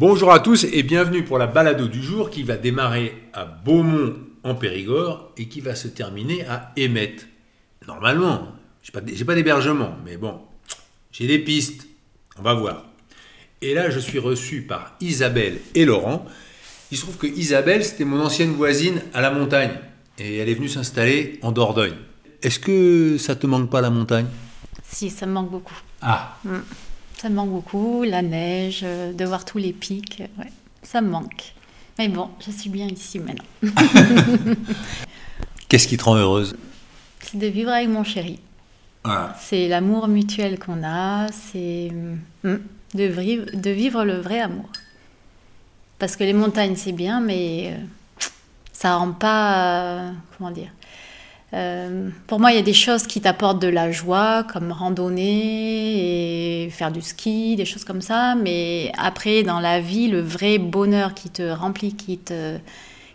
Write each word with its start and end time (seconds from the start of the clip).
Bonjour 0.00 0.30
à 0.30 0.38
tous 0.38 0.62
et 0.62 0.84
bienvenue 0.84 1.24
pour 1.24 1.38
la 1.38 1.48
balado 1.48 1.88
du 1.88 2.00
jour 2.00 2.30
qui 2.30 2.44
va 2.44 2.56
démarrer 2.56 3.20
à 3.32 3.44
Beaumont 3.44 4.14
en 4.44 4.54
Périgord 4.54 5.32
et 5.36 5.48
qui 5.48 5.60
va 5.60 5.74
se 5.74 5.88
terminer 5.88 6.46
à 6.46 6.70
Émette. 6.76 7.26
Normalement, 7.88 8.46
j'ai 8.80 8.92
pas, 8.92 9.00
j'ai 9.04 9.24
pas 9.24 9.34
d'hébergement, 9.34 9.96
mais 10.04 10.16
bon, 10.16 10.38
j'ai 11.10 11.26
des 11.26 11.40
pistes. 11.40 11.88
On 12.38 12.42
va 12.42 12.54
voir. 12.54 12.84
Et 13.60 13.74
là, 13.74 13.90
je 13.90 13.98
suis 13.98 14.20
reçu 14.20 14.62
par 14.62 14.94
Isabelle 15.00 15.58
et 15.74 15.84
Laurent. 15.84 16.24
Il 16.92 16.96
se 16.96 17.02
trouve 17.02 17.16
que 17.16 17.26
Isabelle, 17.26 17.84
c'était 17.84 18.04
mon 18.04 18.20
ancienne 18.20 18.52
voisine 18.52 19.02
à 19.14 19.20
la 19.20 19.32
montagne. 19.32 19.80
Et 20.20 20.36
elle 20.36 20.48
est 20.48 20.54
venue 20.54 20.68
s'installer 20.68 21.40
en 21.42 21.50
Dordogne. 21.50 21.96
Est-ce 22.44 22.60
que 22.60 23.18
ça 23.18 23.34
te 23.34 23.48
manque 23.48 23.68
pas 23.68 23.80
la 23.80 23.90
montagne? 23.90 24.26
Si, 24.88 25.10
ça 25.10 25.26
me 25.26 25.32
manque 25.32 25.50
beaucoup. 25.50 25.74
Ah, 26.02 26.38
Ça 27.20 27.28
me 27.28 27.34
manque 27.34 27.50
beaucoup, 27.50 28.04
la 28.04 28.22
neige, 28.22 28.80
euh, 28.84 29.12
de 29.12 29.24
voir 29.24 29.44
tous 29.44 29.58
les 29.58 29.72
pics. 29.72 30.20
euh, 30.20 30.42
Ouais, 30.42 30.50
ça 30.82 31.00
me 31.00 31.08
manque. 31.10 31.52
Mais 31.98 32.08
bon, 32.08 32.30
je 32.44 32.50
suis 32.52 32.70
bien 32.70 32.86
ici 32.86 33.18
maintenant. 33.18 33.44
qu'est-ce 35.68 35.88
qui 35.88 35.96
te 35.96 36.04
rend 36.04 36.14
heureuse? 36.16 36.56
C'est 37.20 37.38
de 37.38 37.46
vivre 37.48 37.70
avec 37.72 37.88
mon 37.88 38.04
chéri. 38.04 38.38
Voilà. 39.04 39.34
C'est 39.40 39.66
l'amour 39.68 40.06
mutuel 40.06 40.58
qu'on 40.60 40.82
a. 40.84 41.26
C'est 41.32 41.90
hum, 42.44 42.60
de, 42.94 43.04
vivre, 43.04 43.46
de 43.52 43.70
vivre 43.70 44.04
le 44.04 44.18
vrai 44.20 44.40
amour. 44.40 44.68
Parce 45.98 46.14
que 46.14 46.22
les 46.22 46.32
montagnes, 46.32 46.76
c'est 46.76 46.92
bien, 46.92 47.20
mais 47.20 47.72
euh, 47.72 48.26
ça 48.72 48.94
rend 48.96 49.10
pas. 49.12 50.06
euh, 50.06 50.10
comment 50.36 50.52
dire 50.52 50.70
Euh, 51.54 52.10
Pour 52.26 52.40
moi, 52.40 52.52
il 52.52 52.56
y 52.56 52.58
a 52.58 52.62
des 52.62 52.74
choses 52.74 53.06
qui 53.06 53.20
t'apportent 53.20 53.60
de 53.60 53.68
la 53.68 53.90
joie, 53.90 54.44
comme 54.44 54.70
randonner 54.70 56.64
et 56.66 56.70
faire 56.70 56.90
du 56.92 57.00
ski, 57.00 57.56
des 57.56 57.64
choses 57.64 57.84
comme 57.84 58.02
ça. 58.02 58.34
Mais 58.34 58.92
après, 58.98 59.42
dans 59.42 59.60
la 59.60 59.80
vie, 59.80 60.08
le 60.08 60.20
vrai 60.20 60.58
bonheur 60.58 61.14
qui 61.14 61.30
te 61.30 61.42
remplit, 61.50 61.94
qui 61.94 62.18
te, 62.18 62.58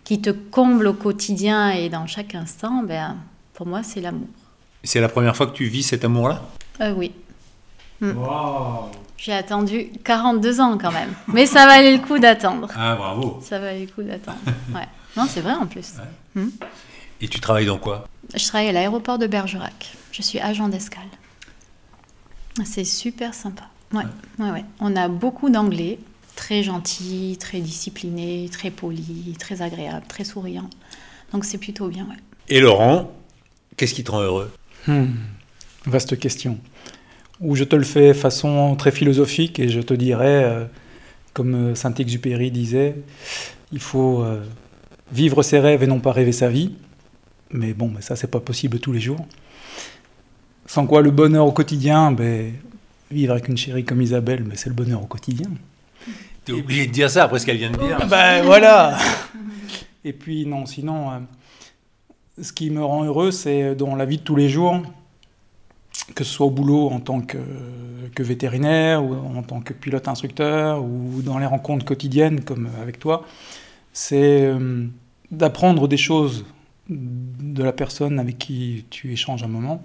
qui 0.02 0.20
te 0.20 0.30
comble 0.30 0.86
au 0.88 0.94
quotidien 0.94 1.70
et 1.70 1.88
dans 1.88 2.06
chaque 2.06 2.34
instant, 2.34 2.82
ben, 2.86 3.16
pour 3.54 3.66
moi, 3.66 3.82
c'est 3.82 4.00
l'amour. 4.00 4.28
C'est 4.82 5.00
la 5.00 5.08
première 5.08 5.36
fois 5.36 5.46
que 5.46 5.52
tu 5.54 5.66
vis 5.66 5.84
cet 5.84 6.04
amour-là? 6.04 6.42
Euh, 6.80 6.92
oui. 6.92 7.12
J'ai 9.16 9.32
attendu 9.32 9.86
42 10.04 10.60
ans 10.60 10.76
quand 10.76 10.92
même. 10.92 11.14
Mais 11.28 11.46
ça 11.46 11.66
valait 11.66 11.96
le 11.96 12.02
coup 12.04 12.18
d'attendre. 12.18 12.68
Ah, 12.76 12.96
bravo. 12.96 13.40
Ça 13.42 13.58
valait 13.58 13.80
le 13.80 13.86
coup 13.86 14.02
d'attendre. 14.02 14.38
Ouais. 14.74 14.86
Non, 15.16 15.24
c'est 15.28 15.40
vrai 15.40 15.54
en 15.54 15.66
plus. 15.66 15.94
Et 17.24 17.28
tu 17.28 17.40
travailles 17.40 17.64
dans 17.64 17.78
quoi 17.78 18.06
Je 18.36 18.46
travaille 18.46 18.68
à 18.68 18.72
l'aéroport 18.72 19.16
de 19.16 19.26
Bergerac. 19.26 19.96
Je 20.12 20.20
suis 20.20 20.38
agent 20.40 20.68
d'escale. 20.68 21.08
C'est 22.66 22.84
super 22.84 23.32
sympa. 23.32 23.64
Ouais. 23.94 24.02
Ouais, 24.38 24.50
ouais. 24.50 24.64
On 24.78 24.94
a 24.94 25.08
beaucoup 25.08 25.48
d'anglais, 25.48 25.98
très 26.36 26.62
gentils, 26.62 27.38
très 27.40 27.60
disciplinés, 27.60 28.50
très 28.52 28.70
polis, 28.70 29.38
très 29.38 29.62
agréables, 29.62 30.04
très 30.06 30.24
souriants. 30.24 30.68
Donc 31.32 31.46
c'est 31.46 31.56
plutôt 31.56 31.88
bien, 31.88 32.04
ouais. 32.04 32.18
Et 32.50 32.60
Laurent, 32.60 33.10
qu'est-ce 33.78 33.94
qui 33.94 34.04
te 34.04 34.10
rend 34.10 34.20
heureux 34.20 34.52
Hmm, 34.86 35.06
Vaste 35.86 36.18
question. 36.18 36.58
Ou 37.40 37.56
je 37.56 37.64
te 37.64 37.74
le 37.74 37.84
fais 37.84 38.12
façon 38.12 38.76
très 38.76 38.90
philosophique 38.90 39.58
et 39.58 39.70
je 39.70 39.80
te 39.80 39.94
dirais, 39.94 40.44
euh, 40.44 40.66
comme 41.32 41.54
euh, 41.54 41.74
Saint-Exupéry 41.74 42.50
disait, 42.50 42.96
il 43.72 43.80
faut 43.80 44.22
euh, 44.22 44.44
vivre 45.10 45.42
ses 45.42 45.58
rêves 45.58 45.82
et 45.82 45.86
non 45.86 46.00
pas 46.00 46.12
rêver 46.12 46.32
sa 46.32 46.50
vie. 46.50 46.74
Mais 47.54 47.72
bon, 47.72 47.88
mais 47.88 48.02
ça, 48.02 48.16
c'est 48.16 48.26
pas 48.26 48.40
possible 48.40 48.80
tous 48.80 48.92
les 48.92 49.00
jours. 49.00 49.24
Sans 50.66 50.86
quoi 50.86 51.02
le 51.02 51.12
bonheur 51.12 51.46
au 51.46 51.52
quotidien, 51.52 52.10
ben, 52.10 52.52
vivre 53.12 53.32
avec 53.32 53.46
une 53.46 53.56
chérie 53.56 53.84
comme 53.84 54.02
Isabelle, 54.02 54.42
ben, 54.42 54.56
c'est 54.56 54.68
le 54.68 54.74
bonheur 54.74 55.00
au 55.00 55.06
quotidien. 55.06 55.48
T'es 56.44 56.52
obligé 56.52 56.88
de 56.88 56.92
dire 56.92 57.08
ça 57.08 57.24
après 57.24 57.38
ce 57.38 57.46
qu'elle 57.46 57.58
vient 57.58 57.70
de 57.70 57.78
dire. 57.78 58.06
Ben 58.08 58.42
voilà 58.42 58.98
Et 60.04 60.12
puis 60.12 60.46
non, 60.46 60.66
sinon, 60.66 61.12
euh, 61.12 61.18
ce 62.42 62.52
qui 62.52 62.70
me 62.70 62.84
rend 62.84 63.04
heureux, 63.04 63.30
c'est 63.30 63.76
dans 63.76 63.94
la 63.94 64.04
vie 64.04 64.18
de 64.18 64.22
tous 64.22 64.36
les 64.36 64.48
jours, 64.48 64.82
que 66.16 66.24
ce 66.24 66.32
soit 66.32 66.46
au 66.46 66.50
boulot 66.50 66.88
en 66.88 66.98
tant 66.98 67.20
que, 67.20 67.38
que 68.16 68.22
vétérinaire, 68.24 69.04
ou 69.04 69.14
en 69.14 69.44
tant 69.44 69.60
que 69.60 69.72
pilote 69.72 70.08
instructeur, 70.08 70.82
ou 70.82 71.22
dans 71.22 71.38
les 71.38 71.46
rencontres 71.46 71.84
quotidiennes 71.84 72.40
comme 72.42 72.68
avec 72.82 72.98
toi, 72.98 73.24
c'est 73.92 74.42
euh, 74.42 74.86
d'apprendre 75.30 75.86
des 75.86 75.96
choses 75.96 76.44
de 76.88 77.62
la 77.62 77.72
personne 77.72 78.18
avec 78.18 78.38
qui 78.38 78.84
tu 78.90 79.12
échanges 79.12 79.42
un 79.42 79.48
moment, 79.48 79.82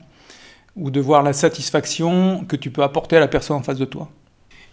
ou 0.76 0.92
de 0.92 1.00
voir 1.00 1.24
la 1.24 1.34
satisfaction 1.34 2.46
que 2.46 2.56
tu 2.56 2.72
peux 2.72 2.84
apporter 2.84 3.18
à 3.18 3.20
la 3.20 3.28
personne 3.28 3.58
en 3.58 3.64
face 3.64 3.78
de 3.78 3.86
toi. 3.86 4.10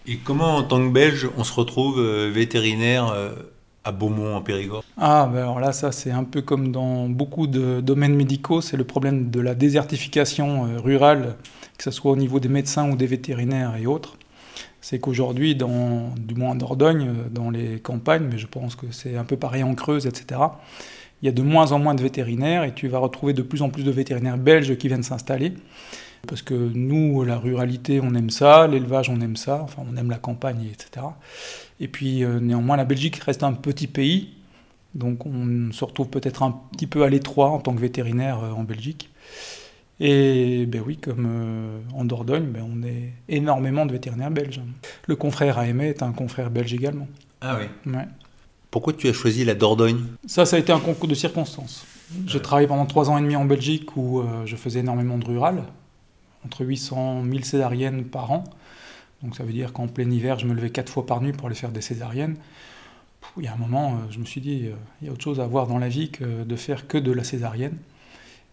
Et 0.07 0.19
comment, 0.19 0.57
en 0.57 0.63
tant 0.63 0.79
que 0.79 0.93
Belge, 0.93 1.29
on 1.37 1.45
se 1.45 1.53
retrouve 1.53 1.99
euh, 1.99 2.31
vétérinaire 2.33 3.09
euh, 3.09 3.35
à 3.85 3.91
Beaumont 3.91 4.37
en 4.37 4.41
Périgord? 4.41 4.85
Ah, 4.97 5.29
ben 5.33 5.41
alors 5.41 5.59
là, 5.59 5.73
ça, 5.73 5.91
c'est 5.91 6.13
un 6.13 6.23
peu 6.23 6.43
comme 6.43 6.71
dans 6.71 7.09
beaucoup 7.09 7.49
de 7.49 7.81
domaines 7.81 8.15
médicaux, 8.15 8.61
c'est 8.61 8.77
le 8.77 8.85
problème 8.85 9.31
de 9.31 9.41
la 9.41 9.55
désertification 9.55 10.67
euh, 10.67 10.79
rurale, 10.79 11.37
que 11.77 11.83
ce 11.83 11.91
soit 11.91 12.13
au 12.13 12.17
niveau 12.17 12.39
des 12.39 12.49
médecins 12.49 12.89
ou 12.89 12.97
des 12.97 13.07
vétérinaires 13.07 13.75
et 13.77 13.87
autres. 13.87 14.17
C'est 14.81 15.01
qu'aujourd'hui, 15.01 15.57
dans, 15.57 16.15
du 16.17 16.37
moins 16.37 16.51
en 16.51 16.55
Dordogne, 16.55 17.11
dans 17.33 17.51
les 17.51 17.81
campagnes, 17.81 18.29
mais 18.31 18.39
je 18.39 18.47
pense 18.47 18.77
que 18.77 18.87
c'est 18.93 19.17
un 19.17 19.25
peu 19.25 19.37
pareil 19.37 19.65
en 19.65 19.75
Creuse, 19.75 20.07
etc., 20.07 20.41
il 21.23 21.27
y 21.27 21.29
a 21.29 21.33
de 21.33 21.43
moins 21.43 21.73
en 21.73 21.79
moins 21.79 21.95
de 21.95 22.03
vétérinaires 22.03 22.65
et 22.65 22.75
tu 22.75 22.89
vas 22.89 22.99
retrouver 22.99 23.33
de 23.33 23.43
plus 23.43 23.63
en 23.63 23.71
plus 23.71 23.85
de 23.85 23.91
vétérinaires 23.91 24.39
belges 24.39 24.77
qui 24.77 24.89
viennent 24.89 25.03
s'installer. 25.03 25.55
Parce 26.27 26.43
que 26.43 26.55
nous, 26.55 27.25
la 27.25 27.39
ruralité, 27.39 28.01
on 28.01 28.15
aime 28.15 28.31
ça, 28.31 28.67
l'élevage, 28.67 29.09
on 29.09 29.21
aime 29.21 29.37
ça, 29.37 29.61
enfin, 29.63 29.83
on 29.89 29.97
aime 29.97 30.11
la 30.11 30.19
campagne, 30.19 30.67
etc. 30.71 31.07
Et 31.79 31.89
puis, 31.89 32.25
euh, 32.25 32.41
néanmoins, 32.41 32.77
la 32.77 32.85
Belgique 32.85 33.17
reste 33.17 33.43
un 33.43 33.53
petit 33.53 33.87
pays, 33.87 34.35
donc 34.95 35.25
on 35.27 35.71
se 35.73 35.85
retrouve 35.85 36.09
peut-être 36.09 36.43
un 36.43 36.59
petit 36.73 36.87
peu 36.87 37.05
à 37.05 37.09
l'étroit 37.09 37.51
en 37.51 37.61
tant 37.61 37.75
que 37.75 37.81
vétérinaire 37.81 38.43
euh, 38.43 38.51
en 38.51 38.65
Belgique. 38.65 39.11
Et 40.01 40.67
ben 40.67 40.83
oui, 40.85 40.99
comme 40.99 41.27
euh, 41.29 41.79
en 41.95 42.05
Dordogne, 42.05 42.47
ben 42.47 42.65
on 42.71 42.83
est 42.83 43.13
énormément 43.29 43.87
de 43.87 43.93
vétérinaires 43.93 44.31
belges. 44.31 44.61
Le 45.07 45.17
confrère 45.17 45.59
AME 45.59 45.81
est 45.83 46.03
un 46.03 46.13
confrère 46.13 46.51
belge 46.51 46.75
également. 46.75 47.09
Ah 47.41 47.59
oui. 47.59 47.93
Ouais. 47.93 48.07
Pourquoi 48.71 48.93
tu 48.93 49.09
as 49.09 49.13
choisi 49.13 49.45
la 49.45 49.55
Dordogne? 49.55 50.05
Ça, 50.27 50.45
ça 50.45 50.57
a 50.57 50.59
été 50.59 50.73
un 50.73 50.81
concours 50.81 51.09
de 51.09 51.15
circonstances. 51.15 51.87
J'ai 52.27 52.41
travaillé 52.41 52.69
pendant 52.69 52.87
trois 52.87 53.11
ans 53.11 53.19
et 53.19 53.21
demi 53.21 53.37
en 53.37 53.45
Belgique 53.45 53.97
où 53.97 54.21
euh, 54.21 54.47
je 54.47 54.57
faisais 54.57 54.81
énormément 54.81 55.19
de 55.19 55.25
rural, 55.25 55.65
entre 56.45 56.65
800 56.65 57.23
1000 57.23 57.45
césariennes 57.45 58.05
par 58.05 58.31
an. 58.31 58.45
Donc 59.23 59.35
ça 59.37 59.45
veut 59.45 59.53
dire 59.53 59.73
qu'en 59.73 59.89
plein 59.89 60.09
hiver, 60.11 60.39
je 60.39 60.47
me 60.47 60.55
levais 60.55 60.71
quatre 60.71 60.93
fois 60.93 61.05
par 61.05 61.21
nuit 61.21 61.33
pour 61.33 61.47
aller 61.47 61.57
faire 61.57 61.73
des 61.73 61.81
césariennes. 61.81 62.37
Il 63.39 63.45
y 63.45 63.49
a 63.49 63.53
un 63.53 63.57
moment, 63.57 63.95
euh, 63.95 64.11
je 64.11 64.19
me 64.19 64.25
suis 64.25 64.41
dit, 64.41 64.67
euh, 64.67 64.75
il 65.01 65.07
y 65.07 65.11
a 65.11 65.13
autre 65.13 65.25
chose 65.25 65.41
à 65.41 65.47
voir 65.47 65.67
dans 65.67 65.79
la 65.79 65.89
vie 65.89 66.11
que 66.11 66.45
de 66.45 66.57
faire 66.57 66.87
que 66.87 66.97
de 66.97 67.11
la 67.11 67.25
césarienne. 67.25 67.77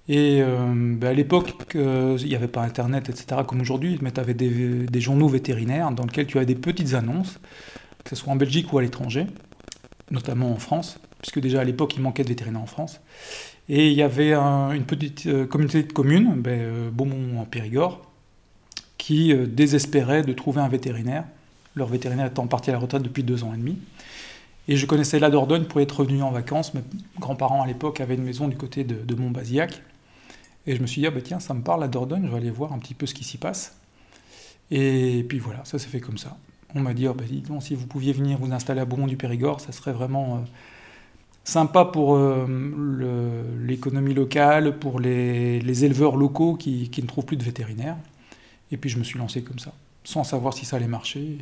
Et 0.10 0.42
ben, 0.42 1.08
à 1.08 1.14
l'époque, 1.14 1.54
il 1.74 2.28
n'y 2.28 2.36
avait 2.36 2.50
pas 2.50 2.62
Internet, 2.62 3.08
etc., 3.08 3.40
comme 3.48 3.62
aujourd'hui, 3.62 3.98
mais 4.02 4.12
tu 4.12 4.20
avais 4.20 4.34
des, 4.34 4.86
des 4.86 5.00
journaux 5.00 5.30
vétérinaires 5.30 5.92
dans 5.92 6.04
lesquels 6.04 6.28
tu 6.28 6.36
avais 6.36 6.46
des 6.46 6.56
petites 6.56 6.94
annonces, 6.94 7.40
que 8.04 8.10
ce 8.10 8.18
soit 8.18 8.34
en 8.34 8.36
Belgique 8.36 8.74
ou 8.74 8.80
à 8.80 8.82
l'étranger, 8.82 9.28
notamment 10.12 10.52
en 10.52 10.58
France, 10.60 11.00
puisque 11.22 11.40
déjà 11.40 11.62
à 11.62 11.64
l'époque, 11.64 11.96
il 11.96 12.02
manquait 12.02 12.24
de 12.24 12.30
vétérinaires 12.30 12.62
en 12.62 12.66
France. 12.68 13.00
Et 13.70 13.90
il 13.90 13.94
y 13.98 14.02
avait 14.02 14.34
un- 14.34 14.72
une 14.72 14.84
petite 14.84 15.26
euh, 15.26 15.46
communauté 15.46 15.84
de 15.84 15.94
communes, 15.94 16.34
ben, 16.42 16.60
euh, 16.60 16.90
Beaumont 16.92 17.40
en 17.40 17.46
Périgord, 17.46 18.02
qui 18.98 19.32
euh, 19.34 19.46
désespérait 19.48 20.22
de 20.24 20.34
trouver 20.34 20.62
un 20.62 20.68
vétérinaire, 20.68 21.24
leur 21.76 21.88
vétérinaire 21.88 22.28
étant 22.28 22.48
parti 22.48 22.70
à 22.70 22.74
la 22.74 22.80
retraite 22.80 23.02
depuis 23.02 23.24
deux 23.24 23.44
ans 23.44 23.54
et 23.54 23.58
demi. 23.58 23.78
Et 24.68 24.78
je 24.78 24.86
connaissais 24.86 25.20
la 25.20 25.30
Dordogne 25.30 25.66
pour 25.66 25.82
être 25.82 26.00
revenu 26.00 26.22
en 26.22 26.32
vacances. 26.32 26.74
Mes 26.74 26.82
grands-parents 27.20 27.62
à 27.64 27.68
l'époque 27.68 28.00
avaient 28.02 28.16
une 28.16 28.24
maison 28.24 28.48
du 28.48 28.56
côté 28.56 28.84
de, 28.84 28.96
de 28.96 29.16
Montbazillac. 29.16 29.82
Et 30.68 30.76
je 30.76 30.82
me 30.82 30.88
suis 30.88 31.02
dit, 31.02 31.08
ah 31.08 31.12
bah 31.12 31.22
tiens, 31.22 31.40
ça 31.40 31.54
me 31.54 31.62
parle 31.62 31.82
la 31.82 31.90
Dordogne, 31.90 32.24
je 32.26 32.32
vais 32.32 32.38
aller 32.38 32.50
voir 32.50 32.72
un 32.72 32.80
petit 32.80 32.94
peu 32.94 33.06
ce 33.06 33.14
qui 33.14 33.24
s'y 33.26 33.38
passe. 33.38 33.76
Et 34.72 35.26
puis 35.28 35.40
voilà, 35.40 35.66
ça 35.66 35.78
s'est 35.80 35.90
fait 35.90 36.00
comme 36.00 36.18
ça. 36.18 36.38
On 36.76 36.80
m'a 36.80 36.94
dit, 36.94 37.08
ah 37.08 37.14
bah 37.14 37.24
si 37.60 37.76
vous 37.76 37.86
pouviez 37.86 38.14
venir 38.14 38.38
vous 38.40 38.52
installer 38.52 38.82
à 38.82 38.86
Beaumont 38.86 39.06
du 39.06 39.16
Périgord, 39.18 39.62
ça 39.62 39.72
serait 39.72 39.94
vraiment 39.94 40.36
euh, 40.36 40.40
sympa 41.44 41.86
pour 41.86 42.16
euh, 42.16 42.48
l'économie 43.62 44.14
locale, 44.14 44.80
pour 44.80 45.00
les, 45.00 45.86
éleveurs 45.86 46.16
locaux 46.16 46.56
qui, 46.56 46.90
ne 47.02 47.08
trouvent 47.08 47.26
plus 47.26 47.38
de 47.38 47.44
vétérinaires. 47.44 47.98
Et 48.72 48.78
puis 48.78 48.90
je 48.90 48.98
me 48.98 49.04
suis 49.04 49.20
lancé 49.20 49.44
comme 49.44 49.60
ça, 49.60 49.74
sans 50.04 50.24
savoir 50.24 50.54
si 50.54 50.66
ça 50.66 50.78
allait 50.78 50.88
marcher. 50.88 51.38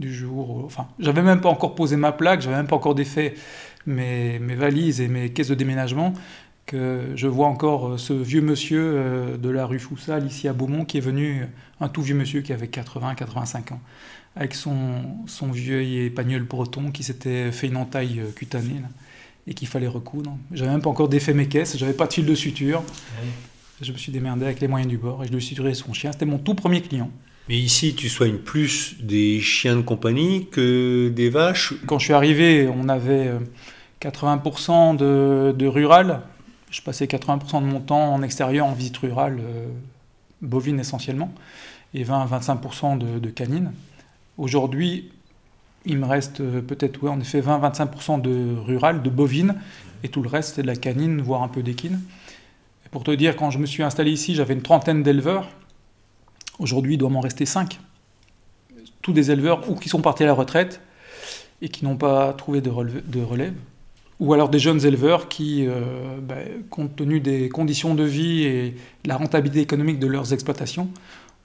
Du 0.00 0.12
jour, 0.12 0.50
au- 0.50 0.64
enfin, 0.64 0.88
j'avais 0.98 1.22
même 1.22 1.40
pas 1.40 1.50
encore 1.50 1.76
posé 1.76 1.94
ma 1.96 2.10
plaque, 2.10 2.40
j'avais 2.40 2.56
même 2.56 2.66
pas 2.66 2.74
encore 2.74 2.96
défait 2.96 3.34
mes, 3.86 4.40
mes 4.40 4.56
valises 4.56 5.00
et 5.00 5.06
mes 5.06 5.30
caisses 5.32 5.50
de 5.50 5.54
déménagement, 5.54 6.14
que 6.66 7.12
je 7.14 7.28
vois 7.28 7.46
encore 7.46 7.90
euh, 7.90 7.96
ce 7.96 8.12
vieux 8.12 8.40
monsieur 8.40 9.38
de 9.40 9.48
la 9.50 9.66
rue 9.66 9.78
Foussal, 9.78 10.26
ici 10.26 10.48
à 10.48 10.52
Beaumont, 10.52 10.84
qui 10.84 10.98
est 10.98 11.00
venu, 11.00 11.46
un 11.80 11.88
tout 11.88 12.02
vieux 12.02 12.16
monsieur 12.16 12.40
qui 12.40 12.52
avait 12.52 12.66
80-85 12.66 13.74
ans, 13.74 13.80
avec 14.36 14.54
son, 14.54 15.02
son 15.26 15.50
vieux 15.50 16.10
pagnol 16.14 16.42
breton 16.42 16.90
qui 16.90 17.02
s'était 17.02 17.52
fait 17.52 17.68
une 17.68 17.76
entaille 17.76 18.20
euh, 18.20 18.30
cutanée, 18.32 18.80
là, 18.80 18.88
et 19.46 19.54
qu'il 19.54 19.68
fallait 19.68 19.88
recoudre. 19.88 20.36
J'avais 20.52 20.70
même 20.70 20.82
pas 20.82 20.90
encore 20.90 21.08
défait 21.08 21.34
mes 21.34 21.48
caisses, 21.48 21.76
j'avais 21.76 21.92
pas 21.92 22.06
de 22.06 22.12
fil 22.12 22.26
de 22.26 22.34
suture. 22.34 22.82
Je 23.80 23.92
me 23.92 23.98
suis 23.98 24.12
démerdé 24.12 24.44
avec 24.44 24.60
les 24.60 24.68
moyens 24.68 24.88
du 24.88 24.98
bord 24.98 25.22
et 25.22 25.26
je 25.26 25.32
lui 25.32 25.38
ai 25.38 25.40
suturé 25.40 25.74
son 25.74 25.92
chien. 25.92 26.12
C'était 26.12 26.26
mon 26.26 26.38
tout 26.38 26.54
premier 26.54 26.80
client. 26.80 27.10
Mais 27.48 27.58
ici, 27.58 27.94
tu 27.94 28.08
soignes 28.08 28.38
plus 28.38 28.96
des 29.02 29.40
chiens 29.40 29.76
de 29.76 29.82
compagnie 29.82 30.48
que 30.50 31.10
des 31.14 31.28
vaches. 31.28 31.74
Quand 31.86 31.98
je 31.98 32.04
suis 32.04 32.14
arrivé, 32.14 32.68
on 32.74 32.88
avait 32.88 33.32
80% 34.00 34.96
de, 34.96 35.54
de, 35.56 35.66
rural. 35.66 36.22
Je 36.70 36.80
passais 36.80 37.06
80% 37.06 37.60
de 37.60 37.66
mon 37.66 37.80
temps 37.80 38.14
en 38.14 38.22
extérieur, 38.22 38.66
en 38.66 38.72
visite 38.72 38.96
rurale, 38.96 39.40
euh, 39.40 39.66
bovine 40.40 40.80
essentiellement, 40.80 41.32
et 41.92 42.04
20-25% 42.04 42.98
de, 42.98 43.18
de 43.18 43.30
canine. 43.30 43.72
Aujourd'hui, 44.36 45.10
il 45.86 45.98
me 45.98 46.06
reste 46.06 46.40
euh, 46.40 46.60
peut-être, 46.60 47.02
ouais, 47.02 47.10
en 47.10 47.20
effet, 47.20 47.40
20-25% 47.40 48.20
de 48.20 48.56
rural, 48.56 49.02
de 49.02 49.10
bovine, 49.10 49.56
et 50.02 50.08
tout 50.08 50.22
le 50.22 50.28
reste, 50.28 50.56
c'est 50.56 50.62
de 50.62 50.66
la 50.66 50.76
canine, 50.76 51.20
voire 51.20 51.42
un 51.42 51.48
peu 51.48 51.62
d'équine. 51.62 52.00
Et 52.84 52.88
pour 52.88 53.04
te 53.04 53.10
dire, 53.10 53.36
quand 53.36 53.50
je 53.50 53.58
me 53.58 53.66
suis 53.66 53.82
installé 53.82 54.10
ici, 54.10 54.34
j'avais 54.34 54.54
une 54.54 54.62
trentaine 54.62 55.02
d'éleveurs. 55.02 55.48
Aujourd'hui, 56.58 56.94
il 56.94 56.98
doit 56.98 57.10
m'en 57.10 57.20
rester 57.20 57.46
5. 57.46 57.78
Tous 59.02 59.12
des 59.12 59.30
éleveurs 59.30 59.68
ou 59.70 59.74
qui 59.74 59.88
sont 59.88 60.00
partis 60.00 60.22
à 60.22 60.26
la 60.26 60.34
retraite 60.34 60.80
et 61.62 61.68
qui 61.68 61.84
n'ont 61.84 61.96
pas 61.96 62.32
trouvé 62.32 62.60
de 62.60 62.70
relève, 62.70 63.54
ou 64.20 64.32
alors 64.32 64.48
des 64.48 64.58
jeunes 64.58 64.84
éleveurs 64.84 65.28
qui, 65.28 65.66
euh, 65.66 65.82
bah, 66.20 66.36
compte 66.70 66.96
tenu 66.96 67.20
des 67.20 67.48
conditions 67.48 67.94
de 67.94 68.04
vie 68.04 68.44
et 68.44 68.70
de 69.04 69.08
la 69.08 69.16
rentabilité 69.16 69.60
économique 69.60 69.98
de 69.98 70.06
leurs 70.06 70.32
exploitations, 70.32 70.88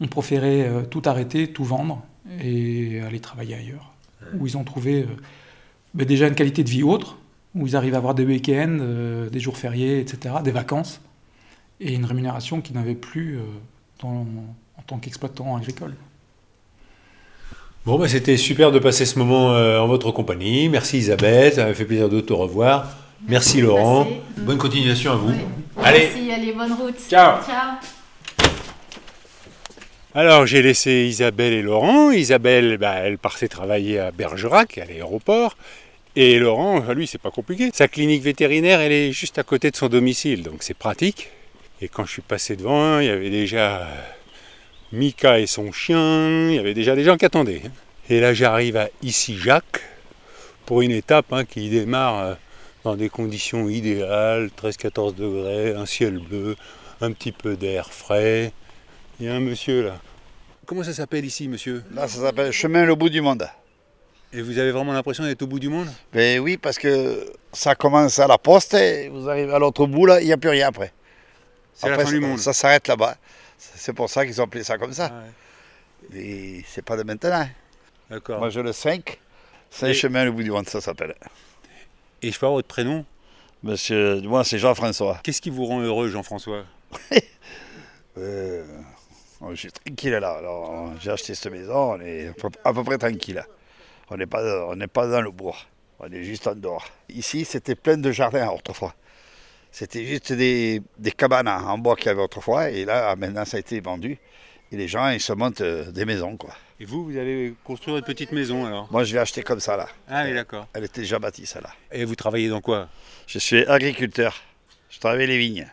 ont 0.02 0.08
préféré 0.08 0.66
euh, 0.66 0.84
tout 0.84 1.02
arrêter, 1.06 1.52
tout 1.52 1.64
vendre 1.64 2.04
et 2.42 3.02
aller 3.02 3.20
travailler 3.20 3.56
ailleurs, 3.56 3.92
où 4.38 4.48
ils 4.48 4.58
ont 4.58 4.64
trouvé 4.64 5.02
euh, 5.02 5.06
bah, 5.94 6.06
déjà 6.06 6.28
une 6.28 6.36
qualité 6.36 6.64
de 6.64 6.70
vie 6.70 6.84
autre, 6.84 7.18
où 7.56 7.66
ils 7.68 7.76
arrivent 7.76 7.96
à 7.96 7.98
avoir 7.98 8.14
des 8.14 8.26
week-ends, 8.26 8.78
des 9.32 9.40
jours 9.40 9.58
fériés, 9.58 10.00
etc., 10.00 10.36
des 10.44 10.52
vacances, 10.52 11.02
et 11.80 11.94
une 11.96 12.06
rémunération 12.06 12.62
qu'ils 12.62 12.76
n'avaient 12.76 12.94
plus 12.94 13.40
dans, 14.02 14.28
en 14.78 14.82
tant 14.86 15.00
qu'exploitant 15.00 15.58
agricole. 15.58 15.96
Bon, 17.86 17.98
bah, 17.98 18.08
c'était 18.08 18.38
super 18.38 18.72
de 18.72 18.80
passer 18.80 19.06
ce 19.06 19.18
moment 19.18 19.54
euh, 19.54 19.80
en 19.80 19.88
votre 19.88 20.12
compagnie. 20.12 20.70
Merci 20.70 20.98
Isabelle, 20.98 21.54
ça 21.54 21.66
m'a 21.66 21.74
fait 21.74 21.86
plaisir 21.86 22.10
de 22.10 22.20
te 22.22 22.34
revoir. 22.34 22.88
Merci 23.28 23.62
Laurent. 23.62 24.08
Bonne 24.38 24.58
continuation 24.58 25.12
à 25.12 25.16
vous. 25.16 25.34
Allez. 25.84 26.10
Merci, 26.14 26.32
allez, 26.32 26.54
bonne 26.54 26.74
route. 26.74 27.00
Ciao. 27.10 27.44
Ciao. 27.46 27.99
Alors 30.20 30.46
j'ai 30.46 30.62
laissé 30.62 31.06
Isabelle 31.08 31.54
et 31.54 31.62
Laurent. 31.62 32.12
Isabelle, 32.12 32.78
bah, 32.78 32.96
elle 32.96 33.18
partait 33.18 33.48
travailler 33.48 34.00
à 34.00 34.12
Bergerac, 34.12 34.78
à 34.78 34.84
l'aéroport. 34.84 35.56
Et 36.18 36.38
Laurent, 36.40 36.82
lui, 36.92 37.08
c'est 37.08 37.22
pas 37.22 37.32
compliqué. 37.32 37.70
Sa 37.74 37.88
clinique 37.88 38.22
vétérinaire, 38.22 38.82
elle 38.82 38.92
est 38.92 39.14
juste 39.14 39.40
à 39.40 39.44
côté 39.44 39.72
de 39.72 39.78
son 39.78 39.88
domicile, 39.88 40.44
donc 40.44 40.56
c'est 40.60 40.74
pratique. 40.74 41.30
Et 41.82 41.88
quand 41.88 42.04
je 42.04 42.12
suis 42.12 42.22
passé 42.22 42.58
devant, 42.58 43.00
il 43.00 43.06
y 43.06 43.10
avait 43.10 43.30
déjà 43.30 43.88
Mika 44.92 45.40
et 45.40 45.48
son 45.48 45.72
chien, 45.72 46.50
il 46.50 46.56
y 46.56 46.60
avait 46.60 46.74
déjà 46.74 46.98
des 46.98 47.06
gens 47.06 47.16
qui 47.16 47.24
attendaient. 47.24 47.62
Et 48.10 48.20
là 48.20 48.34
j'arrive 48.34 48.76
à 48.76 48.90
ici 49.02 49.38
Jacques 49.38 49.84
pour 50.66 50.82
une 50.82 50.92
étape 50.92 51.32
hein, 51.32 51.46
qui 51.46 51.70
démarre 51.70 52.20
euh, 52.20 52.34
dans 52.84 52.98
des 52.98 53.08
conditions 53.08 53.70
idéales, 53.70 54.50
13-14 54.62 55.16
degrés, 55.16 55.76
un 55.76 55.86
ciel 55.86 56.20
bleu, 56.20 56.58
un 57.00 57.14
petit 57.14 57.32
peu 57.32 57.56
d'air 57.56 57.94
frais. 57.94 58.52
Il 59.22 59.28
y 59.28 59.30
a 59.30 59.36
un 59.36 59.40
monsieur 59.40 59.84
là. 59.84 59.96
Comment 60.70 60.84
ça 60.84 60.94
s'appelle 60.94 61.26
ici, 61.26 61.48
monsieur 61.48 61.84
Là, 61.96 62.08
ça 62.08 62.22
s'appelle 62.22 62.52
Chemin 62.52 62.86
le 62.86 62.94
bout 62.94 63.10
du 63.10 63.22
monde. 63.22 63.44
Et 64.32 64.40
vous 64.44 64.60
avez 64.60 64.70
vraiment 64.70 64.94
l'impression 64.94 65.24
d'être 65.24 65.42
au 65.42 65.48
bout 65.48 65.58
du 65.60 65.68
monde 65.68 65.88
Ben 66.14 66.40
oui, 66.40 66.58
parce 66.58 66.78
que 66.78 67.26
ça 67.52 67.74
commence 67.74 68.20
à 68.20 68.28
la 68.28 68.38
poste 68.38 68.76
et 68.76 69.10
vous 69.10 69.28
arrivez 69.28 69.52
à 69.52 69.58
l'autre 69.58 69.88
bout, 69.88 70.06
là, 70.06 70.22
il 70.22 70.28
n'y 70.28 70.32
a 70.32 70.38
plus 70.38 70.52
rien 70.52 70.68
après. 70.68 70.94
C'est 71.74 71.90
la 71.90 71.98
fin 71.98 72.12
du 72.12 72.20
monde. 72.20 72.38
Ça 72.38 72.54
s'arrête 72.54 72.88
là-bas. 72.88 73.18
C'est 73.58 73.94
pour 73.94 74.12
ça 74.12 74.24
qu'ils 74.24 74.40
ont 74.40 74.44
appelé 74.44 74.64
ça 74.64 74.78
comme 74.78 74.94
ça. 74.94 75.12
Et 76.14 76.64
c'est 76.68 76.86
pas 76.86 76.98
de 76.98 77.02
maintenant. 77.02 77.50
D'accord. 78.12 78.38
Moi, 78.38 78.52
je 78.52 78.60
le 78.60 78.72
5. 78.72 79.20
Saint-Chemin, 79.72 80.26
le 80.26 80.32
bout 80.32 80.44
du 80.44 80.52
monde, 80.52 80.70
ça 80.70 80.82
s'appelle. 80.82 81.16
Et 82.22 82.32
je 82.32 82.38
peux 82.38 82.46
avoir 82.46 82.60
votre 82.60 82.68
prénom 82.68 83.04
Monsieur, 83.64 84.22
moi, 84.22 84.44
c'est 84.44 84.60
Jean-François. 84.60 85.20
Qu'est-ce 85.24 85.42
qui 85.42 85.50
vous 85.50 85.66
rend 85.66 85.82
heureux, 85.82 86.10
Jean-François? 86.10 86.64
Euh, 88.18 88.66
Je 89.50 89.56
suis 89.56 89.72
tranquille 89.72 90.12
là. 90.14 90.32
Alors, 90.32 90.92
j'ai 91.00 91.12
acheté 91.12 91.34
cette 91.34 91.52
maison, 91.52 91.94
on 91.94 92.02
est 92.02 92.32
à 92.64 92.74
peu 92.74 92.84
près 92.84 92.98
tranquille. 92.98 93.44
On 94.10 94.18
n'est 94.18 94.26
pas, 94.26 94.68
on 94.68 94.78
pas 94.88 95.08
dans 95.08 95.22
le 95.22 95.32
bourg, 95.32 95.66
on 96.00 96.12
est 96.12 96.24
juste 96.24 96.48
en 96.48 96.56
dehors. 96.56 96.86
Ici, 97.10 97.46
c'était 97.46 97.76
plein 97.76 97.98
de 97.98 98.12
jardins 98.12 98.50
autrefois. 98.50 98.94
C'était 99.72 100.04
juste 100.06 100.34
des, 100.34 100.82
cabanes 101.16 101.48
en 101.48 101.78
bois 101.78 101.96
qu'il 101.96 102.08
y 102.08 102.10
avait 102.10 102.22
autrefois. 102.22 102.70
Et 102.72 102.86
là, 102.86 103.16
maintenant, 103.16 103.46
ça 103.46 103.58
a 103.58 103.60
été 103.60 103.80
vendu. 103.80 104.18
Et 104.72 104.78
les 104.78 104.88
gens, 104.88 105.10
ils 105.10 105.22
se 105.22 105.34
montent 105.34 105.62
euh, 105.62 105.92
des 105.92 106.06
maisons, 106.06 106.38
quoi. 106.38 106.52
Et 106.80 106.86
vous, 106.86 107.06
vous 107.06 107.18
allez 107.18 107.56
construire 107.64 107.98
une 107.98 108.04
petite 108.04 108.32
maison, 108.32 108.66
alors? 108.66 108.88
Moi, 108.92 109.04
je 109.04 109.14
l'ai 109.14 109.20
acheter 109.20 109.42
comme 109.42 109.60
ça, 109.60 109.76
là. 109.76 109.88
Ah 110.08 110.24
oui, 110.26 110.34
d'accord. 110.34 110.68
Elle 110.74 110.86
était 110.86 111.02
déjà 111.02 111.20
bâtie, 111.20 111.46
celle-là. 111.46 111.72
Et 111.92 112.06
vous 112.06 112.16
travaillez 112.16 112.50
dans 112.50 112.62
quoi? 112.62 112.88
Je 113.28 113.40
suis 113.40 113.66
agriculteur. 113.66 114.36
Je 114.90 115.00
travaille 115.00 115.28
les 115.28 115.38
vignes. 115.38 115.68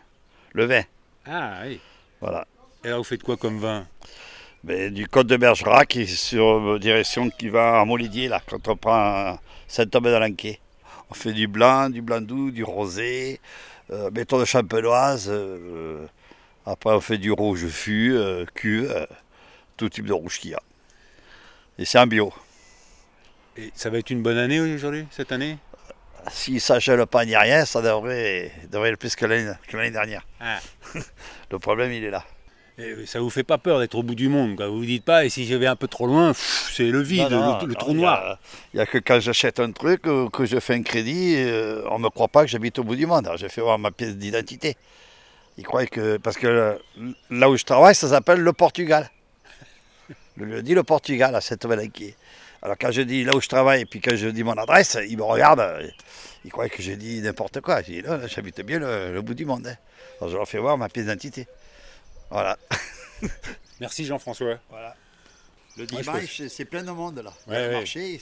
Le 0.53 0.65
vin. 0.65 0.81
Ah 1.25 1.59
oui. 1.65 1.79
Voilà. 2.21 2.47
Et 2.83 2.89
là, 2.89 2.97
vous 2.97 3.03
faites 3.03 3.23
quoi 3.23 3.37
comme 3.37 3.59
vin? 3.59 3.87
Ben, 4.63 4.93
Du 4.93 5.07
Côte 5.07 5.27
de 5.27 5.37
Bergerac, 5.37 5.87
qui 5.87 6.01
est 6.01 6.05
sur 6.05 6.79
direction 6.79 7.29
qui 7.29 7.49
va 7.49 7.79
à 7.79 7.85
Molidier, 7.85 8.27
là, 8.27 8.41
quand 8.45 8.67
on 8.67 8.75
prend 8.75 9.39
Saint-Thomas-d'Alenquet. 9.67 10.59
On 11.09 11.13
fait 11.13 11.33
du 11.33 11.47
blanc, 11.47 11.89
du 11.89 12.01
blanc 12.01 12.21
doux, 12.21 12.51
du 12.51 12.63
rosé, 12.63 13.39
euh, 13.91 14.11
méthode 14.11 14.45
champenoise. 14.45 15.27
Euh, 15.29 16.05
après, 16.65 16.91
on 16.91 17.01
fait 17.01 17.17
du 17.17 17.31
rouge 17.31 17.65
fût, 17.67 18.13
euh, 18.13 18.45
cuve, 18.53 19.07
tout 19.77 19.89
type 19.89 20.05
de 20.05 20.13
rouge 20.13 20.39
qu'il 20.39 20.51
y 20.51 20.53
a. 20.53 20.61
Et 21.77 21.85
c'est 21.85 21.99
en 21.99 22.07
bio. 22.07 22.33
Et 23.55 23.71
ça 23.73 23.89
va 23.89 23.99
être 23.99 24.09
une 24.09 24.21
bonne 24.21 24.37
année 24.37 24.59
aujourd'hui, 24.59 25.05
cette 25.11 25.31
année? 25.31 25.57
Si 26.29 26.59
ça 26.59 26.75
ne 26.75 26.79
gèle 26.79 27.05
pas 27.05 27.25
ni 27.25 27.35
rien, 27.35 27.63
ça 27.65 27.81
devrait, 27.81 28.51
devrait 28.69 28.89
être 28.89 28.99
plus 28.99 29.15
que 29.15 29.25
l'année 29.25 29.91
dernière. 29.91 30.25
Ah. 30.39 30.59
Le 31.51 31.59
problème, 31.59 31.93
il 31.93 32.03
est 32.03 32.09
là. 32.09 32.25
Ça 33.07 33.19
vous 33.19 33.31
fait 33.31 33.43
pas 33.43 33.57
peur 33.57 33.79
d'être 33.79 33.95
au 33.95 34.03
bout 34.03 34.13
du 34.13 34.29
monde 34.29 34.61
Vous 34.61 34.77
vous 34.77 34.85
dites 34.85 35.03
pas, 35.03 35.25
et 35.25 35.29
si 35.29 35.47
je 35.47 35.55
vais 35.55 35.65
un 35.65 35.75
peu 35.75 35.87
trop 35.87 36.05
loin, 36.05 36.33
c'est 36.35 36.83
le 36.83 37.01
vide, 37.01 37.29
le, 37.31 37.73
trou 37.73 37.93
noir. 37.93 38.37
Il 38.73 38.77
n'y 38.77 38.83
a, 38.83 38.85
que 38.85 38.99
quand 38.99 39.19
j'achète 39.19 39.59
un 39.59 39.71
truc, 39.71 40.05
euh, 40.05 40.29
que 40.29 40.45
je 40.45 40.59
fais 40.59 40.75
un 40.75 40.83
crédit, 40.83 41.35
euh, 41.37 41.81
on 41.89 41.97
ne 41.97 42.03
me 42.03 42.09
croit 42.09 42.27
pas 42.27 42.43
que 42.43 42.51
j'habite 42.51 42.77
au 42.77 42.83
bout 42.83 42.95
du 42.95 43.07
monde. 43.07 43.27
j'ai 43.37 43.49
fait 43.49 43.61
voir 43.61 43.79
ma 43.79 43.89
pièce 43.89 44.15
d'identité. 44.15 44.77
Ils 45.57 45.63
croient 45.63 45.87
que. 45.87 46.17
Parce 46.17 46.37
que 46.37 46.77
là 47.31 47.49
où 47.49 47.57
je 47.57 47.63
travaille, 47.63 47.95
ça 47.95 48.09
s'appelle 48.09 48.41
le 48.41 48.53
Portugal. 48.53 49.09
Le 50.35 50.45
lieu 50.45 50.61
dit 50.61 50.75
le 50.75 50.83
Portugal 50.83 51.35
à 51.35 51.41
cette 51.41 51.65
qui 51.91 52.13
Alors 52.61 52.75
quand 52.79 52.91
je 52.91 53.01
dis 53.01 53.23
là 53.23 53.35
où 53.35 53.41
je 53.41 53.47
travaille 53.47 53.81
et 53.81 53.85
puis 53.85 54.01
quand 54.01 54.15
je 54.15 54.27
dis 54.27 54.43
mon 54.43 54.53
adresse, 54.53 54.99
ils 55.09 55.17
me 55.17 55.23
regardent, 55.23 55.67
ils 56.45 56.51
croient 56.51 56.69
que 56.69 56.83
j'ai 56.83 56.95
dit 56.95 57.21
n'importe 57.21 57.59
quoi. 57.61 57.81
Je 57.81 57.91
dis 57.91 58.01
là, 58.03 58.19
j'habite 58.27 58.61
bien 58.61 58.77
le, 58.77 59.19
bout 59.21 59.33
du 59.33 59.45
monde. 59.45 59.65
Hein. 59.65 59.75
Alors 60.19 60.31
je 60.31 60.37
leur 60.37 60.47
fais 60.47 60.59
voir 60.59 60.77
ma 60.77 60.89
pièce 60.89 61.05
d'identité. 61.05 61.47
Voilà. 62.29 62.57
Merci 63.79 64.05
Jean-François. 64.05 64.57
Voilà. 64.69 64.95
Le 65.77 65.85
dimanche, 65.85 66.41
c'est 66.47 66.65
plein 66.65 66.83
de 66.83 66.91
monde 66.91 67.19
là. 67.19 67.31
le 67.47 67.73
marché, 67.73 68.19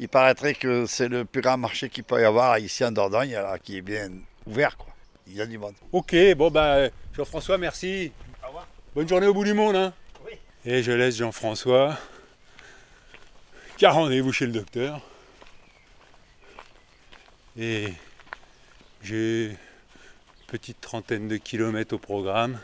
il 0.00 0.08
paraîtrait 0.08 0.54
que 0.54 0.84
c'est 0.86 1.08
le 1.08 1.24
plus 1.24 1.42
grand 1.42 1.56
marché 1.56 1.88
qu'il 1.88 2.02
peut 2.02 2.20
y 2.20 2.24
avoir 2.24 2.58
ici 2.58 2.84
en 2.84 2.90
Dordogne, 2.90 3.38
qui 3.62 3.76
est 3.76 3.82
bien 3.82 4.10
ouvert. 4.46 4.76
Quoi. 4.76 4.92
Il 5.28 5.34
y 5.36 5.40
a 5.40 5.46
du 5.46 5.58
monde. 5.58 5.74
Ok, 5.92 6.16
bon 6.36 6.50
bah 6.50 6.88
Jean-François, 7.16 7.56
merci. 7.56 8.10
Au 8.42 8.48
revoir. 8.48 8.66
Bonne 8.96 9.08
journée 9.08 9.28
au 9.28 9.34
bout 9.34 9.44
du 9.44 9.54
monde. 9.54 9.76
Hein. 9.76 9.92
Oui. 10.26 10.32
Et 10.64 10.82
je 10.82 10.90
laisse 10.90 11.16
Jean-François 11.16 11.96
car 13.78 13.94
rendez-vous 13.94 14.32
chez 14.32 14.46
le 14.46 14.52
docteur. 14.52 15.00
Et 17.56 17.92
j'ai 19.02 19.46
une 19.46 19.56
petite 20.48 20.80
trentaine 20.80 21.28
de 21.28 21.36
kilomètres 21.36 21.94
au 21.94 21.98
programme. 21.98 22.58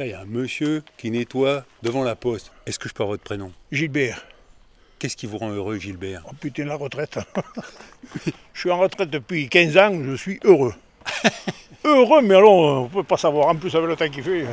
Là, 0.00 0.06
il 0.06 0.12
y 0.12 0.14
a 0.14 0.20
un 0.20 0.24
monsieur 0.24 0.82
qui 0.96 1.10
nettoie 1.10 1.66
devant 1.82 2.02
la 2.02 2.16
poste. 2.16 2.52
Est-ce 2.64 2.78
que 2.78 2.88
je 2.88 2.94
peux 2.94 3.02
avoir 3.02 3.12
votre 3.12 3.22
prénom? 3.22 3.52
Gilbert. 3.70 4.24
Qu'est-ce 4.98 5.14
qui 5.14 5.26
vous 5.26 5.36
rend 5.36 5.50
heureux, 5.50 5.76
Gilbert? 5.76 6.22
Oh 6.26 6.32
putain, 6.40 6.64
la 6.64 6.76
retraite. 6.76 7.18
je 8.54 8.58
suis 8.58 8.70
en 8.70 8.78
retraite 8.78 9.10
depuis 9.10 9.50
15 9.50 9.76
ans, 9.76 10.02
je 10.02 10.14
suis 10.14 10.40
heureux. 10.42 10.72
heureux, 11.84 12.22
mais 12.22 12.34
alors, 12.34 12.54
on 12.54 12.84
ne 12.84 12.88
peut 12.88 13.02
pas 13.02 13.18
savoir. 13.18 13.48
En 13.48 13.56
plus, 13.56 13.74
avec 13.74 13.90
le 13.90 13.96
temps 13.96 14.08
qu'il 14.08 14.22
fait. 14.22 14.46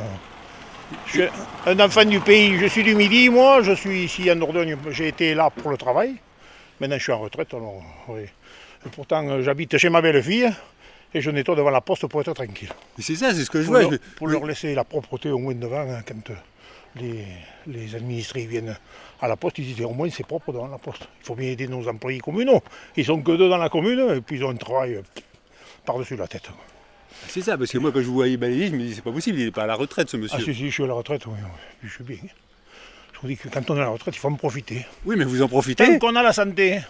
Je 1.06 1.12
suis 1.12 1.22
un 1.64 1.80
enfant 1.80 2.04
du 2.04 2.20
pays, 2.20 2.58
je 2.58 2.66
suis 2.66 2.82
du 2.82 2.94
Midi, 2.94 3.30
moi, 3.30 3.62
je 3.62 3.72
suis 3.72 4.04
ici 4.04 4.30
en 4.30 4.36
Dordogne, 4.36 4.76
j'ai 4.90 5.08
été 5.08 5.32
là 5.32 5.48
pour 5.48 5.70
le 5.70 5.78
travail. 5.78 6.16
Maintenant, 6.78 6.98
je 6.98 7.04
suis 7.04 7.12
en 7.12 7.20
retraite, 7.20 7.54
alors, 7.54 7.82
oui. 8.08 8.26
pourtant, 8.92 9.40
j'habite 9.40 9.78
chez 9.78 9.88
ma 9.88 10.02
belle-fille 10.02 10.52
et 11.14 11.20
je 11.20 11.30
nettoie 11.30 11.56
devant 11.56 11.70
la 11.70 11.80
poste 11.80 12.06
pour 12.06 12.20
être 12.20 12.32
tranquille. 12.32 12.70
C'est 12.98 13.14
ça, 13.14 13.34
c'est 13.34 13.44
ce 13.44 13.50
que 13.50 13.62
je 13.62 13.66
vois. 13.68 13.82
Leur, 13.82 13.92
pour 14.16 14.28
leur 14.28 14.44
laisser 14.44 14.74
la 14.74 14.84
propreté 14.84 15.30
au 15.30 15.38
moins 15.38 15.54
devant 15.54 15.80
hein, 15.80 16.02
quand 16.06 16.30
euh, 16.30 17.22
les, 17.66 17.94
administrés 17.94 18.46
viennent 18.46 18.76
à 19.20 19.28
la 19.28 19.36
poste, 19.36 19.58
ils 19.58 19.74
disent 19.74 19.84
au 19.84 19.92
moins 19.92 20.08
c'est 20.10 20.26
propre 20.26 20.52
devant 20.52 20.68
la 20.68 20.78
poste. 20.78 21.08
Il 21.20 21.26
faut 21.26 21.34
bien 21.34 21.50
aider 21.50 21.68
nos 21.68 21.86
employés 21.88 22.20
communaux. 22.20 22.62
Ils 22.96 23.04
sont 23.04 23.20
que 23.22 23.32
deux 23.36 23.48
dans 23.48 23.56
la 23.56 23.68
commune 23.68 24.16
et 24.16 24.20
puis 24.20 24.36
ils 24.36 24.44
ont 24.44 24.50
un 24.50 24.56
travail 24.56 24.96
euh, 24.96 25.02
par-dessus 25.84 26.16
la 26.16 26.28
tête. 26.28 26.50
C'est 27.28 27.42
ça, 27.42 27.58
parce 27.58 27.70
que 27.70 27.78
moi 27.78 27.90
quand 27.90 28.00
je 28.00 28.06
vous 28.06 28.14
voyais 28.14 28.36
balayer, 28.36 28.68
je 28.68 28.74
me 28.74 28.78
dis 28.78 28.94
c'est 28.94 29.02
pas 29.02 29.12
possible, 29.12 29.38
il 29.38 29.46
n'est 29.46 29.50
pas 29.50 29.64
à 29.64 29.66
la 29.66 29.74
retraite 29.74 30.08
ce 30.08 30.16
monsieur. 30.16 30.38
Ah 30.40 30.44
si, 30.44 30.54
si, 30.54 30.66
je 30.66 30.74
suis 30.74 30.84
à 30.84 30.86
la 30.86 30.94
retraite, 30.94 31.26
oui, 31.26 31.38
je 31.82 31.88
suis 31.88 32.04
bien. 32.04 32.18
Je 33.14 33.20
vous 33.20 33.28
dis 33.28 33.36
que 33.36 33.48
quand 33.48 33.68
on 33.70 33.76
est 33.76 33.80
à 33.80 33.84
la 33.84 33.88
retraite, 33.88 34.14
il 34.14 34.18
faut 34.18 34.28
en 34.28 34.34
profiter. 34.34 34.86
Oui, 35.04 35.16
mais 35.18 35.24
vous 35.24 35.42
en 35.42 35.46
Tant 35.46 35.48
profitez. 35.48 35.98
qu'on 35.98 36.14
a 36.14 36.22
la 36.22 36.32
santé. 36.32 36.80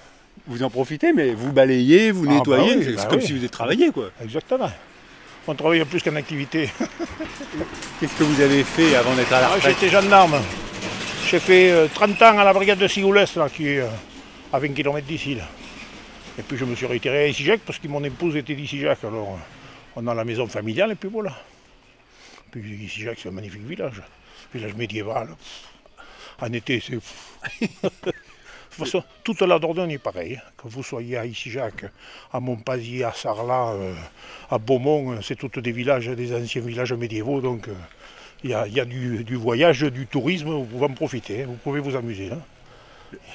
Vous 0.47 0.63
en 0.63 0.71
profitez, 0.71 1.13
mais 1.13 1.33
vous 1.35 1.53
balayez, 1.53 2.11
vous 2.11 2.27
Ah, 2.29 2.35
nettoyez. 2.35 2.75
bah 2.75 2.81
oui, 2.81 2.85
c'est 2.85 2.97
bah 2.97 3.07
comme 3.11 3.19
oui. 3.19 3.27
si 3.27 3.33
vous 3.33 3.45
êtes 3.45 3.51
travaillé, 3.51 3.91
quoi. 3.91 4.11
Exactement. 4.23 4.71
On 5.47 5.55
travaille 5.55 5.85
plus 5.85 6.03
qu'en 6.03 6.17
activité. 6.17 6.69
Qu'est-ce 8.01 8.15
que 8.15 8.25
vous 8.25 8.41
avez 8.41 8.63
fait 8.65 8.95
avant 8.97 9.15
d'être 9.15 9.33
à 9.33 9.41
la 9.41 9.47
Ah, 9.49 9.55
retraite 9.55 9.77
J'étais 9.81 9.91
gendarme. 9.93 10.37
J'ai 11.31 11.39
fait 11.41 11.71
euh, 11.71 11.89
30 11.93 12.23
ans 12.23 12.39
à 12.39 12.45
la 12.45 12.53
brigade 12.53 12.79
de 12.79 12.87
Sigoulès, 12.89 13.35
là, 13.37 13.49
qui 13.49 13.69
est 13.69 13.81
euh, 13.81 13.87
à 14.53 14.59
20 14.59 14.69
km 14.75 15.07
d'ici. 15.07 15.35
là. 15.35 15.45
Et 16.39 16.43
puis 16.43 16.57
je 16.57 16.65
me 16.65 16.75
suis 16.77 16.87
retiré 16.87 17.25
à 17.25 17.27
Isijac 17.29 17.61
parce 17.67 17.79
que 17.79 17.89
mon 17.89 18.03
épouse 18.05 18.37
était 18.37 18.55
d'Isijac. 18.55 19.03
Alors 19.05 19.33
euh, 19.33 19.97
on 19.97 20.07
a 20.07 20.15
la 20.15 20.25
maison 20.25 20.47
familiale 20.47 20.93
et 20.93 20.95
puis 20.95 21.09
voilà. 21.11 21.37
Puis 22.51 22.61
Isijac, 22.85 23.19
c'est 23.23 23.29
un 23.29 23.33
magnifique 23.33 23.67
village. 23.67 24.01
Village 24.55 24.75
médiéval. 24.75 25.29
En 26.41 26.53
été, 26.53 26.81
c'est. 26.81 26.99
Toute 28.79 28.87
façon, 28.87 29.05
toute 29.25 29.41
la 29.43 29.59
Dordogne 29.59 29.91
est 29.91 29.99
pareille. 29.99 30.37
hein. 30.37 30.51
Que 30.57 30.69
vous 30.69 30.83
soyez 30.83 31.17
à 31.17 31.27
Isijac, 31.27 31.85
à 32.33 32.41
Montpazier, 32.41 33.05
à 33.05 33.13
Sarlat, 33.13 33.73
euh, 33.73 33.95
à 34.51 34.59
Beaumont, 34.59 35.13
euh, 35.13 35.21
c'est 35.21 35.35
toutes 35.37 35.59
des 35.59 35.73
villages, 35.73 36.07
des 36.07 36.35
anciens 36.35 36.63
villages 36.63 36.93
médiévaux. 36.93 37.41
Donc 37.41 37.69
euh, 37.69 37.75
il 38.45 38.51
y 38.51 38.55
a, 38.55 38.67
il 38.69 38.73
y 38.75 38.81
a 38.81 38.85
du, 38.85 39.25
du 39.25 39.35
voyage, 39.35 39.81
du 39.83 40.07
tourisme, 40.07 40.49
vous 40.51 40.65
pouvez 40.65 40.87
en 40.87 40.95
profiter, 40.95 41.43
hein, 41.43 41.47
vous 41.49 41.57
pouvez 41.57 41.81
vous 41.81 41.97
amuser. 41.97 42.31
hein. 42.33 42.41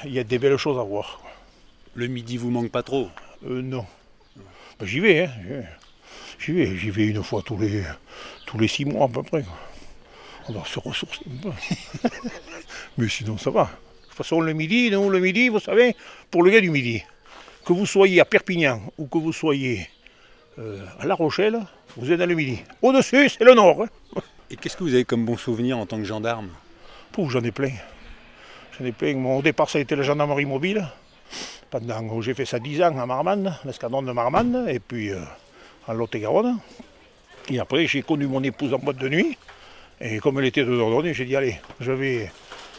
Il 0.06 0.14
y 0.14 0.20
a 0.20 0.24
des 0.24 0.40
belles 0.40 0.58
choses 0.58 0.80
à 0.80 0.84
voir. 0.84 1.22
Le 1.96 2.08
midi 2.08 2.38
vous 2.38 2.50
manque 2.50 2.72
pas 2.72 2.84
trop? 2.84 3.10
Euh, 3.46 3.62
non. 3.62 3.86
Ben, 4.80 4.86
j'y 4.86 5.00
vais, 5.02 5.26
hein. 5.26 5.64
j'y 6.40 6.54
vais. 6.54 6.78
J'y 6.78 6.90
vais, 6.90 7.08
une 7.08 7.22
fois 7.24 7.42
tous 7.46 7.58
les, 7.58 7.84
tous 8.46 8.58
les 8.58 8.68
six 8.70 8.86
mois 8.86 9.06
à 9.06 9.10
peu 9.10 9.24
près. 9.24 9.44
On 10.48 10.54
va 10.54 10.64
se 10.66 10.80
ressourcer 10.80 11.22
un 11.32 11.42
peu. 11.42 12.10
Mais 12.98 13.10
sinon, 13.10 13.38
ça 13.38 13.50
va. 13.50 13.70
De 14.14 14.18
toute 14.18 14.28
façon, 14.28 14.42
le 14.42 14.54
midi, 14.54 14.92
nous, 14.92 15.10
le 15.10 15.20
midi, 15.20 15.50
vous 15.50 15.60
savez, 15.60 15.96
pour 16.30 16.44
le 16.44 16.52
gars 16.52 16.62
du 16.62 16.70
midi, 16.70 17.02
que 17.66 17.74
vous 17.74 17.88
soyez 17.88 18.22
à 18.22 18.26
Perpignan 18.26 18.80
ou 19.00 19.08
que 19.08 19.18
vous 19.18 19.34
soyez 19.34 19.90
euh, 20.60 20.78
à 21.00 21.08
La 21.08 21.16
Rochelle, 21.16 21.60
vous 21.98 22.12
êtes 22.12 22.20
dans 22.20 22.28
le 22.30 22.36
midi. 22.36 22.60
Au-dessus, 22.84 23.28
c'est 23.30 23.44
le 23.44 23.56
nord. 23.56 23.82
hein. 23.82 24.22
Et 24.52 24.56
qu'est-ce 24.56 24.78
que 24.78 24.84
vous 24.84 24.94
avez 24.94 25.04
comme 25.04 25.26
bon 25.26 25.36
souvenir 25.36 25.80
en 25.80 25.88
tant 25.88 25.98
que 25.98 26.04
gendarme? 26.04 26.50
Pouf, 27.12 27.32
j'en 27.32 27.42
ai 27.44 27.50
plein. 27.50 27.72
J'en 28.78 28.86
ai 28.86 28.92
plein. 28.92 29.16
Mon 29.16 29.40
départ, 29.40 29.68
ça 29.68 29.80
a 29.80 29.82
été 29.82 29.96
la 29.96 30.04
gendarmerie 30.04 30.46
mobile. 30.46 30.88
Pendant, 31.72 32.22
j'ai 32.22 32.36
fait 32.36 32.46
ça 32.46 32.60
10 32.60 32.84
ans 32.84 32.96
à 33.00 33.08
Marmande, 33.08 33.52
l'escadron 33.66 34.04
de 34.04 34.12
Marmande, 34.12 34.66
et 34.70 34.78
puis 34.78 35.10
euh, 35.10 35.22
en 35.88 35.94
Lot-et-Garonne. 35.94 36.60
Et 37.50 37.60
après, 37.60 37.88
j'ai 37.88 38.04
connu 38.04 38.28
mon 38.28 38.44
épouse 38.44 38.76
en 38.76 38.78
boîte 38.78 38.98
de 38.98 39.10
nuit. 39.10 39.36
Et 40.00 40.20
comme 40.20 40.38
elle 40.38 40.46
était 40.46 40.64
de 40.64 40.78
Dordogne, 40.78 41.14
j'ai 41.14 41.26
dit, 41.26 41.36
allez, 41.36 41.56
je 41.80 41.92
vais, 41.92 42.32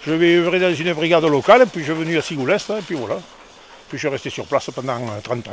je 0.06 0.12
vais 0.12 0.37
œuvrer 0.37 0.61
dans 0.61 0.75
une 0.75 0.92
brigade 0.92 1.25
locale. 1.25 1.66
Puis 1.66 1.80
je 1.80 1.92
suis 1.92 2.02
venu 2.02 2.18
à 2.18 2.23
Sigoulès, 2.23 2.70
et 2.70 2.82
puis 2.87 2.94
voilà. 2.94 3.16
Puis 3.88 3.96
je 3.96 3.99
suis 3.99 4.08
resté 4.08 4.30
sur 4.30 4.46
place 4.46 4.70
pendant 4.75 4.96
euh, 4.96 5.20
30 5.23 5.49
ans. 5.49 5.52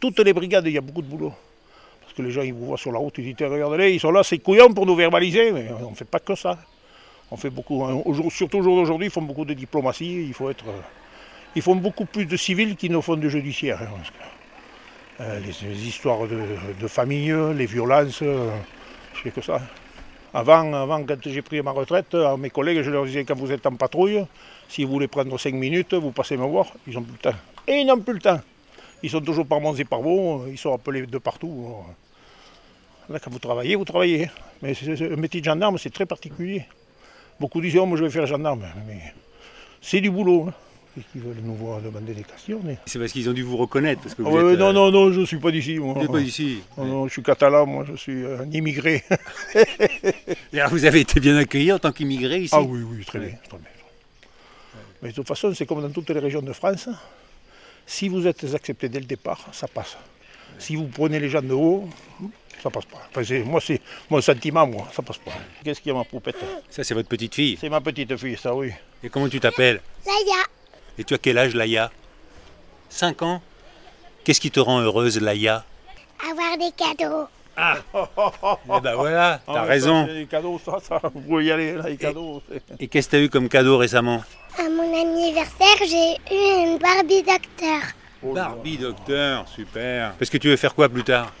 Toutes 0.00 0.20
les 0.20 0.32
brigades, 0.32 0.66
il 0.66 0.72
y 0.72 0.78
a 0.78 0.80
beaucoup 0.80 1.02
de 1.02 1.08
boulot. 1.08 1.32
Parce 2.00 2.14
que 2.14 2.22
les 2.22 2.30
gens, 2.30 2.42
ils 2.42 2.54
vous 2.54 2.66
voient 2.66 2.78
sur 2.78 2.92
la 2.92 2.98
route, 2.98 3.14
ils 3.18 3.34
disent, 3.34 3.48
regardez, 3.48 3.92
ils 3.92 4.00
sont 4.00 4.10
là, 4.10 4.22
c'est 4.22 4.38
couillon 4.38 4.72
pour 4.72 4.86
nous 4.86 4.94
verbaliser, 4.94 5.52
mais 5.52 5.68
on 5.84 5.90
ne 5.90 5.96
fait 5.96 6.04
pas 6.04 6.20
que 6.20 6.34
ça. 6.34 6.58
On 7.30 7.36
fait 7.36 7.50
beaucoup, 7.50 7.84
hein, 7.84 8.02
surtout 8.30 8.58
au 8.58 8.84
jour 8.86 9.02
ils 9.02 9.10
font 9.10 9.20
beaucoup 9.20 9.44
de 9.44 9.52
diplomatie, 9.52 10.24
il 10.26 10.32
faut 10.32 10.48
être, 10.48 10.66
euh, 10.66 10.80
ils 11.54 11.60
font 11.60 11.76
beaucoup 11.76 12.06
plus 12.06 12.24
de 12.24 12.36
civils 12.38 12.74
qu'ils 12.74 12.90
ne 12.90 13.00
font 13.00 13.16
de 13.16 13.28
judiciaires. 13.28 13.82
hein, 13.82 14.22
euh, 15.20 15.40
les, 15.40 15.86
histoires 15.86 16.26
de, 16.26 16.88
famille, 16.88 17.34
les 17.54 17.66
violences, 17.66 18.22
euh, 18.22 18.50
je 19.14 19.20
fais 19.20 19.30
que 19.30 19.42
ça. 19.42 19.60
Avant, 20.34 20.72
avant, 20.74 21.04
quand 21.04 21.16
j'ai 21.24 21.42
pris 21.42 21.62
ma 21.62 21.70
retraite, 21.70 22.14
à 22.14 22.36
mes 22.36 22.50
collègues, 22.50 22.82
je 22.82 22.90
leur 22.90 23.04
disais 23.06 23.24
quand 23.24 23.36
vous 23.36 23.50
êtes 23.50 23.66
en 23.66 23.74
patrouille, 23.74 24.24
si 24.68 24.84
vous 24.84 24.92
voulez 24.92 25.08
prendre 25.08 25.38
5 25.38 25.54
minutes, 25.54 25.94
vous 25.94 26.12
passez 26.12 26.36
me 26.36 26.44
voir, 26.44 26.66
ils 26.86 26.94
n'ont 26.94 27.02
plus 27.02 27.12
le 27.12 27.18
temps. 27.18 27.38
Et 27.66 27.80
ils 27.80 27.86
n'ont 27.86 28.00
plus 28.00 28.14
le 28.14 28.20
temps. 28.20 28.40
Ils 29.02 29.10
sont 29.10 29.20
toujours 29.20 29.46
par 29.46 29.60
Mons 29.60 29.74
et 29.74 29.84
par 29.84 30.02
Vaux, 30.02 30.44
ils 30.48 30.58
sont 30.58 30.74
appelés 30.74 31.06
de 31.06 31.18
partout. 31.18 31.64
alors, 31.66 31.94
Là, 33.08 33.18
quand 33.20 33.30
vous 33.30 33.38
travaillez, 33.38 33.74
vous 33.76 33.86
travaillez. 33.86 34.30
Mais 34.60 34.74
le 34.82 35.16
métier 35.16 35.40
de 35.40 35.46
gendarme, 35.46 35.78
c'est 35.78 35.90
très 35.90 36.04
particulier. 36.04 36.66
Beaucoup 37.40 37.60
disent, 37.60 37.78
oh, 37.78 37.86
moi 37.86 37.96
je 37.96 38.04
vais 38.04 38.10
faire 38.10 38.26
gendarme. 38.26 38.66
Mais 38.86 39.00
c'est 39.80 40.00
du 40.00 40.10
boulot. 40.10 40.48
Hein. 40.48 40.54
Et 40.98 41.02
qui 41.12 41.18
veulent 41.18 41.36
nous 41.42 41.54
voir 41.54 41.80
demander 41.80 42.12
des 42.12 42.24
questions. 42.24 42.60
Mais... 42.64 42.76
C'est 42.86 42.98
parce 42.98 43.12
qu'ils 43.12 43.28
ont 43.28 43.32
dû 43.32 43.42
vous 43.42 43.56
reconnaître. 43.56 44.02
Parce 44.02 44.14
que 44.14 44.22
vous 44.22 44.28
Ah 44.36 44.42
ouais, 44.44 44.52
êtes, 44.54 44.58
non, 44.58 44.70
euh, 44.70 44.72
non, 44.72 44.90
non, 44.90 45.12
je 45.12 45.20
ne 45.20 45.26
suis 45.26 45.38
pas 45.38 45.50
d'ici. 45.52 45.78
Moi. 45.78 45.94
Vous 45.94 46.00
n'êtes 46.00 46.10
pas 46.10 46.20
d'ici. 46.20 46.60
Non, 46.76 46.84
non, 46.84 47.06
je 47.06 47.12
suis 47.12 47.22
catalan, 47.22 47.66
moi, 47.66 47.84
je 47.88 47.94
suis 47.96 48.24
euh, 48.24 48.40
un 48.42 48.50
immigré. 48.50 49.04
Et 50.52 50.60
alors, 50.60 50.70
vous 50.70 50.84
avez 50.84 51.00
été 51.00 51.20
bien 51.20 51.36
accueilli 51.36 51.70
en 51.72 51.78
tant 51.78 51.92
qu'immigré 51.92 52.38
ici 52.40 52.54
ah 52.56 52.62
oui, 52.62 52.82
oui, 52.82 53.04
très 53.04 53.18
bien. 53.18 53.28
très 53.48 53.58
bien. 53.58 53.66
Mais 55.02 55.10
de 55.10 55.14
toute 55.14 55.28
façon, 55.28 55.54
c'est 55.54 55.66
comme 55.66 55.82
dans 55.82 55.90
toutes 55.90 56.10
les 56.10 56.18
régions 56.18 56.42
de 56.42 56.52
France. 56.52 56.88
Si 57.86 58.08
vous 58.08 58.26
êtes 58.26 58.42
accepté 58.54 58.88
dès 58.88 58.98
le 59.00 59.06
départ, 59.06 59.48
ça 59.52 59.68
passe. 59.68 59.96
Si 60.58 60.74
vous 60.74 60.86
prenez 60.88 61.20
les 61.20 61.28
gens 61.28 61.42
de 61.42 61.52
haut, 61.54 61.88
ça 62.62 62.70
passe 62.70 62.86
pas. 62.86 62.98
Enfin, 63.10 63.22
c'est- 63.22 63.44
moi, 63.44 63.60
c'est 63.60 63.80
mon 64.10 64.20
sentiment, 64.20 64.66
moi, 64.66 64.88
ça 64.92 65.02
passe 65.02 65.18
pas. 65.18 65.30
Qu'est-ce 65.62 65.80
qu'il 65.80 65.92
y 65.92 65.94
a, 65.94 65.98
ma 65.98 66.04
poupette? 66.04 66.36
Ça, 66.68 66.82
c'est 66.82 66.94
votre 66.94 67.08
petite 67.08 67.34
fille. 67.34 67.56
C'est 67.60 67.68
ma 67.68 67.80
petite 67.80 68.16
fille, 68.16 68.36
ça, 68.36 68.54
oui. 68.54 68.72
Et 69.04 69.08
comment 69.08 69.28
tu 69.28 69.38
t'appelles? 69.38 69.80
Laïa, 70.04 70.42
Et 70.98 71.04
tu 71.04 71.14
as 71.14 71.18
quel 71.18 71.38
âge, 71.38 71.54
Laïa 71.54 71.90
5 72.90 73.22
ans 73.22 73.42
Qu'est-ce 74.24 74.40
qui 74.40 74.50
te 74.50 74.60
rend 74.60 74.80
heureuse, 74.80 75.20
Laïa 75.20 75.64
avoir 76.20 76.56
des 76.58 76.72
cadeaux. 76.72 77.28
Eh 77.58 78.80
ben 78.80 78.94
voilà, 78.94 79.40
t'as 79.46 79.52
Ah 79.52 79.62
ouais, 79.62 79.68
raison. 79.68 80.06
Les 80.06 80.26
cadeaux, 80.26 80.60
ça, 80.64 80.78
ça, 80.80 81.00
vous 81.12 81.20
pouvez 81.20 81.46
y 81.46 81.50
aller, 81.52 81.74
là, 81.74 81.88
les 81.88 81.96
cadeaux. 81.96 82.42
Et 82.78 82.86
qu'est-ce 82.88 83.08
que 83.08 83.12
t'as 83.12 83.20
eu 83.20 83.28
comme 83.28 83.48
cadeau 83.48 83.78
récemment 83.78 84.22
À 84.58 84.68
mon 84.68 84.82
anniversaire, 84.82 85.76
j'ai 85.80 86.14
eu 86.34 86.66
une 86.66 86.78
Barbie 86.78 87.22
docteur. 87.22 87.80
Oh. 88.22 88.32
Barbie 88.32 88.78
docteur, 88.78 89.46
super. 89.48 90.14
Parce 90.18 90.30
que 90.30 90.38
tu 90.38 90.48
veux 90.48 90.56
faire 90.56 90.74
quoi 90.74 90.88
plus 90.88 91.04
tard 91.04 91.32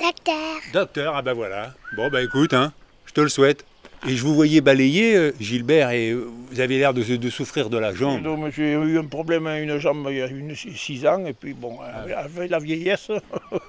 Docteur. 0.00 0.56
Docteur, 0.72 1.16
ah 1.16 1.22
bah 1.22 1.32
voilà. 1.32 1.72
Bon 1.96 2.08
bah 2.08 2.22
écoute, 2.22 2.54
hein, 2.54 2.72
je 3.06 3.12
te 3.12 3.20
le 3.20 3.28
souhaite. 3.28 3.64
Et 4.06 4.14
je 4.16 4.22
vous 4.22 4.34
voyais 4.34 4.60
balayer, 4.60 5.16
euh, 5.16 5.32
Gilbert, 5.40 5.90
et 5.90 6.10
euh, 6.10 6.28
vous 6.50 6.60
avez 6.60 6.78
l'air 6.78 6.94
de, 6.94 7.02
de 7.02 7.30
souffrir 7.30 7.68
de 7.68 7.78
la 7.78 7.92
jambe. 7.94 8.22
Donc, 8.22 8.52
J'ai 8.54 8.72
eu 8.74 8.98
un 8.98 9.04
problème 9.04 9.46
à 9.46 9.58
une 9.58 9.76
jambe 9.78 10.06
il 10.10 10.16
y 10.18 10.22
a 10.22 10.28
6 10.54 11.06
ans, 11.06 11.24
et 11.26 11.32
puis 11.32 11.52
bon, 11.52 11.78
avec- 11.80 12.14
avec 12.16 12.50
la 12.50 12.58
vieillesse, 12.60 13.10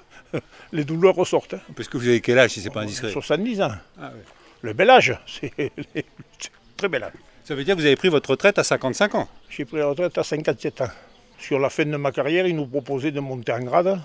les 0.71 0.83
douleurs 0.83 1.15
ressortent. 1.15 1.55
hein. 1.55 1.59
Parce 1.75 1.89
que 1.89 1.97
vous 1.97 2.07
avez 2.07 2.21
quel 2.21 2.37
âge 2.37 2.51
si 2.51 2.61
c'est 2.61 2.69
pas 2.69 2.81
indiscret? 2.81 3.11
70 3.11 3.61
ans. 3.61 3.71
Ah. 3.99 4.11
Le 4.61 4.73
bel 4.73 4.89
âge, 4.89 5.17
c'est 5.27 5.51
c'est 5.93 6.05
très 6.77 6.87
bel 6.89 7.03
âge. 7.03 7.13
Ça 7.43 7.55
veut 7.55 7.63
dire 7.63 7.75
que 7.75 7.81
vous 7.81 7.85
avez 7.87 7.95
pris 7.95 8.09
votre 8.09 8.29
retraite 8.29 8.59
à 8.59 8.63
55 8.63 9.15
ans? 9.15 9.27
J'ai 9.49 9.65
pris 9.65 9.77
la 9.77 9.87
retraite 9.87 10.15
à 10.17 10.23
57 10.23 10.81
ans. 10.81 10.89
Sur 11.39 11.57
la 11.57 11.69
fin 11.69 11.85
de 11.85 11.97
ma 11.97 12.11
carrière, 12.11 12.45
ils 12.45 12.55
nous 12.55 12.67
proposaient 12.67 13.11
de 13.11 13.19
monter 13.19 13.51
en 13.53 13.61
grade. 13.61 13.99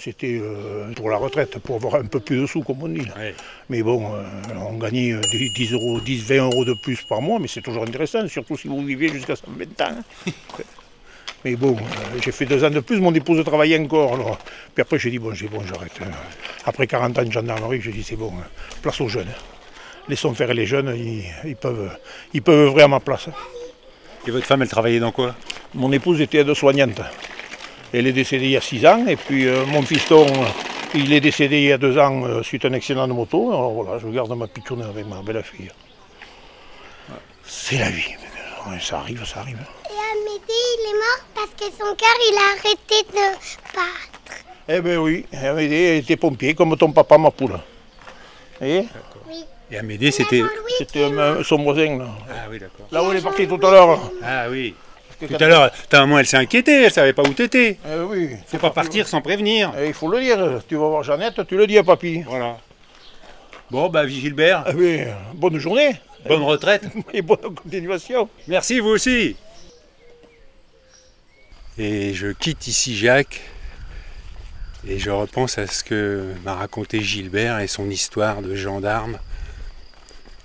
C'était 0.00 0.38
euh, 0.40 0.92
pour 0.94 1.10
la 1.10 1.16
retraite, 1.16 1.58
pour 1.58 1.74
avoir 1.74 1.96
un 1.96 2.04
peu 2.04 2.20
plus 2.20 2.36
de 2.40 2.46
sous, 2.46 2.62
comme 2.62 2.80
on 2.84 2.88
dit. 2.88 3.00
Ouais. 3.16 3.34
Mais 3.68 3.82
bon, 3.82 4.14
euh, 4.14 4.22
on 4.70 4.74
gagnait 4.78 5.12
euh, 5.12 5.20
10 5.56 5.72
euros, 5.72 5.98
10, 6.00 6.22
20 6.22 6.36
euros 6.44 6.64
de 6.64 6.74
plus 6.84 7.02
par 7.02 7.20
mois, 7.20 7.40
mais 7.40 7.48
c'est 7.48 7.62
toujours 7.62 7.82
intéressant, 7.82 8.26
surtout 8.28 8.56
si 8.56 8.68
vous 8.68 8.80
vivez 8.84 9.08
jusqu'à 9.08 9.34
120 9.34 9.80
ans. 9.80 9.96
hein. 10.26 10.32
mais 11.44 11.56
bon, 11.56 11.76
euh, 11.76 12.18
j'ai 12.24 12.30
fait 12.30 12.46
deux 12.46 12.62
ans 12.62 12.70
de 12.70 12.78
plus, 12.78 13.00
mon 13.00 13.12
épouse 13.12 13.44
travaillait 13.44 13.78
encore. 13.80 14.14
alors. 14.14 14.38
Puis 14.72 14.82
après, 14.82 15.00
j'ai 15.00 15.10
dit, 15.10 15.18
bon, 15.18 15.34
j'ai 15.34 15.48
bon, 15.48 15.62
j'arrête. 15.66 15.90
euh. 16.00 16.04
Après 16.64 16.86
40 16.86 17.18
ans 17.18 17.24
de 17.24 17.32
gendarmerie, 17.32 17.80
j'ai 17.80 17.90
dit, 17.90 18.04
c'est 18.04 18.14
bon, 18.16 18.32
hein. 18.38 18.46
place 18.80 19.00
aux 19.00 19.08
jeunes. 19.08 19.26
Laissons 20.08 20.32
faire 20.32 20.54
les 20.54 20.64
jeunes, 20.64 20.94
ils, 20.96 21.24
ils 21.44 21.56
peuvent, 21.56 21.90
ils 22.32 22.40
peuvent 22.42 22.68
œuvrer 22.68 22.82
à 22.84 22.88
ma 22.88 23.00
place. 23.00 23.28
Et 24.28 24.30
votre 24.30 24.46
femme, 24.46 24.62
elle 24.62 24.68
travaillait 24.68 25.00
dans 25.00 25.12
quoi? 25.12 25.34
Mon 25.74 25.90
épouse 25.90 26.20
était 26.20 26.38
aide-soignante. 26.38 27.00
Elle 27.92 28.06
est 28.06 28.12
décédée 28.12 28.44
il 28.46 28.50
y 28.50 28.56
a 28.56 28.60
6 28.60 28.86
ans, 28.86 29.06
et 29.06 29.16
puis 29.16 29.46
euh, 29.46 29.64
mon 29.66 29.82
fiston, 29.82 30.26
il 30.94 31.12
est 31.12 31.20
décédé 31.20 31.56
il 31.58 31.68
y 31.68 31.72
a 31.72 31.78
2 31.78 31.98
ans 31.98 32.24
euh, 32.24 32.42
suite 32.42 32.64
à 32.64 32.68
un 32.68 32.74
accident 32.74 33.08
de 33.08 33.12
moto. 33.12 33.48
Alors 33.48 33.72
voilà, 33.72 33.98
je 33.98 34.08
garde 34.08 34.30
ma 34.36 34.46
pitchoune 34.46 34.82
avec 34.82 35.06
ma 35.06 35.22
belle 35.22 35.42
fille. 35.42 35.70
C'est 37.44 37.78
la 37.78 37.90
vie. 37.90 38.14
Ouais, 38.68 38.78
Ça 38.80 38.98
arrive, 38.98 39.24
ça 39.24 39.40
arrive. 39.40 39.56
Et 39.56 39.94
Amédée, 40.12 40.44
il 40.48 40.90
est 40.90 40.94
mort 40.94 41.24
parce 41.34 41.50
que 41.56 41.64
son 41.76 41.94
cœur, 41.94 42.16
il 42.30 42.36
a 42.36 42.58
arrêté 42.58 43.06
de 43.10 43.74
battre. 43.74 44.44
Eh 44.68 44.80
ben 44.82 44.98
oui, 44.98 45.24
elle 45.32 45.72
était 45.96 46.16
pompier, 46.16 46.54
comme 46.54 46.76
ton 46.76 46.92
papa, 46.92 47.16
ma 47.16 47.30
poule. 47.30 47.58
Et 48.60 48.84
Et 49.70 49.78
Amédée, 49.78 50.10
c'était... 50.10 50.42
C'était 50.76 51.08
son 51.42 51.62
voisin, 51.62 51.96
là. 51.98 52.06
Ah 52.28 52.46
oui, 52.50 52.58
d'accord. 52.58 52.86
Là 52.92 53.02
où 53.02 53.10
elle 53.10 53.18
est 53.18 53.22
partie 53.22 53.48
tout 53.48 53.66
à 53.66 53.70
l'heure. 53.70 53.98
Ah 54.22 54.46
oui. 54.50 54.74
Que 55.20 55.26
Tout 55.26 55.42
à 55.42 55.48
l'heure, 55.48 55.70
ta 55.88 56.00
maman, 56.00 56.20
elle 56.20 56.26
s'est 56.26 56.36
inquiétée, 56.36 56.84
elle 56.84 56.92
savait 56.92 57.12
pas 57.12 57.22
où 57.22 57.32
t'étais. 57.32 57.78
Eh 57.84 58.00
oui. 58.02 58.30
Faut 58.46 58.58
pas 58.58 58.70
partir 58.70 59.08
sans 59.08 59.20
prévenir. 59.20 59.72
Eh, 59.78 59.88
il 59.88 59.94
faut 59.94 60.08
le 60.08 60.20
dire. 60.20 60.62
Tu 60.68 60.76
vas 60.76 60.88
voir 60.88 61.02
Jeannette, 61.02 61.46
tu 61.48 61.56
le 61.56 61.66
dis 61.66 61.76
à 61.76 61.82
papy. 61.82 62.22
Voilà. 62.22 62.58
Bon, 63.70 63.88
bah, 63.88 64.06
Gilbert, 64.06 64.64
Eh 64.68 64.74
oui, 64.74 65.00
bonne 65.34 65.58
journée 65.58 65.96
bonne 66.26 66.42
retraite. 66.42 66.84
et 67.12 67.22
bonne 67.22 67.54
continuation. 67.54 68.28
Merci, 68.46 68.80
vous 68.80 68.90
aussi. 68.90 69.36
Et 71.78 72.12
je 72.14 72.28
quitte 72.28 72.66
ici 72.66 72.96
Jacques 72.96 73.40
et 74.86 74.98
je 74.98 75.10
repense 75.10 75.58
à 75.58 75.66
ce 75.66 75.84
que 75.84 76.34
m'a 76.44 76.54
raconté 76.54 77.00
Gilbert 77.00 77.60
et 77.60 77.66
son 77.66 77.88
histoire 77.90 78.42
de 78.42 78.54
gendarme. 78.54 79.18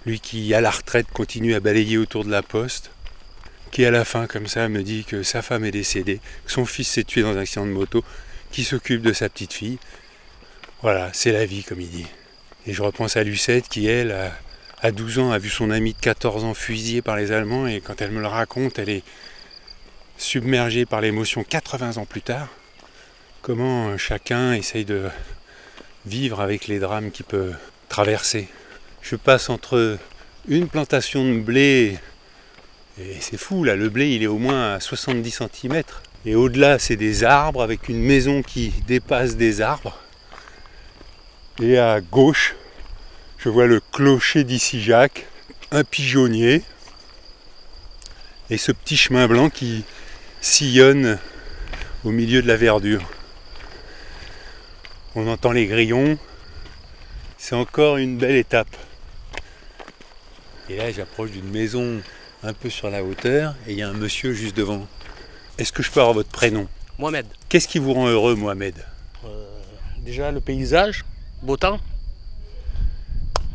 Lui 0.05 0.19
qui, 0.19 0.53
à 0.53 0.61
la 0.61 0.69
retraite, 0.69 1.07
continue 1.13 1.55
à 1.55 1.59
balayer 1.59 1.97
autour 1.97 2.25
de 2.25 2.31
la 2.31 2.43
poste. 2.43 2.91
Qui, 3.73 3.85
à 3.85 3.89
la 3.89 4.05
fin, 4.05 4.27
comme 4.27 4.45
ça, 4.45 4.69
me 4.69 4.83
dit 4.83 5.03
que 5.03 5.23
sa 5.23 5.41
femme 5.41 5.65
est 5.65 5.71
décédée, 5.71 6.19
que 6.45 6.51
son 6.51 6.63
fils 6.63 6.87
s'est 6.87 7.03
tué 7.03 7.23
dans 7.23 7.35
un 7.35 7.39
accident 7.39 7.65
de 7.65 7.71
moto, 7.71 8.05
qui 8.51 8.63
s'occupe 8.63 9.01
de 9.01 9.13
sa 9.13 9.29
petite 9.29 9.51
fille. 9.51 9.79
Voilà, 10.83 11.09
c'est 11.11 11.31
la 11.31 11.47
vie, 11.47 11.63
comme 11.63 11.81
il 11.81 11.89
dit. 11.89 12.05
Et 12.67 12.73
je 12.73 12.83
repense 12.83 13.17
à 13.17 13.23
Lucette 13.23 13.67
qui, 13.67 13.87
elle, 13.87 14.15
à 14.83 14.91
12 14.91 15.17
ans, 15.17 15.31
a 15.31 15.39
vu 15.39 15.49
son 15.49 15.71
ami 15.71 15.93
de 15.93 15.99
14 15.99 16.43
ans 16.43 16.53
fusillé 16.53 17.01
par 17.01 17.15
les 17.15 17.31
Allemands, 17.31 17.65
et 17.65 17.81
quand 17.81 17.99
elle 17.99 18.11
me 18.11 18.21
le 18.21 18.27
raconte, 18.27 18.77
elle 18.77 18.89
est 18.89 19.03
submergée 20.19 20.85
par 20.85 21.01
l'émotion 21.01 21.43
80 21.43 21.97
ans 21.97 22.05
plus 22.05 22.21
tard. 22.21 22.49
Comment 23.41 23.97
chacun 23.97 24.53
essaye 24.53 24.85
de 24.85 25.09
vivre 26.05 26.41
avec 26.41 26.67
les 26.67 26.77
drames 26.77 27.09
qu'il 27.09 27.25
peut 27.25 27.53
traverser. 27.89 28.47
Je 29.01 29.15
passe 29.15 29.49
entre 29.49 29.97
une 30.47 30.67
plantation 30.67 31.25
de 31.25 31.39
blé, 31.39 31.97
et 32.99 33.17
c'est 33.19 33.37
fou 33.37 33.63
là, 33.63 33.75
le 33.75 33.89
blé 33.89 34.11
il 34.11 34.23
est 34.23 34.27
au 34.27 34.37
moins 34.37 34.73
à 34.75 34.79
70 34.79 35.43
cm. 35.51 35.83
Et 36.25 36.35
au-delà 36.35 36.79
c'est 36.79 36.95
des 36.95 37.23
arbres 37.23 37.61
avec 37.61 37.89
une 37.89 37.99
maison 37.99 38.41
qui 38.41 38.73
dépasse 38.87 39.35
des 39.35 39.61
arbres. 39.61 39.97
Et 41.61 41.77
à 41.77 42.01
gauche, 42.01 42.55
je 43.37 43.49
vois 43.49 43.67
le 43.67 43.79
clocher 43.91 44.43
d'ici 44.43 44.81
Jacques, 44.81 45.25
un 45.71 45.83
pigeonnier, 45.83 46.61
et 48.49 48.57
ce 48.57 48.71
petit 48.71 48.97
chemin 48.97 49.27
blanc 49.27 49.49
qui 49.49 49.83
sillonne 50.41 51.19
au 52.03 52.11
milieu 52.11 52.41
de 52.41 52.47
la 52.47 52.57
verdure. 52.57 53.03
On 55.15 55.27
entend 55.27 55.51
les 55.51 55.67
grillons, 55.67 56.17
c'est 57.37 57.55
encore 57.55 57.97
une 57.97 58.17
belle 58.17 58.35
étape. 58.35 58.75
Et 60.69 60.77
là, 60.77 60.91
j'approche 60.91 61.31
d'une 61.31 61.49
maison 61.49 62.01
un 62.43 62.53
peu 62.53 62.69
sur 62.69 62.89
la 62.89 63.03
hauteur 63.03 63.55
et 63.67 63.71
il 63.71 63.77
y 63.77 63.81
a 63.81 63.89
un 63.89 63.93
monsieur 63.93 64.33
juste 64.33 64.55
devant. 64.55 64.87
Est-ce 65.57 65.71
que 65.71 65.83
je 65.83 65.91
peux 65.91 65.99
avoir 65.99 66.13
votre 66.13 66.29
prénom? 66.29 66.67
Mohamed, 66.99 67.25
Qu'est-ce 67.49 67.67
qui 67.67 67.79
vous 67.79 67.93
rend 67.93 68.07
heureux, 68.07 68.35
Mohamed? 68.35 68.75
Déjà 69.99 70.31
le 70.31 70.41
paysage, 70.41 71.05
beau 71.41 71.55
temps. 71.55 71.79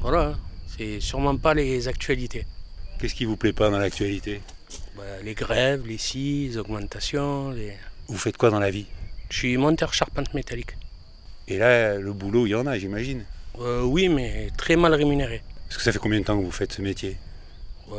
Voilà, 0.00 0.28
hein. 0.28 0.38
c'est 0.76 0.98
sûrement 1.00 1.36
pas 1.36 1.52
les 1.52 1.88
actualités. 1.88 2.46
Qu'est-ce 2.98 3.14
qui 3.14 3.26
vous 3.26 3.36
plaît 3.36 3.52
pas 3.52 3.70
dans 3.70 3.78
l'actualité? 3.78 4.40
Bah, 4.96 5.02
les 5.22 5.34
grèves, 5.34 5.86
les 5.86 5.98
scies, 5.98 6.48
les 6.48 6.56
augmentations. 6.56 7.50
Les... 7.50 7.74
Vous 8.08 8.16
faites 8.16 8.36
quoi 8.36 8.50
dans 8.50 8.60
la 8.60 8.70
vie? 8.70 8.86
Je 9.28 9.36
suis 9.36 9.56
monteur 9.58 9.92
charpente 9.92 10.32
métallique. 10.32 10.76
Et 11.48 11.58
là, 11.58 11.98
le 11.98 12.12
boulot, 12.12 12.46
il 12.46 12.50
y 12.50 12.54
en 12.54 12.66
a, 12.66 12.78
j'imagine. 12.78 13.24
Euh, 13.60 13.82
oui, 13.82 14.08
mais 14.08 14.48
très 14.56 14.76
mal 14.76 14.94
rémunéré. 14.94 15.42
Parce 15.68 15.76
que 15.76 15.82
ça 15.82 15.92
fait 15.92 15.98
combien 15.98 16.20
de 16.20 16.24
temps 16.24 16.38
que 16.38 16.44
vous 16.44 16.50
faites 16.50 16.72
ce 16.72 16.82
métier? 16.82 17.16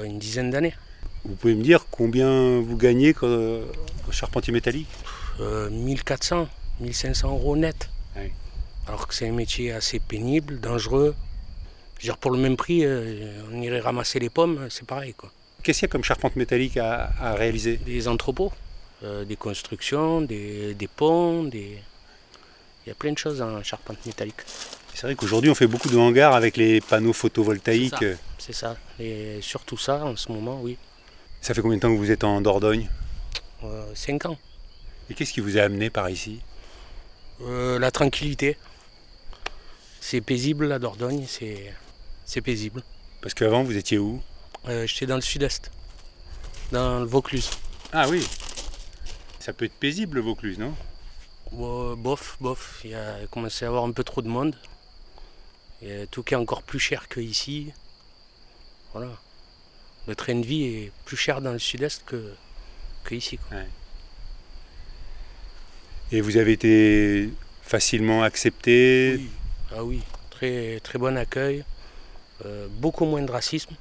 Une 0.04 0.20
dizaine 0.20 0.50
d'années. 0.52 0.74
Vous 1.26 1.36
pouvez 1.36 1.56
me 1.56 1.64
dire 1.64 1.86
combien 1.92 2.60
vous 2.62 2.78
gagnez 2.78 3.14
comme 3.14 3.66
charpentier 4.12 4.54
métallique 4.54 4.88
Euh, 5.40 5.70
1400, 5.70 6.48
1500 6.80 7.30
euros 7.30 7.56
net. 7.56 7.90
Oui. 8.16 8.32
Alors 8.88 9.08
que 9.08 9.14
c'est 9.14 9.28
un 9.28 9.32
métier 9.34 9.72
assez 9.72 10.00
pénible, 10.00 10.60
dangereux. 10.60 11.16
Je 11.98 12.04
veux 12.04 12.14
dire, 12.14 12.18
pour 12.18 12.32
le 12.32 12.38
même 12.40 12.56
prix, 12.58 12.86
euh, 12.86 13.42
on 13.52 13.62
irait 13.62 13.80
ramasser 13.82 14.20
les 14.20 14.30
pommes, 14.30 14.68
c'est 14.70 14.86
pareil. 14.86 15.14
Quoi. 15.14 15.32
Qu'est-ce 15.64 15.80
qu'il 15.80 15.88
y 15.88 15.90
a 15.90 15.92
comme 15.92 16.04
charpente 16.04 16.36
métallique 16.38 16.78
à, 16.78 17.12
à 17.20 17.34
réaliser? 17.36 17.78
Des 17.78 18.08
entrepôts, 18.08 18.52
euh, 19.04 19.26
des 19.26 19.36
constructions, 19.36 20.22
des, 20.22 20.74
des 20.74 20.88
ponts, 20.88 21.44
des... 21.44 21.78
il 22.86 22.90
y 22.90 22.92
a 22.92 22.96
plein 22.96 23.12
de 23.12 23.18
choses 23.18 23.42
en 23.42 23.62
charpente 23.64 24.06
métallique. 24.06 24.42
C'est 24.94 25.08
vrai 25.08 25.16
qu'aujourd'hui, 25.16 25.50
on 25.50 25.56
fait 25.56 25.68
beaucoup 25.68 25.90
de 25.90 25.98
hangars 25.98 26.34
avec 26.36 26.58
les 26.58 26.82
panneaux 26.82 27.14
photovoltaïques. 27.14 27.94
C'est 28.00 28.18
C'est 28.38 28.54
ça. 28.54 28.76
Et 29.00 29.40
surtout 29.42 29.78
ça, 29.78 30.04
en 30.06 30.16
ce 30.16 30.32
moment, 30.32 30.60
oui. 30.62 30.78
Ça 31.42 31.54
fait 31.54 31.62
combien 31.62 31.78
de 31.78 31.82
temps 31.82 31.92
que 31.94 31.98
vous 31.98 32.12
êtes 32.12 32.24
en 32.24 32.42
Dordogne 32.42 32.90
Euh, 33.64 33.86
cinq 33.96 34.26
ans. 34.26 34.38
Et 35.10 35.14
qu'est-ce 35.14 35.32
qui 35.34 35.40
vous 35.40 35.58
a 35.58 35.62
amené 35.62 35.90
par 35.90 36.10
ici 36.10 36.40
Euh, 37.42 37.80
la 37.80 37.92
tranquillité. 37.92 38.58
C'est 40.02 40.22
paisible, 40.22 40.68
la 40.68 40.80
Dordogne, 40.80 41.26
c'est, 41.28 42.42
paisible. 42.42 42.84
Parce 43.22 43.34
qu'avant, 43.34 43.64
vous 43.64 43.78
étiez 43.78 43.98
où 43.98 44.22
Euh, 44.68 44.86
j'étais 44.86 45.06
dans 45.06 45.16
le 45.16 45.22
sud-est, 45.22 45.72
dans 46.72 47.00
le 47.00 47.06
Vaucluse. 47.06 47.50
Ah 47.94 48.08
oui 48.10 48.26
Ça 49.40 49.54
peut 49.54 49.66
être 49.66 49.74
paisible, 49.80 50.16
le 50.16 50.22
Vaucluse, 50.22 50.58
non? 50.60 50.74
Bof, 51.52 52.38
bof, 52.40 52.82
il 52.84 52.94
a 52.96 53.16
commencé 53.32 53.64
à 53.64 53.68
y 53.68 53.70
avoir 53.70 53.84
un 53.86 53.92
peu 53.92 54.04
trop 54.04 54.22
de 54.22 54.28
monde. 54.28 54.56
Et 55.82 56.08
tout 56.12 56.24
qui 56.24 56.34
est 56.34 56.38
encore 56.38 56.64
plus 56.64 56.80
cher 56.80 57.08
qu'ici. 57.08 57.72
Voilà. 58.94 59.12
Le 60.08 60.16
train 60.16 60.36
de 60.36 60.46
vie 60.46 60.64
est 60.64 60.92
plus 61.06 61.18
cher 61.18 61.42
dans 61.42 61.52
le 61.54 61.60
sud-est 61.60 62.04
que, 62.06 62.34
que 63.04 63.16
ici. 63.16 63.38
quoi. 63.38 63.58
Et 66.12 66.22
vous 66.22 66.38
avez 66.38 66.54
été 66.54 67.30
facilement 67.62 68.24
accepté? 68.24 69.18
Oui. 69.20 69.30
Ah 69.76 69.84
oui, 69.84 70.02
très, 70.32 70.80
très 70.80 70.98
bon 70.98 71.16
accueil. 71.16 71.64
Euh, 72.46 72.68
beaucoup 72.72 73.06
moins 73.06 73.22
de 73.22 73.32
racisme. 73.32 73.76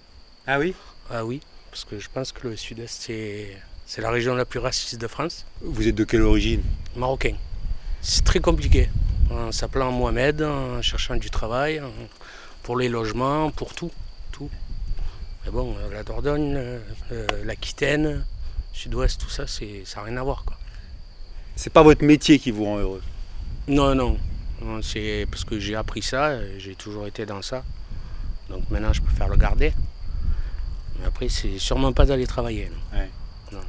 Ah 0.46 0.58
oui? 0.58 0.74
Ah 1.10 1.24
oui, 1.24 1.40
parce 1.70 1.84
que 1.84 1.98
je 1.98 2.08
pense 2.12 2.32
que 2.32 2.48
le 2.48 2.56
sud-est, 2.56 3.02
c'est, 3.02 3.56
c'est 3.86 4.02
la 4.02 4.10
région 4.10 4.34
la 4.34 4.44
plus 4.44 4.58
raciste 4.58 5.00
de 5.00 5.06
France. 5.06 5.46
Vous 5.62 5.88
êtes 5.88 5.94
de 5.94 6.04
quelle 6.04 6.22
origine? 6.22 6.62
Marocain. 6.94 7.34
C'est 8.02 8.24
très 8.24 8.40
compliqué. 8.40 8.90
En 9.30 9.52
s'appelant 9.52 9.92
Mohamed, 9.92 10.42
en 10.42 10.80
cherchant 10.82 11.16
du 11.16 11.30
travail, 11.30 11.82
pour 12.62 12.76
les 12.76 12.88
logements, 12.88 13.50
pour 13.50 13.74
tout. 13.74 13.90
tout. 14.32 14.50
Mais 15.44 15.50
bon, 15.50 15.74
euh, 15.78 15.92
la 15.92 16.02
Dordogne, 16.02 16.54
euh, 16.56 16.78
euh, 17.12 17.26
l'Aquitaine, 17.44 18.24
Sud-Ouest, 18.72 19.20
tout 19.20 19.30
ça, 19.30 19.46
c'est, 19.46 19.82
ça 19.84 20.00
n'a 20.00 20.06
rien 20.06 20.16
à 20.18 20.22
voir. 20.22 20.44
Quoi. 20.44 20.56
C'est 21.56 21.72
pas 21.72 21.82
votre 21.82 22.04
métier 22.04 22.38
qui 22.38 22.50
vous 22.50 22.64
rend 22.64 22.78
heureux? 22.78 23.02
Non, 23.66 23.94
non. 23.94 24.18
Non, 24.60 24.82
C'est 24.82 25.26
parce 25.30 25.44
que 25.44 25.58
j'ai 25.58 25.76
appris 25.76 26.02
ça, 26.02 26.38
j'ai 26.58 26.74
toujours 26.74 27.06
été 27.06 27.24
dans 27.26 27.42
ça. 27.42 27.62
Donc 28.50 28.68
maintenant, 28.70 28.92
je 28.92 29.02
préfère 29.02 29.28
le 29.28 29.36
garder. 29.36 29.72
Mais 30.98 31.06
après, 31.06 31.28
c'est 31.28 31.58
sûrement 31.58 31.92
pas 31.92 32.06
d'aller 32.06 32.26
travailler. 32.26 32.70
non. 33.52 33.60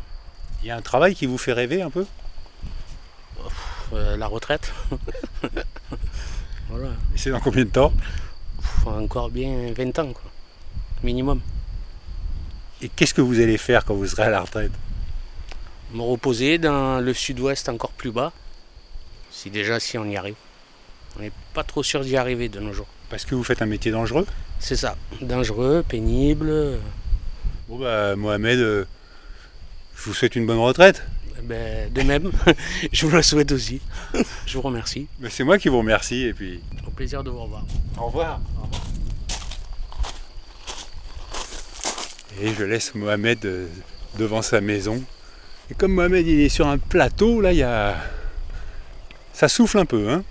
Il 0.61 0.67
y 0.67 0.71
a 0.71 0.75
un 0.75 0.81
travail 0.81 1.15
qui 1.15 1.25
vous 1.25 1.37
fait 1.37 1.53
rêver 1.53 1.81
un 1.81 1.89
peu? 1.89 2.05
Euh, 3.93 4.17
la 4.17 4.27
retraite. 4.27 4.71
voilà. 6.69 6.89
Et 7.15 7.17
c'est 7.17 7.31
dans 7.31 7.39
combien 7.39 7.63
de 7.63 7.69
temps? 7.69 7.91
Pff, 8.59 8.87
encore 8.87 9.29
bien 9.29 9.71
20 9.75 9.99
ans, 9.99 10.13
quoi. 10.13 10.31
Minimum. 11.03 11.41
Et 12.81 12.89
qu'est-ce 12.89 13.13
que 13.13 13.21
vous 13.21 13.39
allez 13.39 13.57
faire 13.57 13.85
quand 13.85 13.95
vous 13.95 14.05
serez 14.05 14.23
à 14.23 14.29
la 14.29 14.41
retraite? 14.41 14.71
Me 15.93 16.01
reposer 16.01 16.57
dans 16.57 16.99
le 16.99 17.13
sud-ouest 17.13 17.67
encore 17.67 17.91
plus 17.91 18.11
bas. 18.11 18.31
Si 19.31 19.49
déjà, 19.49 19.79
si 19.79 19.97
on 19.97 20.05
y 20.05 20.17
arrive. 20.17 20.35
On 21.17 21.21
n'est 21.21 21.31
pas 21.53 21.63
trop 21.63 21.83
sûr 21.83 22.01
d'y 22.01 22.15
arriver 22.15 22.49
de 22.49 22.59
nos 22.59 22.73
jours. 22.73 22.87
Parce 23.09 23.25
que 23.25 23.33
vous 23.33 23.43
faites 23.43 23.61
un 23.61 23.65
métier 23.65 23.91
dangereux? 23.91 24.27
C'est 24.59 24.75
ça. 24.75 24.95
Dangereux, 25.21 25.83
pénible. 25.87 26.79
Bon 27.67 27.79
bah 27.79 28.15
Mohamed, 28.15 28.59
euh, 28.59 28.85
je 29.95 30.03
vous 30.03 30.13
souhaite 30.13 30.35
une 30.35 30.45
bonne 30.45 30.59
retraite. 30.59 31.03
Ben, 31.43 31.91
de 31.91 32.01
même, 32.01 32.31
je 32.91 33.05
vous 33.05 33.15
le 33.15 33.21
souhaite 33.21 33.51
aussi. 33.51 33.81
je 34.45 34.53
vous 34.55 34.61
remercie. 34.61 35.07
Bah, 35.19 35.29
c'est 35.31 35.43
moi 35.43 35.57
qui 35.57 35.69
vous 35.69 35.79
remercie 35.79 36.25
et 36.25 36.33
puis 36.33 36.59
Au 36.87 36.91
plaisir 36.91 37.23
de 37.23 37.29
vous 37.29 37.41
revoir. 37.43 37.65
au 37.99 38.05
revoir. 38.07 38.39
Et 42.41 42.53
je 42.53 42.63
laisse 42.63 42.95
Mohamed 42.95 43.45
euh, 43.45 43.67
devant 44.17 44.41
sa 44.41 44.61
maison. 44.61 45.03
Et 45.69 45.73
comme 45.73 45.93
Mohamed 45.93 46.25
il 46.25 46.39
est 46.41 46.49
sur 46.49 46.67
un 46.67 46.77
plateau, 46.77 47.41
là 47.41 47.51
il 47.51 47.57
y 47.57 47.63
a... 47.63 47.95
Ça 49.33 49.47
souffle 49.47 49.77
un 49.77 49.85
peu, 49.85 50.09
hein 50.09 50.23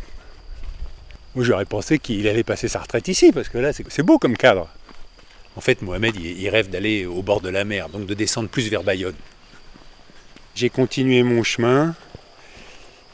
Moi 1.35 1.44
j'aurais 1.44 1.64
pensé 1.64 1.99
qu'il 1.99 2.27
allait 2.29 2.44
passer 2.44 2.68
sa 2.68 2.81
retraite 2.81 3.09
ici, 3.09 3.31
parce 3.33 3.49
que 3.49 3.59
là 3.59 3.73
c'est 3.73 4.03
beau 4.03 4.18
comme 4.18 4.37
cadre. 4.37 4.68
En 5.57 5.61
fait 5.61 5.83
Mohamed 5.83 6.16
il 6.16 6.49
rêve 6.49 6.71
d'aller 6.71 7.05
au 7.07 7.23
bord 7.23 7.40
de 7.40 7.49
la 7.51 7.64
mer, 7.64 7.88
donc 7.88 8.07
de 8.07 8.14
descendre 8.14 8.49
plus 8.49 8.68
vers 8.68 8.83
Bayonne. 8.83 9.14
J'ai 10.59 10.71
continué 10.71 11.23
mon 11.23 11.44
chemin 11.44 11.94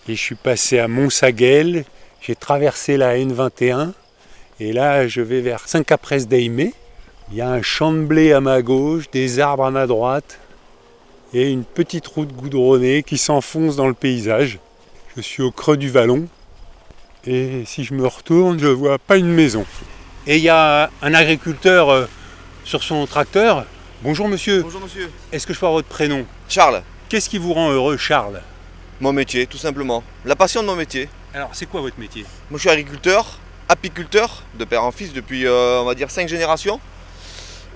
et 0.08 0.16
je 0.16 0.18
suis 0.18 0.34
passé 0.34 0.78
à 0.78 0.88
Montsaguel, 0.88 1.84
j'ai 2.22 2.34
traversé 2.34 2.96
la 2.96 3.18
N21 3.18 3.92
et 4.60 4.72
là 4.72 5.06
je 5.08 5.20
vais 5.20 5.42
vers 5.42 5.68
Saint-Caprès-d'Aimé. 5.68 6.72
Il 7.30 7.36
y 7.36 7.42
a 7.42 7.50
un 7.50 7.60
champ 7.60 7.92
de 7.92 7.98
blé 7.98 8.32
à 8.32 8.40
ma 8.40 8.62
gauche, 8.62 9.10
des 9.10 9.40
arbres 9.40 9.66
à 9.66 9.70
ma 9.70 9.86
droite 9.86 10.40
et 11.34 11.50
une 11.50 11.64
petite 11.64 12.06
route 12.06 12.32
goudronnée 12.32 13.02
qui 13.02 13.18
s'enfonce 13.18 13.76
dans 13.76 13.88
le 13.88 13.92
paysage. 13.92 14.58
Je 15.14 15.20
suis 15.20 15.42
au 15.42 15.50
creux 15.50 15.76
du 15.76 15.90
vallon 15.90 16.26
et 17.26 17.64
si 17.66 17.84
je 17.84 17.92
me 17.92 18.06
retourne, 18.06 18.58
je 18.58 18.68
vois 18.68 18.98
pas 18.98 19.18
une 19.18 19.30
maison. 19.30 19.66
Et 20.26 20.38
il 20.38 20.42
y 20.42 20.48
a 20.48 20.90
un 21.02 21.12
agriculteur 21.12 21.90
euh, 21.90 22.06
sur 22.64 22.82
son 22.82 23.04
tracteur. 23.06 23.66
Bonjour 24.00 24.28
monsieur, 24.28 24.62
Bonjour 24.62 24.80
monsieur. 24.80 25.10
est-ce 25.30 25.46
que 25.46 25.52
je 25.52 25.60
peux 25.60 25.66
avoir 25.66 25.80
votre 25.82 25.88
prénom? 25.88 26.24
Charles, 26.48 26.82
Qu'est-ce 27.08 27.28
qui 27.28 27.38
vous 27.38 27.52
rend 27.52 27.70
heureux 27.70 27.96
Charles 27.96 28.40
mon 29.00 29.12
métier, 29.12 29.48
tout 29.48 29.58
simplement. 29.58 30.04
La 30.24 30.36
passion 30.36 30.62
de 30.62 30.68
mon 30.68 30.76
métier. 30.76 31.08
Alors 31.34 31.50
c'est 31.52 31.66
quoi 31.66 31.80
votre 31.80 31.98
métier 31.98 32.22
Moi 32.48 32.58
je 32.58 32.60
suis 32.60 32.70
agriculteur, 32.70 33.38
apiculteur, 33.68 34.44
de 34.56 34.64
père 34.64 34.84
en 34.84 34.92
fils 34.92 35.12
depuis, 35.12 35.46
euh, 35.46 35.80
on 35.80 35.84
va 35.84 35.96
dire, 35.96 36.12
5 36.12 36.28
générations. 36.28 36.78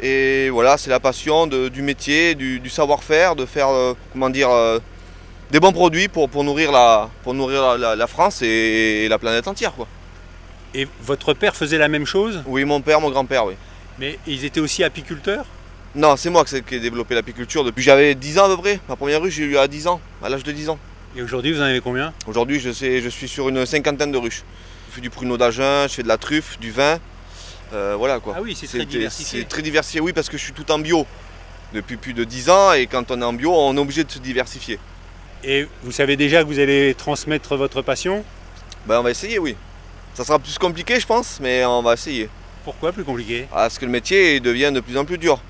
Et 0.01 0.49
voilà, 0.49 0.79
c'est 0.79 0.91
la 0.91 1.01
passion 1.01 1.49
de- 1.49 1.69
du 1.69 1.83
métier, 1.83 2.37
du, 2.37 2.61
du 2.61 2.71
savoir-faire, 2.71 3.35
de 3.35 3.47
faire, 3.47 3.69
euh, 3.69 3.95
comment 4.13 4.31
dire, 4.31 4.49
euh, 4.49 4.79
des 5.51 5.59
bons 5.59 5.73
produits 5.73 6.07
pour, 6.07 6.29
pour 6.31 6.45
nourrir, 6.45 6.71
la, 6.71 7.11
pour 7.25 7.35
nourrir 7.35 7.63
la, 7.63 7.77
la- 7.77 7.97
la 7.97 8.07
France 8.07 8.41
et, 8.43 9.09
la 9.11 9.19
planète 9.19 9.49
entière. 9.49 9.73
Quoi. 9.75 9.89
Et 10.73 10.87
votre 11.03 11.35
père 11.35 11.57
faisait 11.57 11.79
la 11.79 11.89
même 11.89 12.07
chose? 12.07 12.43
Oui, 12.47 12.65
mon 12.65 12.81
père, 12.81 13.01
mon 13.01 13.11
grand-père, 13.11 13.45
oui. 13.45 13.55
Mais 13.99 14.21
ils 14.29 14.45
étaient 14.45 14.61
aussi 14.61 14.85
apiculteurs? 14.85 15.47
Non, 15.99 16.17
c'est 16.17 16.31
moi 16.31 16.45
qui 16.45 16.55
ai- 16.55 16.79
développé 16.79 17.17
l'apiculture 17.17 17.65
depuis 17.65 17.83
j'avais 17.83 18.15
10 18.15 18.39
ans 18.39 18.45
à 18.45 18.49
peu 18.55 18.57
près. 18.63 18.79
Ma 18.89 18.95
première 18.95 19.21
ruche, 19.21 19.35
j'ai 19.35 19.43
eu 19.43 19.59
à 19.59 19.67
10 19.67 19.89
ans, 19.89 20.01
à 20.23 20.29
l'âge 20.29 20.45
de 20.45 20.53
10 20.53 20.69
ans. 20.69 20.79
Et 21.17 21.23
aujourd'hui, 21.23 21.51
vous 21.53 21.59
en 21.59 21.65
avez 21.65 21.81
combien? 21.81 22.15
Aujourd'hui, 22.29 22.61
je, 22.61 22.71
sais, 22.71 23.01
je 23.01 23.09
suis 23.09 23.27
sur 23.27 23.49
une 23.49 23.67
cinquantaine 23.67 24.13
de 24.13 24.17
ruches. 24.17 24.45
Je 24.91 24.95
fais 24.95 25.01
du 25.01 25.11
pruneau 25.11 25.37
d'Agen, 25.37 25.89
je 25.89 25.95
fais 25.95 26.05
de 26.05 26.09
la 26.09 26.17
truffe, 26.17 26.57
du 26.61 26.71
vin. 26.71 26.99
euh, 27.73 27.97
voilà 27.99 28.21
quoi. 28.21 28.35
Ah 28.39 28.41
oui, 28.41 28.55
c'est 28.55 28.69
très 28.69 28.87
diversifié. 28.87 29.41
C'est 29.41 29.49
très 29.49 29.61
diversifié, 29.61 30.01
oui, 30.01 30.13
parce 30.13 30.29
que 30.29 30.39
je 30.39 30.45
suis 30.45 30.53
tout 30.53 30.71
en 30.71 30.79
bio 30.79 31.05
depuis 31.75 31.97
plus 31.97 32.15
de 32.15 32.23
10 32.23 32.49
ans 32.49 32.73
et 32.75 32.87
quand 32.87 33.11
on 33.11 33.21
est 33.21 33.25
en 33.25 33.33
bio, 33.33 33.53
on 33.53 33.77
est 33.77 33.81
obligé 33.81 34.05
de 34.05 34.11
se 34.13 34.21
diversifier. 34.21 34.79
Et 35.43 35.67
vous 35.83 35.91
savez 35.93 36.17
déjà 36.17 36.45
que 36.45 36.47
vous 36.49 36.61
allez 36.61 36.95
transmettre 36.95 37.57
votre 37.57 37.83
passion? 37.83 38.25
Ben, 38.87 39.01
on 39.01 39.03
va 39.03 39.11
essayer, 39.11 39.41
oui. 39.41 39.57
Ça 40.15 40.25
sera 40.25 40.39
plus 40.39 40.59
compliqué, 40.59 41.01
je 41.01 41.07
pense, 41.07 41.39
mais 41.41 41.65
on 41.65 41.83
va 41.83 41.95
essayer. 41.95 42.29
Pourquoi 42.65 42.93
plus 42.93 43.03
compliqué? 43.05 43.49
Parce 43.51 43.79
que 43.81 43.85
le 43.85 43.91
métier 43.91 44.39
devient 44.39 44.71
de 44.73 44.79
plus 44.81 44.97
en 44.97 45.05
plus 45.05 45.19
dur. 45.19 45.41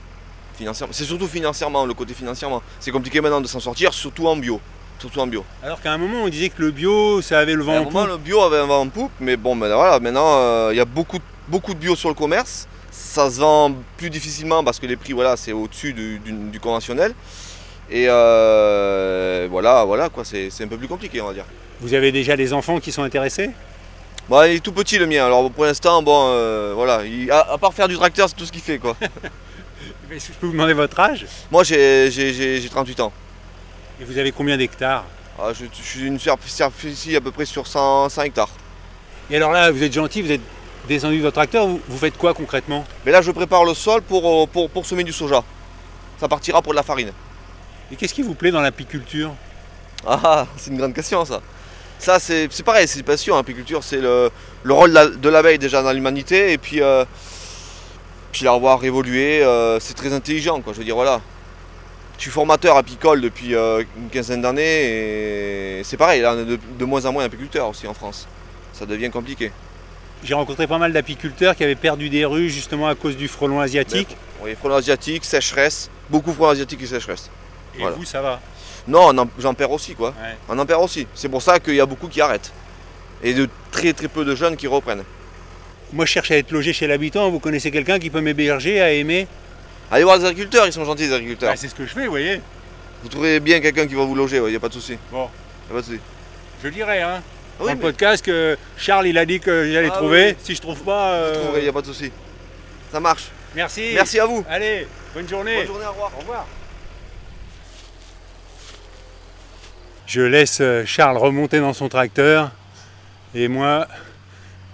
Financièrement. 0.58 0.92
C'est 0.92 1.04
surtout 1.04 1.28
financièrement, 1.28 1.86
le 1.86 1.94
côté 1.94 2.12
financièrement. 2.14 2.62
C'est 2.80 2.90
compliqué 2.90 3.20
maintenant 3.20 3.40
de 3.40 3.46
s'en 3.46 3.60
sortir, 3.60 3.94
surtout 3.94 4.26
en 4.26 4.36
bio. 4.36 4.60
Surtout 4.98 5.20
en 5.20 5.26
bio. 5.28 5.44
Alors 5.62 5.80
qu'à 5.80 5.92
un 5.92 5.98
moment, 5.98 6.22
on 6.24 6.28
disait 6.28 6.48
que 6.48 6.60
le 6.60 6.72
bio, 6.72 7.22
ça 7.22 7.38
avait 7.38 7.54
le 7.54 7.62
vent 7.62 7.72
À 7.74 7.76
un 7.76 7.80
en 7.82 7.84
moment, 7.84 8.00
poupe. 8.02 8.10
le 8.10 8.16
bio 8.18 8.40
avait 8.42 8.58
un 8.58 8.66
vent 8.66 8.80
en 8.80 8.88
poupe, 8.88 9.12
mais 9.20 9.36
bon, 9.36 9.54
ben 9.54 9.72
voilà, 9.72 10.00
maintenant, 10.00 10.26
euh, 10.38 10.70
il 10.72 10.76
y 10.76 10.80
a 10.80 10.84
beaucoup, 10.84 11.18
beaucoup 11.46 11.72
de 11.74 11.78
bio 11.78 11.94
sur 11.94 12.08
le 12.08 12.16
commerce. 12.16 12.66
Ça 12.90 13.30
se 13.30 13.38
vend 13.38 13.72
plus 13.96 14.10
difficilement 14.10 14.64
parce 14.64 14.80
que 14.80 14.86
les 14.86 14.96
prix, 14.96 15.12
voilà, 15.12 15.36
c'est 15.36 15.52
au-dessus 15.52 15.92
du, 15.92 16.18
du- 16.18 16.32
du 16.32 16.58
conventionnel. 16.58 17.14
Et 17.90 18.06
euh, 18.08 19.46
voilà, 19.50 19.84
voilà, 19.84 20.08
quoi, 20.08 20.24
c'est 20.24 20.50
c'est 20.50 20.64
un 20.64 20.68
peu 20.68 20.76
plus 20.76 20.88
compliqué, 20.88 21.20
on 21.20 21.28
va 21.28 21.34
dire. 21.34 21.44
Vous 21.80 21.94
avez 21.94 22.10
déjà 22.10 22.36
des 22.36 22.52
enfants 22.52 22.80
qui 22.80 22.90
sont 22.90 23.04
intéressés? 23.04 23.50
Bon, 24.28 24.42
il 24.42 24.56
est 24.56 24.60
tout 24.60 24.72
petit 24.72 24.98
le 24.98 25.06
mien, 25.06 25.24
alors 25.24 25.48
pour 25.50 25.64
l'instant, 25.64 26.02
bon, 26.02 26.24
euh, 26.32 26.72
voilà, 26.74 27.04
il- 27.04 27.30
à, 27.30 27.52
à 27.52 27.56
part 27.58 27.72
faire 27.72 27.86
du 27.88 27.96
tracteur, 27.96 28.28
c'est 28.28 28.34
tout 28.34 28.44
ce 28.44 28.52
qu'il 28.52 28.60
fait, 28.60 28.78
quoi. 28.78 28.96
Est-ce 30.10 30.28
que 30.28 30.32
je 30.34 30.38
peux 30.38 30.46
vous 30.46 30.52
demander 30.52 30.72
votre 30.72 30.98
âge? 31.00 31.26
Moi, 31.50 31.64
j'ai 31.64 32.10
j'ai- 32.10 32.32
j'ai- 32.32 32.60
j'ai 32.60 32.68
38 32.68 33.00
ans. 33.00 33.12
Et 34.00 34.04
vous 34.04 34.16
avez 34.18 34.32
combien 34.32 34.56
d'hectares? 34.56 35.04
Ah, 35.38 35.52
je, 35.52 35.66
je 35.72 35.82
suis 35.86 36.06
une 36.06 36.18
superficie 36.18 37.14
à 37.16 37.20
peu 37.20 37.30
près 37.30 37.44
sur 37.44 37.66
100, 37.66 38.08
100 38.08 38.22
hectares. 38.22 38.48
Et 39.30 39.36
alors 39.36 39.52
là, 39.52 39.70
vous 39.70 39.82
êtes 39.82 39.92
gentil, 39.92 40.22
vous 40.22 40.32
êtes 40.32 40.40
descendu 40.88 41.18
de 41.18 41.22
votre 41.22 41.34
tracteur, 41.34 41.66
vous, 41.66 41.80
vous 41.86 41.98
faites 41.98 42.16
quoi 42.16 42.32
concrètement? 42.32 42.84
Mais 43.04 43.12
là, 43.12 43.20
je 43.22 43.30
prépare 43.30 43.64
le 43.64 43.74
sol 43.74 44.00
pour, 44.02 44.44
euh, 44.44 44.46
pour, 44.46 44.70
pour 44.70 44.86
semer 44.86 45.04
du 45.04 45.12
soja. 45.12 45.44
Ça 46.18 46.26
partira 46.28 46.62
pour 46.62 46.72
de 46.72 46.76
la 46.76 46.82
farine. 46.82 47.12
Et 47.92 47.96
qu'est-ce 47.96 48.14
qui 48.14 48.22
vous 48.22 48.34
plaît 48.34 48.50
dans 48.50 48.60
l'apiculture? 48.62 49.32
Ah, 50.06 50.46
c'est 50.56 50.70
une 50.70 50.78
grande 50.78 50.94
question 50.94 51.24
ça. 51.24 51.40
Ça, 51.98 52.18
c'est 52.20 52.48
pareil, 52.64 52.86
c'est 52.88 53.02
passion. 53.02 53.36
L'apiculture, 53.36 53.82
c'est 53.82 54.00
le, 54.00 54.30
le 54.62 54.72
rôle 54.72 54.92
de 55.20 55.28
l'abeille 55.28 55.58
déjà 55.58 55.82
dans 55.82 55.92
l'humanité. 55.92 56.52
Et 56.52 56.58
puis, 56.58 56.80
euh, 56.80 57.04
puis 58.32 58.44
la 58.44 58.52
revoir 58.52 58.84
évoluer, 58.84 59.42
euh, 59.42 59.78
c'est 59.80 59.94
très 59.94 60.12
intelligent. 60.12 60.60
Quoi. 60.60 60.72
Je 60.72 60.78
veux 60.78 60.84
dire, 60.84 60.94
voilà. 60.94 61.20
Je 62.16 62.22
suis 62.22 62.30
formateur 62.30 62.76
apicole 62.76 63.20
depuis 63.20 63.54
euh, 63.54 63.84
une 63.96 64.08
quinzaine 64.10 64.42
d'années. 64.42 65.78
Et 65.78 65.84
c'est 65.84 65.96
pareil, 65.96 66.20
là, 66.20 66.34
on 66.36 66.40
est 66.40 66.44
de, 66.44 66.58
de 66.78 66.84
moins 66.84 67.04
en 67.06 67.12
moins 67.12 67.22
d'apiculteurs 67.22 67.68
aussi 67.68 67.86
en 67.86 67.94
France. 67.94 68.26
Ça 68.72 68.86
devient 68.86 69.10
compliqué. 69.10 69.52
J'ai 70.24 70.34
rencontré 70.34 70.66
pas 70.66 70.78
mal 70.78 70.92
d'apiculteurs 70.92 71.54
qui 71.54 71.62
avaient 71.62 71.76
perdu 71.76 72.08
des 72.10 72.24
rues 72.24 72.50
justement 72.50 72.88
à 72.88 72.96
cause 72.96 73.16
du 73.16 73.28
frelon 73.28 73.60
asiatique. 73.60 74.16
Oui, 74.42 74.56
frelons 74.58 74.74
asiatiques, 74.74 75.24
sécheresse. 75.24 75.90
Beaucoup 76.10 76.30
de 76.30 76.34
frelons 76.36 76.50
asiatiques 76.50 76.82
et 76.82 76.86
sécheresse. 76.86 77.30
Et 77.76 77.78
voilà. 77.82 77.94
vous, 77.96 78.04
ça 78.04 78.20
va? 78.20 78.40
Non, 78.88 79.10
on 79.12 79.18
en- 79.18 79.28
j'en 79.38 79.54
perds 79.54 79.70
aussi, 79.70 79.94
quoi. 79.94 80.08
Ouais. 80.20 80.36
On 80.48 80.58
en 80.58 80.66
perd 80.66 80.82
aussi. 80.82 81.06
C'est 81.14 81.28
pour 81.28 81.40
ça 81.42 81.60
qu'il 81.60 81.74
y 81.76 81.80
a 81.80 81.86
beaucoup 81.86 82.08
qui 82.08 82.20
arrêtent. 82.20 82.52
Et 83.22 83.32
de 83.32 83.48
très 83.70 83.92
très 83.92 84.08
peu 84.08 84.24
de 84.24 84.34
jeunes 84.34 84.56
qui 84.56 84.66
reprennent. 84.66 85.04
Moi, 85.92 86.04
je 86.04 86.10
cherche 86.12 86.30
à 86.30 86.36
être 86.36 86.50
logé 86.50 86.72
chez 86.72 86.86
l'habitant. 86.86 87.30
Vous 87.30 87.38
connaissez 87.40 87.70
quelqu'un 87.70 87.98
qui 87.98 88.10
peut 88.10 88.20
m'héberger, 88.20 88.80
à 88.80 88.92
aimer 88.92 89.26
Allez 89.90 90.04
voir 90.04 90.18
les 90.18 90.24
agriculteurs, 90.26 90.66
ils 90.66 90.72
sont 90.72 90.84
gentils 90.84 91.04
les 91.04 91.12
agriculteurs. 91.14 91.50
Bah, 91.50 91.56
C'est 91.56 91.68
ce 91.68 91.74
que 91.74 91.86
je 91.86 91.92
fais, 91.94 92.04
vous 92.04 92.10
voyez. 92.10 92.42
Vous 93.02 93.08
trouverez 93.08 93.40
bien 93.40 93.60
quelqu'un 93.60 93.86
qui 93.86 93.94
va 93.94 94.04
vous 94.04 94.14
loger, 94.14 94.36
il 94.36 94.50
n'y 94.50 94.56
a 94.56 94.60
pas 94.60 94.68
de 94.68 94.74
souci. 94.74 94.98
Bon. 95.10 95.28
Y 95.68 95.70
a 95.70 95.74
pas 95.74 95.80
de 95.80 95.86
souci. 95.86 96.00
Je 96.62 96.68
dirais, 96.68 97.00
hein, 97.00 97.22
Ah 97.22 97.58
dans 97.60 97.64
oui, 97.64 97.70
le 97.70 97.76
mais 97.76 97.82
podcast 97.82 98.22
que 98.24 98.58
Charles, 98.76 99.06
il 99.06 99.16
a 99.16 99.24
dit 99.24 99.40
que 99.40 99.70
j'allais 99.72 99.88
Ah 99.90 99.96
trouver. 99.96 100.26
oui. 100.32 100.36
Si 100.42 100.54
je 100.54 100.60
trouve 100.60 100.82
pas. 100.82 101.16
vous 101.18 101.24
euh, 101.24 101.34
trouverez, 101.42 101.60
il 101.60 101.62
n'y 101.62 101.68
a 101.68 101.72
pas 101.72 101.80
de 101.80 101.86
souci. 101.86 102.12
Ça 102.92 103.00
marche. 103.00 103.28
Merci. 103.54 103.92
Merci 103.94 104.20
à 104.20 104.26
vous. 104.26 104.44
Allez, 104.50 104.86
bonne 105.14 105.28
journée. 105.28 105.56
Bonne 105.58 105.66
journée, 105.68 105.86
au 105.86 105.90
revoir. 105.90 106.12
Au 106.16 106.20
revoir. 106.20 106.46
Je 110.06 110.20
laisse 110.20 110.58
euh, 110.60 110.84
Charles 110.86 111.16
remonter 111.18 111.60
dans 111.60 111.72
son 111.72 111.88
tracteur 111.88 112.50
et 113.34 113.48
moi, 113.48 113.86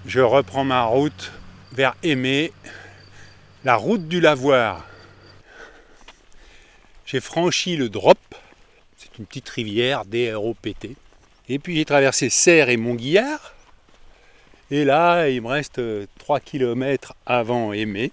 je 0.06 0.20
reprends 0.20 0.64
ma 0.64 0.84
route 0.84 1.32
vers 1.72 1.94
Aimé, 2.02 2.52
la 3.64 3.76
route 3.76 4.08
du 4.08 4.20
lavoir. 4.20 4.86
J'ai 7.06 7.20
franchi 7.20 7.76
le 7.76 7.88
Drop, 7.88 8.18
c'est 8.96 9.18
une 9.18 9.26
petite 9.26 9.48
rivière 9.48 10.04
D-R-O-P-T. 10.04 10.96
Et 11.48 11.58
puis 11.58 11.76
j'ai 11.76 11.84
traversé 11.84 12.30
Serre 12.30 12.68
et 12.70 12.76
Montguillard. 12.76 13.54
Et 14.70 14.84
là, 14.84 15.28
il 15.28 15.42
me 15.42 15.48
reste 15.48 15.80
3 16.18 16.40
km 16.40 17.14
avant 17.26 17.72
Aimé 17.72 18.12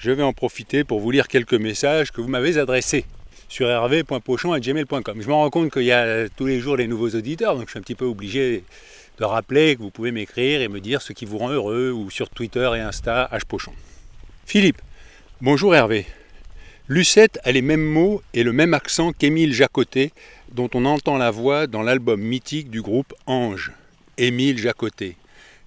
je 0.00 0.10
vais 0.10 0.22
en 0.22 0.32
profiter 0.32 0.82
pour 0.82 0.98
vous 0.98 1.10
lire 1.10 1.28
quelques 1.28 1.54
messages 1.54 2.10
que 2.10 2.22
vous 2.22 2.28
m'avez 2.28 2.56
adressés 2.56 3.04
sur 3.50 3.68
hervé.pochon.gmail.com. 3.68 5.20
Je 5.20 5.28
me 5.28 5.34
rends 5.34 5.50
compte 5.50 5.70
qu'il 5.70 5.82
y 5.82 5.92
a 5.92 6.26
tous 6.30 6.46
les 6.46 6.58
jours 6.58 6.78
des 6.78 6.86
nouveaux 6.86 7.10
auditeurs, 7.10 7.54
donc 7.54 7.66
je 7.66 7.70
suis 7.70 7.78
un 7.78 7.82
petit 7.82 7.94
peu 7.94 8.06
obligé 8.06 8.64
de 9.20 9.24
rappeler 9.26 9.76
que 9.76 9.82
vous 9.82 9.90
pouvez 9.90 10.12
m'écrire 10.12 10.62
et 10.62 10.68
me 10.68 10.80
dire 10.80 11.02
ce 11.02 11.12
qui 11.12 11.26
vous 11.26 11.36
rend 11.36 11.50
heureux, 11.50 11.92
ou 11.92 12.10
sur 12.10 12.30
Twitter 12.30 12.70
et 12.74 12.80
Insta, 12.80 13.28
hpochon. 13.30 13.72
Philippe, 14.46 14.80
bonjour 15.42 15.74
Hervé. 15.74 16.06
Lucette 16.88 17.38
a 17.44 17.52
les 17.52 17.60
mêmes 17.60 17.84
mots 17.84 18.22
et 18.32 18.42
le 18.42 18.52
même 18.52 18.72
accent 18.72 19.12
qu'Émile 19.12 19.52
Jacotet, 19.52 20.12
dont 20.52 20.70
on 20.72 20.86
entend 20.86 21.18
la 21.18 21.30
voix 21.30 21.66
dans 21.66 21.82
l'album 21.82 22.18
mythique 22.18 22.70
du 22.70 22.80
groupe 22.80 23.14
Ange. 23.26 23.72
Émile 24.16 24.56
Jacotet. 24.56 25.16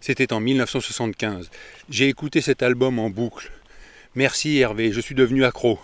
C'était 0.02 0.34
en 0.34 0.40
1975. 0.40 1.52
J'ai 1.90 2.10
écouté 2.10 2.42
cet 2.42 2.64
album 2.64 2.98
en 2.98 3.12
boucle. 3.12 3.52
Merci 4.16 4.58
Hervé, 4.58 4.92
je 4.92 5.00
suis 5.00 5.16
devenu 5.16 5.46
accro. 5.46 5.80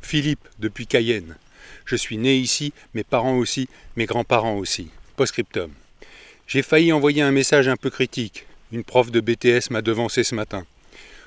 Philippe, 0.00 0.48
depuis 0.58 0.86
Cayenne. 0.86 1.36
Je 1.84 1.96
suis 1.96 2.16
né 2.16 2.36
ici, 2.36 2.72
mes 2.94 3.04
parents 3.04 3.36
aussi, 3.36 3.68
mes 3.96 4.06
grands-parents 4.06 4.56
aussi. 4.56 4.88
Postscriptum. 5.16 5.70
J'ai 6.46 6.62
failli 6.62 6.92
envoyer 6.92 7.22
un 7.22 7.30
message 7.30 7.68
un 7.68 7.76
peu 7.76 7.88
critique. 7.88 8.46
Une 8.70 8.84
prof 8.84 9.10
de 9.10 9.20
BTS 9.20 9.70
m'a 9.70 9.80
devancé 9.80 10.24
ce 10.24 10.34
matin. 10.34 10.66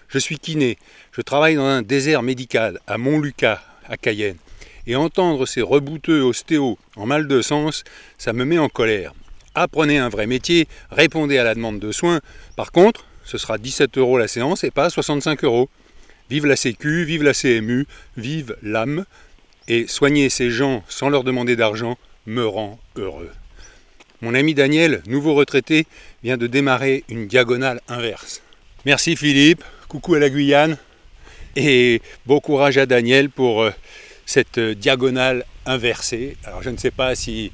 Je 0.10 0.20
suis 0.20 0.38
kiné. 0.38 0.78
Je 1.12 1.22
travaille 1.22 1.56
dans 1.56 1.66
un 1.66 1.82
désert 1.82 2.22
médical 2.22 2.80
à 2.86 2.98
Montlucas, 2.98 3.62
à 3.90 3.98
Cayenne. 3.98 4.38
Et 4.86 4.96
entendre 4.96 5.46
ces 5.46 5.62
rebouteux 5.62 6.22
ostéos 6.22 6.78
en 6.96 7.08
mal 7.08 7.28
de 7.28 7.42
sens, 7.42 7.84
ça 8.18 8.32
me 8.32 8.46
met 8.46 8.60
en 8.60 8.70
colère. 8.70 9.14
Apprenez 9.56 9.98
un 9.98 10.08
vrai 10.08 10.28
métier, 10.28 10.68
répondez 10.92 11.40
à 11.40 11.44
la 11.44 11.56
demande 11.56 11.80
de 11.80 11.92
soins. 11.92 12.22
Par 12.56 12.72
contre, 12.72 13.06
ce 13.24 13.40
sera 13.40 13.58
17 13.58 13.98
euros 13.98 14.20
la 14.20 14.28
séance 14.28 14.64
et 14.64 14.72
pas 14.72 14.92
65 14.92 15.44
euros. 15.44 15.68
Vive 16.30 16.46
la 16.46 16.56
Sécu, 16.56 17.06
vive 17.06 17.24
la 17.24 17.34
CMU, 17.34 17.88
vive 18.18 18.56
l'âme. 18.62 19.06
Et 19.68 19.88
soigner 19.88 20.30
ces 20.30 20.52
gens 20.52 20.84
sans 20.88 21.10
leur 21.10 21.24
demander 21.24 21.56
d'argent 21.56 21.98
me 22.28 22.46
rend 22.46 22.80
heureux. 22.96 23.32
Mon 24.22 24.34
ami 24.34 24.56
Daniel, 24.56 25.04
nouveau 25.06 25.36
retraité, 25.36 25.86
vient 26.24 26.38
de 26.38 26.48
démarrer 26.48 27.04
une 27.08 27.28
diagonale 27.28 27.82
inverse. 27.88 28.42
Merci 28.84 29.16
Philippe, 29.16 29.64
coucou 29.88 30.16
à 30.16 30.20
la 30.20 30.32
Guyane 30.32 30.78
et 31.56 32.02
bon 32.26 32.40
courage 32.40 32.80
à 32.80 32.88
Daniel 32.88 33.30
pour 33.30 33.62
euh, 33.62 33.72
cette 34.26 34.60
diagonale 34.60 35.46
inversée. 35.68 36.36
Alors 36.46 36.64
je 36.64 36.72
ne 36.72 36.78
sais 36.78 36.90
pas 36.90 37.14
si 37.14 37.52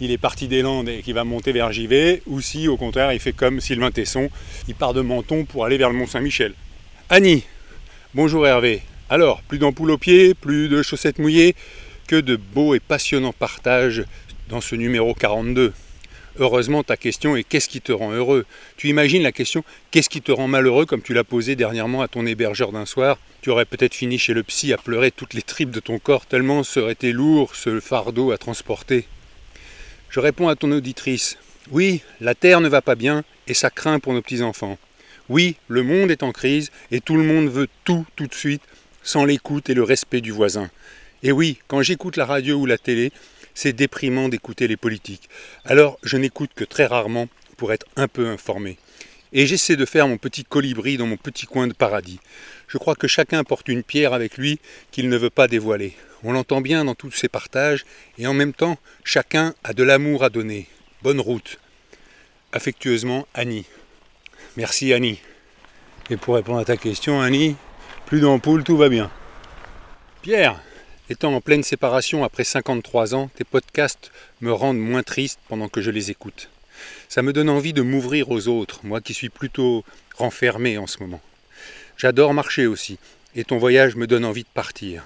il 0.00 0.10
est 0.10 0.18
parti 0.18 0.48
des 0.48 0.62
Landes 0.62 0.88
et 0.88 1.02
qu'il 1.02 1.14
va 1.14 1.22
monter 1.22 1.52
vers 1.52 1.70
Givet 1.70 2.22
ou 2.26 2.40
si 2.40 2.66
au 2.66 2.76
contraire 2.76 3.12
il 3.12 3.20
fait 3.20 3.32
comme 3.32 3.60
Sylvain 3.60 3.92
Tesson, 3.92 4.30
il 4.66 4.74
part 4.74 4.94
de 4.94 5.02
Menton 5.02 5.44
pour 5.44 5.64
aller 5.64 5.78
vers 5.78 5.90
le 5.90 5.96
Mont 5.96 6.08
Saint-Michel. 6.08 6.54
Annie, 7.08 7.44
bonjour 8.14 8.48
Hervé. 8.48 8.82
Alors, 9.10 9.42
plus 9.42 9.58
d'ampoules 9.58 9.92
aux 9.92 9.98
pieds, 9.98 10.34
plus 10.34 10.68
de 10.68 10.82
chaussettes 10.82 11.20
mouillées, 11.20 11.54
que 12.08 12.16
de 12.16 12.34
beaux 12.34 12.74
et 12.74 12.80
passionnants 12.80 13.32
partages 13.32 14.02
dans 14.48 14.60
ce 14.60 14.74
numéro 14.74 15.14
42. 15.14 15.72
Heureusement, 16.38 16.82
ta 16.82 16.96
question 16.96 17.36
est 17.36 17.42
qu'est-ce 17.42 17.68
qui 17.68 17.80
te 17.80 17.92
rend 17.92 18.12
heureux? 18.12 18.46
Tu 18.76 18.88
imagines 18.88 19.22
la 19.22 19.32
question 19.32 19.64
qu'est-ce 19.90 20.08
qui 20.08 20.22
te 20.22 20.32
rend 20.32 20.48
malheureux 20.48 20.86
comme 20.86 21.02
tu 21.02 21.12
l'as 21.12 21.24
posée 21.24 21.56
dernièrement 21.56 22.02
à 22.02 22.08
ton 22.08 22.24
hébergeur 22.24 22.72
d'un 22.72 22.86
soir? 22.86 23.18
Tu 23.42 23.50
aurais 23.50 23.64
peut-être 23.64 23.94
fini 23.94 24.18
chez 24.18 24.32
le 24.32 24.42
psy 24.42 24.72
à 24.72 24.78
pleurer 24.78 25.10
toutes 25.10 25.34
les 25.34 25.42
tripes 25.42 25.70
de 25.70 25.80
ton 25.80 25.98
corps 25.98 26.26
tellement 26.26 26.62
serait 26.62 26.96
lourd 27.02 27.56
ce 27.56 27.80
fardeau 27.80 28.30
à 28.30 28.38
transporter. 28.38 29.06
Je 30.08 30.20
réponds 30.20 30.48
à 30.48 30.56
ton 30.56 30.70
auditrice. 30.72 31.36
Oui, 31.70 32.02
la 32.20 32.34
terre 32.34 32.60
ne 32.60 32.68
va 32.68 32.82
pas 32.82 32.94
bien 32.94 33.24
et 33.46 33.54
ça 33.54 33.70
craint 33.70 33.98
pour 33.98 34.12
nos 34.12 34.22
petits-enfants. 34.22 34.78
Oui, 35.28 35.56
le 35.68 35.82
monde 35.82 36.10
est 36.10 36.22
en 36.22 36.32
crise 36.32 36.70
et 36.90 37.00
tout 37.00 37.16
le 37.16 37.22
monde 37.22 37.48
veut 37.48 37.68
tout 37.84 38.04
tout 38.16 38.26
de 38.26 38.34
suite 38.34 38.62
sans 39.02 39.24
l'écoute 39.24 39.70
et 39.70 39.74
le 39.74 39.82
respect 39.82 40.20
du 40.20 40.32
voisin. 40.32 40.70
Et 41.22 41.32
oui, 41.32 41.58
quand 41.68 41.82
j'écoute 41.82 42.16
la 42.16 42.24
radio 42.24 42.56
ou 42.56 42.66
la 42.66 42.78
télé, 42.78 43.12
c'est 43.54 43.72
déprimant 43.72 44.28
d'écouter 44.28 44.68
les 44.68 44.76
politiques. 44.76 45.28
Alors 45.64 45.98
je 46.02 46.16
n'écoute 46.16 46.50
que 46.54 46.64
très 46.64 46.86
rarement 46.86 47.28
pour 47.56 47.72
être 47.72 47.86
un 47.96 48.08
peu 48.08 48.26
informé. 48.28 48.78
Et 49.32 49.46
j'essaie 49.46 49.76
de 49.76 49.84
faire 49.84 50.08
mon 50.08 50.16
petit 50.16 50.44
colibri 50.44 50.96
dans 50.96 51.06
mon 51.06 51.16
petit 51.16 51.46
coin 51.46 51.68
de 51.68 51.72
paradis. 51.72 52.18
Je 52.66 52.78
crois 52.78 52.96
que 52.96 53.06
chacun 53.06 53.44
porte 53.44 53.68
une 53.68 53.84
pierre 53.84 54.12
avec 54.12 54.36
lui 54.36 54.58
qu'il 54.90 55.08
ne 55.08 55.16
veut 55.16 55.30
pas 55.30 55.46
dévoiler. 55.46 55.94
On 56.22 56.32
l'entend 56.32 56.60
bien 56.60 56.84
dans 56.84 56.94
tous 56.94 57.12
ses 57.12 57.28
partages, 57.28 57.84
et 58.18 58.26
en 58.26 58.34
même 58.34 58.52
temps, 58.52 58.76
chacun 59.04 59.54
a 59.62 59.72
de 59.72 59.82
l'amour 59.82 60.24
à 60.24 60.30
donner. 60.30 60.66
Bonne 61.02 61.20
route. 61.20 61.60
Affectueusement, 62.52 63.26
Annie. 63.32 63.66
Merci 64.56 64.92
Annie. 64.92 65.20
Et 66.10 66.16
pour 66.16 66.34
répondre 66.34 66.58
à 66.58 66.64
ta 66.64 66.76
question, 66.76 67.20
Annie, 67.20 67.56
plus 68.06 68.20
d'ampoule, 68.20 68.64
tout 68.64 68.76
va 68.76 68.88
bien. 68.88 69.10
Pierre, 70.22 70.60
étant 71.10 71.34
en 71.34 71.40
pleine 71.40 71.64
séparation 71.64 72.22
après 72.22 72.44
53 72.44 73.16
ans, 73.16 73.30
tes 73.34 73.42
podcasts 73.42 74.12
me 74.40 74.52
rendent 74.52 74.78
moins 74.78 75.02
triste 75.02 75.40
pendant 75.48 75.68
que 75.68 75.80
je 75.80 75.90
les 75.90 76.12
écoute. 76.12 76.48
Ça 77.08 77.20
me 77.20 77.32
donne 77.32 77.50
envie 77.50 77.72
de 77.72 77.82
m'ouvrir 77.82 78.30
aux 78.30 78.46
autres, 78.46 78.80
moi 78.84 79.00
qui 79.00 79.12
suis 79.12 79.28
plutôt 79.28 79.84
renfermé 80.16 80.78
en 80.78 80.86
ce 80.86 81.00
moment. 81.00 81.20
J'adore 81.96 82.32
marcher 82.32 82.68
aussi, 82.68 82.96
et 83.34 83.42
ton 83.42 83.58
voyage 83.58 83.96
me 83.96 84.06
donne 84.06 84.24
envie 84.24 84.44
de 84.44 84.48
partir. 84.54 85.02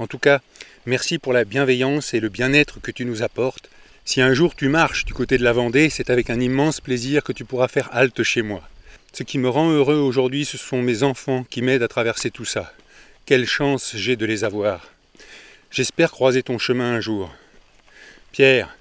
En 0.00 0.08
tout 0.08 0.18
cas, 0.18 0.40
merci 0.86 1.18
pour 1.18 1.32
la 1.32 1.44
bienveillance 1.44 2.14
et 2.14 2.20
le 2.20 2.28
bien-être 2.28 2.80
que 2.80 2.90
tu 2.90 3.04
nous 3.04 3.22
apportes. 3.22 3.70
Si 4.04 4.20
un 4.20 4.34
jour 4.34 4.56
tu 4.56 4.68
marches 4.68 5.04
du 5.04 5.14
côté 5.14 5.38
de 5.38 5.44
la 5.44 5.52
Vendée, 5.52 5.88
c'est 5.88 6.10
avec 6.10 6.30
un 6.30 6.40
immense 6.40 6.80
plaisir 6.80 7.22
que 7.22 7.32
tu 7.32 7.44
pourras 7.44 7.68
faire 7.68 7.90
halte 7.92 8.24
chez 8.24 8.42
moi. 8.42 8.68
Ce 9.12 9.22
qui 9.22 9.38
me 9.38 9.48
rend 9.48 9.70
heureux 9.70 9.98
aujourd'hui, 9.98 10.44
ce 10.44 10.58
sont 10.58 10.82
mes 10.82 11.04
enfants 11.04 11.44
qui 11.48 11.62
m'aident 11.62 11.84
à 11.84 11.88
traverser 11.88 12.32
tout 12.32 12.44
ça. 12.44 12.72
Quelle 13.24 13.46
chance 13.46 13.92
j'ai 13.94 14.16
de 14.16 14.26
les 14.26 14.42
avoir. 14.42 14.97
J'espère 15.70 16.10
croiser 16.10 16.42
ton 16.42 16.56
chemin 16.56 16.94
un 16.94 17.00
jour. 17.00 17.30
Pierre, 18.32 18.74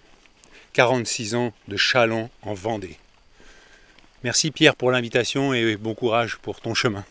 46 0.71 1.35
ans 1.35 1.53
de 1.67 1.75
Chaland 1.75 2.29
en 2.43 2.53
Vendée. 2.53 2.97
Merci 4.23 4.51
Pierre 4.51 4.75
pour 4.75 4.91
l'invitation 4.91 5.53
et 5.53 5.75
bon 5.75 5.93
courage 5.93 6.37
pour 6.37 6.61
ton 6.61 6.73
chemin. 6.73 7.03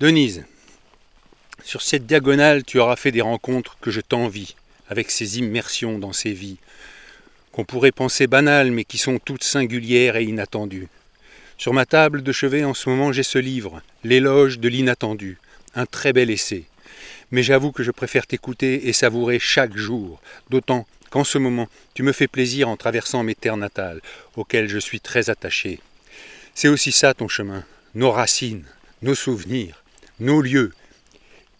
Denise, 0.00 0.44
sur 1.64 1.82
cette 1.82 2.06
diagonale, 2.06 2.64
tu 2.64 2.80
auras 2.80 2.96
fait 2.96 3.12
des 3.12 3.20
rencontres 3.20 3.78
que 3.80 3.92
je 3.92 4.00
t'envie, 4.00 4.56
avec 4.88 5.12
ces 5.12 5.38
immersions 5.38 6.00
dans 6.00 6.12
ces 6.12 6.32
vies, 6.32 6.58
qu'on 7.52 7.64
pourrait 7.64 7.92
penser 7.92 8.26
banales 8.26 8.72
mais 8.72 8.84
qui 8.84 8.98
sont 8.98 9.20
toutes 9.20 9.44
singulières 9.44 10.16
et 10.16 10.24
inattendues. 10.24 10.88
Sur 11.58 11.74
ma 11.74 11.86
table 11.86 12.24
de 12.24 12.32
chevet 12.32 12.64
en 12.64 12.74
ce 12.74 12.88
moment 12.88 13.12
j'ai 13.12 13.22
ce 13.22 13.38
livre, 13.38 13.82
L'éloge 14.02 14.58
de 14.58 14.68
l'inattendu, 14.68 15.38
un 15.76 15.86
très 15.86 16.12
bel 16.12 16.30
essai. 16.30 16.64
Mais 17.30 17.42
j'avoue 17.42 17.72
que 17.72 17.82
je 17.82 17.90
préfère 17.90 18.26
t'écouter 18.26 18.88
et 18.88 18.92
savourer 18.92 19.38
chaque 19.38 19.76
jour, 19.76 20.20
d'autant 20.50 20.86
qu'en 21.10 21.24
ce 21.24 21.38
moment 21.38 21.68
tu 21.94 22.02
me 22.02 22.12
fais 22.12 22.28
plaisir 22.28 22.68
en 22.68 22.76
traversant 22.76 23.22
mes 23.22 23.34
terres 23.34 23.56
natales, 23.56 24.00
auxquelles 24.36 24.68
je 24.68 24.78
suis 24.78 25.00
très 25.00 25.30
attaché. 25.30 25.80
C'est 26.54 26.68
aussi 26.68 26.92
ça 26.92 27.14
ton 27.14 27.28
chemin, 27.28 27.64
nos 27.94 28.10
racines, 28.10 28.64
nos 29.02 29.14
souvenirs, 29.14 29.82
nos 30.18 30.42
lieux, 30.42 30.72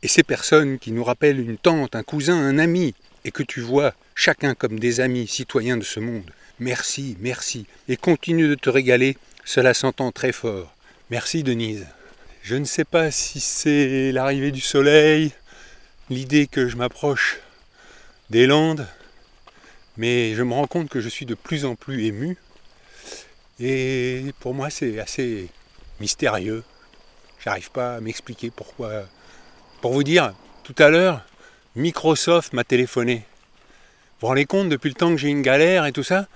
et 0.03 0.09
ces 0.09 0.23
personnes 0.23 0.79
qui 0.79 0.93
nous 0.93 1.05
rappellent 1.05 1.41
une 1.41 1.59
tante, 1.59 1.95
un 1.95 2.03
cousin, 2.03 2.37
un 2.37 2.59
ami, 2.59 2.95
et 3.25 3.31
que 3.31 3.43
tu 3.43 3.61
vois 3.61 3.95
chacun 4.15 4.55
comme 4.55 4.79
des 4.79 5.01
amis 5.01 5.27
citoyens 5.27 5.77
de 5.77 5.85
ce 5.85 6.01
monde. 6.01 6.31
Merci, 6.59 7.17
merci, 7.21 7.67
et 7.89 7.97
continue 7.97 8.49
de 8.49 8.55
te 8.55 8.71
régaler 8.71 9.17
cela 9.45 9.75
s'entend 9.75 10.13
très 10.13 10.33
fort. 10.33 10.73
Merci 11.11 11.43
Denise. 11.43 11.87
Je 12.43 12.55
ne 12.55 12.65
sais 12.65 12.85
pas 12.85 13.11
si 13.11 13.41
c'est 13.41 14.13
l'arrivée 14.13 14.53
du 14.53 14.61
soleil, 14.61 15.33
l'idée 16.11 16.49
que 16.49 16.69
je 16.69 16.77
m'approche 16.77 17.39
des 18.31 18.47
Landes, 18.47 18.87
mais 19.97 20.35
je 20.35 20.43
me 20.43 20.53
rends 20.53 20.67
compte 20.67 20.89
que 20.89 21.01
je 21.01 21.09
suis 21.09 21.25
de 21.25 21.35
plus 21.35 21.65
en 21.65 21.77
plus 21.77 22.05
ému. 22.07 22.37
Et 23.61 24.35
pour 24.41 24.53
moi, 24.53 24.71
c'est 24.71 24.99
assez 24.99 25.49
mystérieux. 26.01 26.65
J'arrive 27.43 27.71
pas 27.71 27.97
à 27.97 28.01
m'expliquer 28.01 28.51
pourquoi. 28.51 29.05
Pour 29.81 29.93
vous 29.93 30.03
dire, 30.03 30.35
tout 30.65 30.75
à 30.79 30.89
l'heure, 30.89 31.25
Microsoft 31.77 32.53
m'a 32.53 32.65
téléphoné. 32.65 33.17
Vous 33.17 34.23
vous 34.23 34.27
rendez 34.29 34.47
compte, 34.47 34.69
depuis 34.69 34.89
le 34.89 34.95
temps 34.95 35.11
que 35.11 35.17
j'ai 35.17 35.29
une 35.29 35.43
galère 35.43 35.87
et 35.87 35.93
tout 35.93 36.03
ça, 36.03 36.27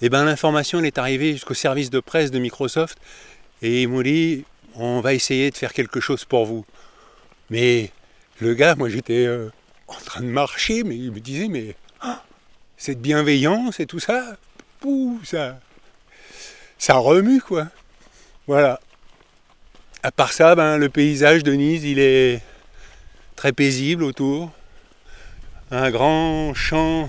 eh 0.00 0.08
ben 0.08 0.24
l'information 0.24 0.82
est 0.82 0.96
arrivée 0.96 1.32
jusqu'au 1.32 1.54
service 1.54 1.90
de 1.90 2.00
presse 2.00 2.30
de 2.30 2.38
Microsoft 2.38 2.98
et 3.62 3.82
ils 3.82 3.88
m'ont 3.88 4.02
dit 4.02 4.44
on 4.76 5.00
va 5.00 5.14
essayer 5.14 5.50
de 5.50 5.56
faire 5.56 5.72
quelque 5.72 6.00
chose 6.00 6.24
pour 6.24 6.46
vous. 6.46 6.64
Mais 7.50 7.90
le 8.40 8.54
gars, 8.54 8.74
moi 8.74 8.88
j'étais 8.88 9.26
euh, 9.26 9.50
en 9.88 9.94
train 9.94 10.20
de 10.20 10.26
marcher, 10.26 10.82
mais 10.84 10.96
il 10.96 11.12
me 11.12 11.20
disait 11.20 11.48
mais 11.48 11.76
ah, 12.00 12.22
cette 12.76 13.00
bienveillance 13.00 13.80
et 13.80 13.86
tout 13.86 14.00
ça, 14.00 14.36
ça, 15.24 15.58
ça 16.78 16.94
remue 16.94 17.40
quoi. 17.40 17.68
Voilà. 18.46 18.80
À 20.02 20.12
part 20.12 20.32
ça, 20.32 20.54
ben, 20.54 20.76
le 20.76 20.90
paysage 20.90 21.42
de 21.42 21.52
Nice, 21.52 21.82
il 21.84 21.98
est 21.98 22.42
très 23.36 23.52
paisible 23.52 24.04
autour. 24.04 24.52
Un 25.70 25.90
grand 25.90 26.52
champ 26.52 27.08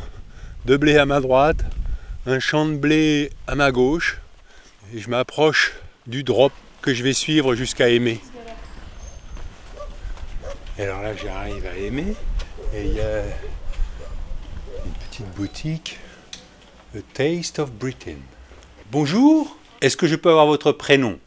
de 0.66 0.78
blé 0.78 0.98
à 0.98 1.06
ma 1.06 1.20
droite, 1.20 1.58
un 2.26 2.40
champ 2.40 2.66
de 2.66 2.76
blé 2.76 3.32
à 3.48 3.56
ma 3.56 3.72
gauche 3.72 4.20
et 4.94 5.00
je 5.00 5.10
m'approche 5.10 5.74
du 6.08 6.24
drop 6.24 6.54
que 6.82 6.94
je 6.94 7.04
vais 7.04 7.14
suivre 7.14 7.56
jusqu'à 7.56 7.90
Aimer. 7.90 8.22
Et 10.78 10.84
alors 10.84 11.02
là 11.02 11.16
j'arrive 11.16 11.66
à 11.66 11.78
Aimer 11.78 12.14
et 12.74 12.84
il 12.84 12.96
y 12.96 13.00
a 13.00 13.22
une 14.86 14.92
petite 15.10 15.28
boutique, 15.34 15.98
The 16.94 17.02
Taste 17.14 17.60
of 17.60 17.72
Britain. 17.72 18.18
Bonjour, 18.92 19.58
est-ce 19.80 19.96
que 19.96 20.06
je 20.06 20.18
peux 20.18 20.30
avoir 20.30 20.48
votre 20.48 20.74
prénom? 20.74 21.18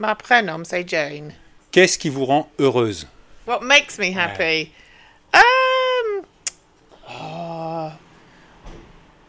Mon 0.00 0.14
prénom 0.16 0.64
c'est 0.64 0.88
Jane. 0.88 1.32
Qu'est-ce 1.70 1.96
qui 1.96 2.08
vous 2.08 2.24
rend 2.24 2.50
heureuse? 2.58 3.06
What 3.46 3.60
makes 3.60 4.00
me 4.00 4.12
happy? 4.12 4.72
Um, 5.32 6.24
oh, 7.08 7.90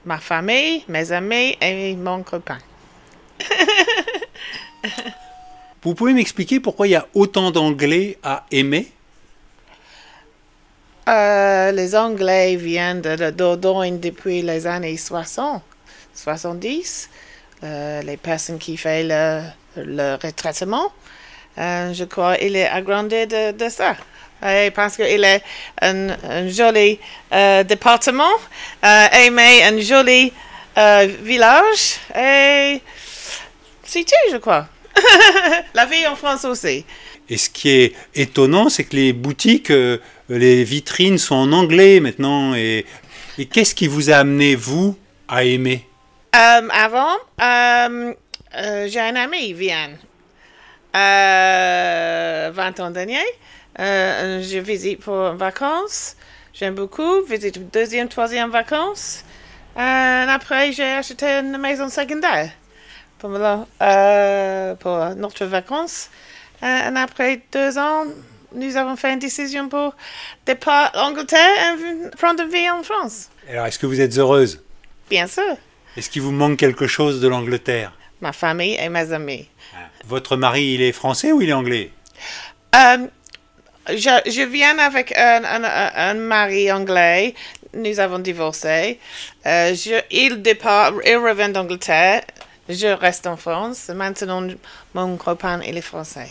ma 0.04 0.17
famille, 0.17 0.84
mes 0.88 1.12
amis 1.12 1.56
et 1.62 1.95
mon 1.95 2.23
copain. 2.23 2.58
Vous 5.84 5.93
pouvez 5.93 6.13
m'expliquer 6.13 6.60
pourquoi 6.60 6.88
il 6.88 6.91
y 6.91 6.95
a 6.95 7.08
autant 7.13 7.52
d'anglais 7.52 8.17
à 8.23 8.47
aimer? 8.50 8.91
Euh, 11.08 11.72
les 11.72 11.96
Anglais 11.96 12.56
viennent 12.58 13.02
de 13.02 13.10
la 13.10 13.32
Dordogne 13.32 14.00
depuis 14.00 14.41
les 14.41 14.67
années 14.67 14.98
60, 14.98 15.62
70. 16.13 17.10
Euh, 17.63 18.02
les 18.02 18.17
personnes 18.17 18.60
qui 18.60 18.76
font 18.78 18.89
le, 19.04 19.41
le 19.78 20.17
retraitement, 20.22 20.91
euh, 21.58 21.93
je 21.93 22.04
crois 22.04 22.36
qu'il 22.36 22.56
est 22.56 22.67
agrandi 22.67 23.26
de, 23.26 23.70
ça. 23.70 23.96
Et 24.46 24.70
parce 24.72 24.96
qu'il 24.96 25.24
est 25.24 25.41
un, 25.82 26.48
joli 26.48 27.00
département, 27.65 28.30
euh, 28.86 29.08
aimé 29.26 29.63
un 29.63 29.80
joli 29.80 30.32
euh, 30.78 31.08
village, 31.24 31.98
et 32.15 32.80
c'est 33.84 34.04
tout, 34.04 34.32
je 34.32 34.38
crois. 34.38 34.67
La 35.74 35.86
vie 35.86 36.06
en 36.06 36.15
France 36.15 36.46
aussi. 36.46 36.86
Et 37.30 37.38
ce 37.38 37.50
qui 37.50 37.70
est 37.70 37.96
étonnant, 38.13 38.70
c'est 38.70 38.84
que 38.84 38.96
les 38.96 39.13
boutiques, 39.13 39.72
les 40.29 40.63
vitrines 40.63 41.17
sont 41.17 41.35
en 41.35 41.51
anglais 41.51 41.99
maintenant. 41.99 42.53
Et, 42.55 42.85
qu'est-ce 43.51 43.75
qui 43.75 43.87
vous 43.87 44.09
a 44.09 44.15
amené, 44.15 44.55
vous, 44.55 44.97
à 45.27 45.43
aimer? 45.43 45.87
Euh, 46.35 46.67
avant, 46.71 47.15
euh, 47.41 48.13
euh, 48.55 48.87
j'ai 48.87 48.99
un 48.99 49.15
ami, 49.15 49.53
Vienne. 49.53 49.97
Euh, 50.95 52.51
20 52.53 52.79
ans 52.79 52.91
dernier. 52.91 53.23
Je 53.77 54.59
visite 54.59 54.99
pour 55.01 55.33
vacances. 55.33 56.15
J'aime 56.53 56.75
beaucoup. 56.75 57.21
Visite 57.23 57.71
deuxième, 57.71 58.07
troisième 58.07 58.49
vacances. 58.49 59.23
Après, 59.75 60.71
j'ai 60.71 60.83
acheté 60.83 61.25
une 61.25 61.57
maison 61.57 61.87
secondaire 61.89 62.49
pour, 63.19 63.29
pour 64.79 65.15
notre 65.15 65.45
vacances. 65.45 66.09
Et 66.63 66.65
après 66.65 67.41
deux 67.51 67.77
ans, 67.77 68.05
nous 68.53 68.77
avons 68.77 68.95
fait 68.95 69.13
une 69.13 69.19
décision 69.19 69.69
pour 69.69 69.95
départ 70.45 70.91
Angleterre 70.95 71.75
et 71.75 72.10
prendre 72.17 72.43
une 72.43 72.49
vie 72.49 72.69
en 72.69 72.83
France. 72.83 73.29
Alors, 73.49 73.65
est-ce 73.65 73.79
que 73.79 73.86
vous 73.86 73.99
êtes 74.01 74.17
heureuse? 74.17 74.63
Bien 75.10 75.27
sûr. 75.27 75.55
Est-ce 75.95 76.10
qu'il 76.10 76.21
vous 76.21 76.31
manque 76.31 76.57
quelque 76.57 76.88
chose 76.88 77.21
de 77.21 77.27
l'Angleterre? 77.27 77.91
Ma 78.21 78.33
famille 78.33 78.75
et 78.79 78.89
mes 78.89 79.12
amis. 79.13 79.47
Votre 80.05 80.38
mari, 80.38 80.73
il 80.75 80.81
est 80.81 80.91
français 80.91 81.31
ou 81.31 81.41
il 81.41 81.49
est 81.49 81.53
anglais? 81.53 81.91
Euh, 82.75 83.07
je, 83.89 84.21
je 84.29 84.41
viens 84.43 84.77
avec 84.79 85.15
un, 85.17 85.43
un, 85.43 85.63
un- 85.63 85.91
un 85.95 86.13
mari 86.15 86.71
anglais. 86.71 87.33
Nous 87.73 87.99
avons 87.99 88.19
divorcé. 88.19 88.99
Euh, 89.45 89.73
je, 89.75 90.01
il 90.12 90.41
départ, 90.41 90.93
il 91.05 91.17
revient 91.17 91.49
d'Angleterre. 91.51 92.21
Je 92.69 92.88
reste 92.88 93.27
en 93.27 93.38
France. 93.38 93.89
Maintenant, 93.89 94.45
mon 94.93 95.15
copain, 95.17 95.62
il 95.65 95.77
est 95.77 95.81
français. 95.81 96.29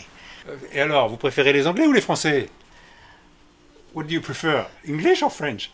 Et 0.73 0.81
alors, 0.81 1.09
vous 1.09 1.17
préférez 1.17 1.53
les 1.53 1.67
anglais 1.67 1.85
ou 1.87 1.91
les 1.93 2.01
français? 2.01 2.47
What 3.93 4.03
do 4.03 4.11
you 4.13 4.21
prefer, 4.21 4.63
English 4.87 5.23
or 5.23 5.31
French? 5.33 5.71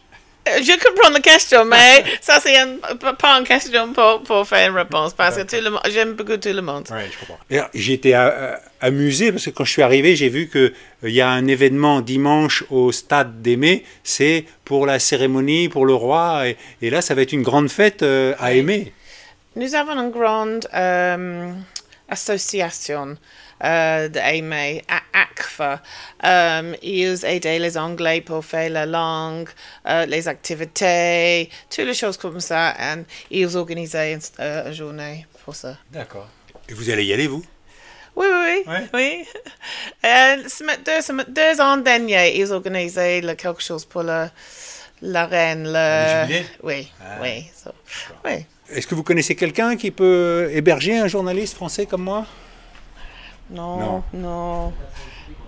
Euh, 0.47 0.62
Je 0.62 0.73
comprends 0.83 1.09
la 1.09 1.19
question, 1.21 1.63
mais 1.73 2.03
ça, 2.21 2.39
c'est 2.41 2.57
un- 2.57 2.77
pas 3.17 3.38
une 3.39 3.45
question 3.45 3.93
pour, 3.93 4.23
pour 4.23 4.47
faire 4.47 4.69
une 4.69 4.75
réponse, 4.77 5.13
parce 5.13 5.38
que 5.38 5.41
tout 5.43 5.62
le 5.63 5.69
monde- 5.69 5.81
j'aime 5.89 6.13
beaucoup 6.13 6.36
tout 6.38 6.49
le 6.53 6.62
monde. 6.62 6.86
Ouais, 6.91 7.09
je 7.12 7.17
comprends. 7.19 7.38
Et 7.49 7.57
alors, 7.59 7.69
J'ai 7.73 7.93
été 7.93 8.15
euh, 8.15 8.55
amusé 8.81 9.31
parce 9.31 9.45
que 9.45 9.49
quand 9.51 9.63
je 9.65 9.71
suis 9.71 9.81
arrivé, 9.81 10.15
j'ai 10.15 10.29
vu 10.29 10.49
qu'il 10.49 10.73
y 11.12 11.21
a 11.21 11.29
un 11.29 11.47
événement 11.47 12.01
dimanche 12.01 12.63
au 12.69 12.91
stade 12.91 13.41
d'Aimé. 13.41 13.83
C'est 14.03 14.45
pour 14.65 14.86
la 14.86 14.99
cérémonie, 14.99 15.69
pour 15.69 15.86
le 15.86 15.93
roi. 15.93 16.47
Et, 16.49 16.57
et 16.81 16.89
là, 16.89 17.01
ça 17.01 17.15
va 17.15 17.21
être 17.21 17.31
une 17.33 17.43
grande 17.43 17.69
fête 17.69 18.03
euh, 18.03 18.33
à 18.39 18.53
Aimé. 18.53 18.93
Nous 19.55 19.75
avons 19.75 19.93
une 19.93 20.12
grande 20.12 20.67
euh, 20.73 21.51
association 22.09 23.17
euh, 23.63 24.08
d'AIME, 24.08 24.54
à 24.88 25.02
ACFA. 25.13 25.82
Euh, 26.24 26.76
ils 26.82 27.26
aident 27.26 27.44
les 27.62 27.78
Anglais 27.78 28.22
pour 28.22 28.44
faire 28.46 28.70
la 28.70 28.86
langue, 28.86 29.50
euh, 29.88 30.06
les 30.06 30.28
activités, 30.28 31.50
toutes 31.70 31.86
les 31.86 31.94
choses 31.94 32.18
comme 32.18 32.39
ça. 32.39 32.74
Et 33.32 33.42
ils 33.42 33.58
organisent 33.58 33.96
une, 33.96 34.20
euh, 34.39 34.68
une 34.68 34.74
journée 34.74 35.26
pour 35.44 35.56
ça. 35.56 35.78
D'accord. 35.92 36.28
Et 36.70 36.74
vous 36.74 36.89
allez 36.89 37.04
y 37.06 37.13
aller, 37.13 37.28
vous? 37.28 37.44
Oui, 38.16 38.28
oui, 38.32 38.63
oui. 38.68 38.88
oui. 38.94 39.26
Deux, 40.86 41.24
deux 41.28 41.62
ans 41.62 41.78
derniers, 41.78 42.38
ils 42.39 42.52
organisaient 42.52 43.22
le- 43.22 43.34
quelque 43.36 43.62
chose 43.62 43.86
pour 43.86 44.04
la, 44.04 44.30
la 45.02 45.26
reine. 45.26 45.63
Le... 45.66 46.28
Le 46.28 46.42
Oui, 46.62 46.92
oui. 47.22 47.46
so, 47.56 47.72
oui. 48.24 48.46
Est-ce 48.70 48.86
que 48.88 48.96
vous 48.96 49.04
connaissez 49.04 49.36
quelqu'un 49.36 49.76
qui 49.76 49.92
peut 49.92 50.50
héberger 50.54 50.98
un 50.98 51.08
journaliste 51.08 51.56
français 51.56 51.86
comme 51.86 52.04
moi? 52.04 52.26
Non, 53.54 53.78
Non. 53.78 54.04
non. 54.13 54.74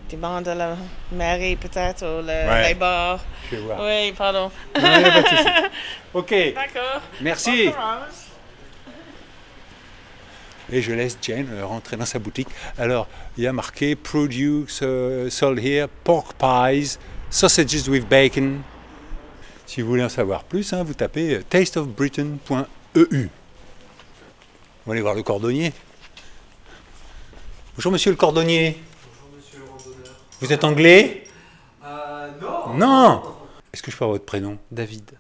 Demande 0.10 0.48
à 0.48 0.54
la 0.56 0.78
mairie 1.12 1.56
peut-être 1.56 2.04
ou 2.04 2.22
le, 2.22 2.48
Ouais. 2.48 2.78
Je. 3.52 3.56
Oui, 3.58 4.14
pardon. 4.16 4.52
Non, 4.76 4.82
pas. 4.82 5.70
Ok. 6.14 6.30
D'accord. 6.54 7.02
Merci. 7.22 7.70
Et 10.72 10.82
je 10.82 10.94
laisse 10.94 11.18
Jane 11.22 11.48
euh, 11.52 11.66
rentrer 11.66 11.98
dans 11.98 12.06
sa 12.06 12.20
boutique. 12.20 12.48
Alors, 12.78 13.08
il 13.38 13.44
y 13.44 13.48
a 13.48 13.54
marqué 13.54 13.96
Produce 13.96 14.80
euh, 14.82 15.30
sold 15.30 15.60
here, 15.64 15.88
pork 16.04 16.34
pies, 16.36 16.98
sausages 17.30 17.88
with 17.88 18.08
bacon. 18.08 18.62
Si 19.66 19.82
vous 19.82 19.90
voulez 19.90 20.04
en 20.04 20.10
savoir 20.10 20.44
plus, 20.44 20.72
hein, 20.74 20.84
vous 20.84 20.94
tapez 20.94 21.36
euh, 21.36 21.44
tasteofbritain.eu. 21.50 23.30
On 24.86 24.90
va 24.90 24.92
aller 24.94 25.02
voir 25.02 25.16
le 25.16 25.24
cordonnier. 25.24 25.74
Bonjour 27.76 27.92
monsieur 27.92 28.10
le 28.12 28.16
cordonnier. 28.16 28.78
Vous 30.40 30.54
êtes 30.54 30.64
anglais? 30.64 31.26
Non 31.84 32.74
Non 32.78 33.24
Est-ce 33.74 33.84
que 33.84 33.92
je 33.92 33.98
peux 33.98 34.06
avoir 34.06 34.16
votre 34.16 34.26
prénom? 34.26 34.58
David. 34.72 35.12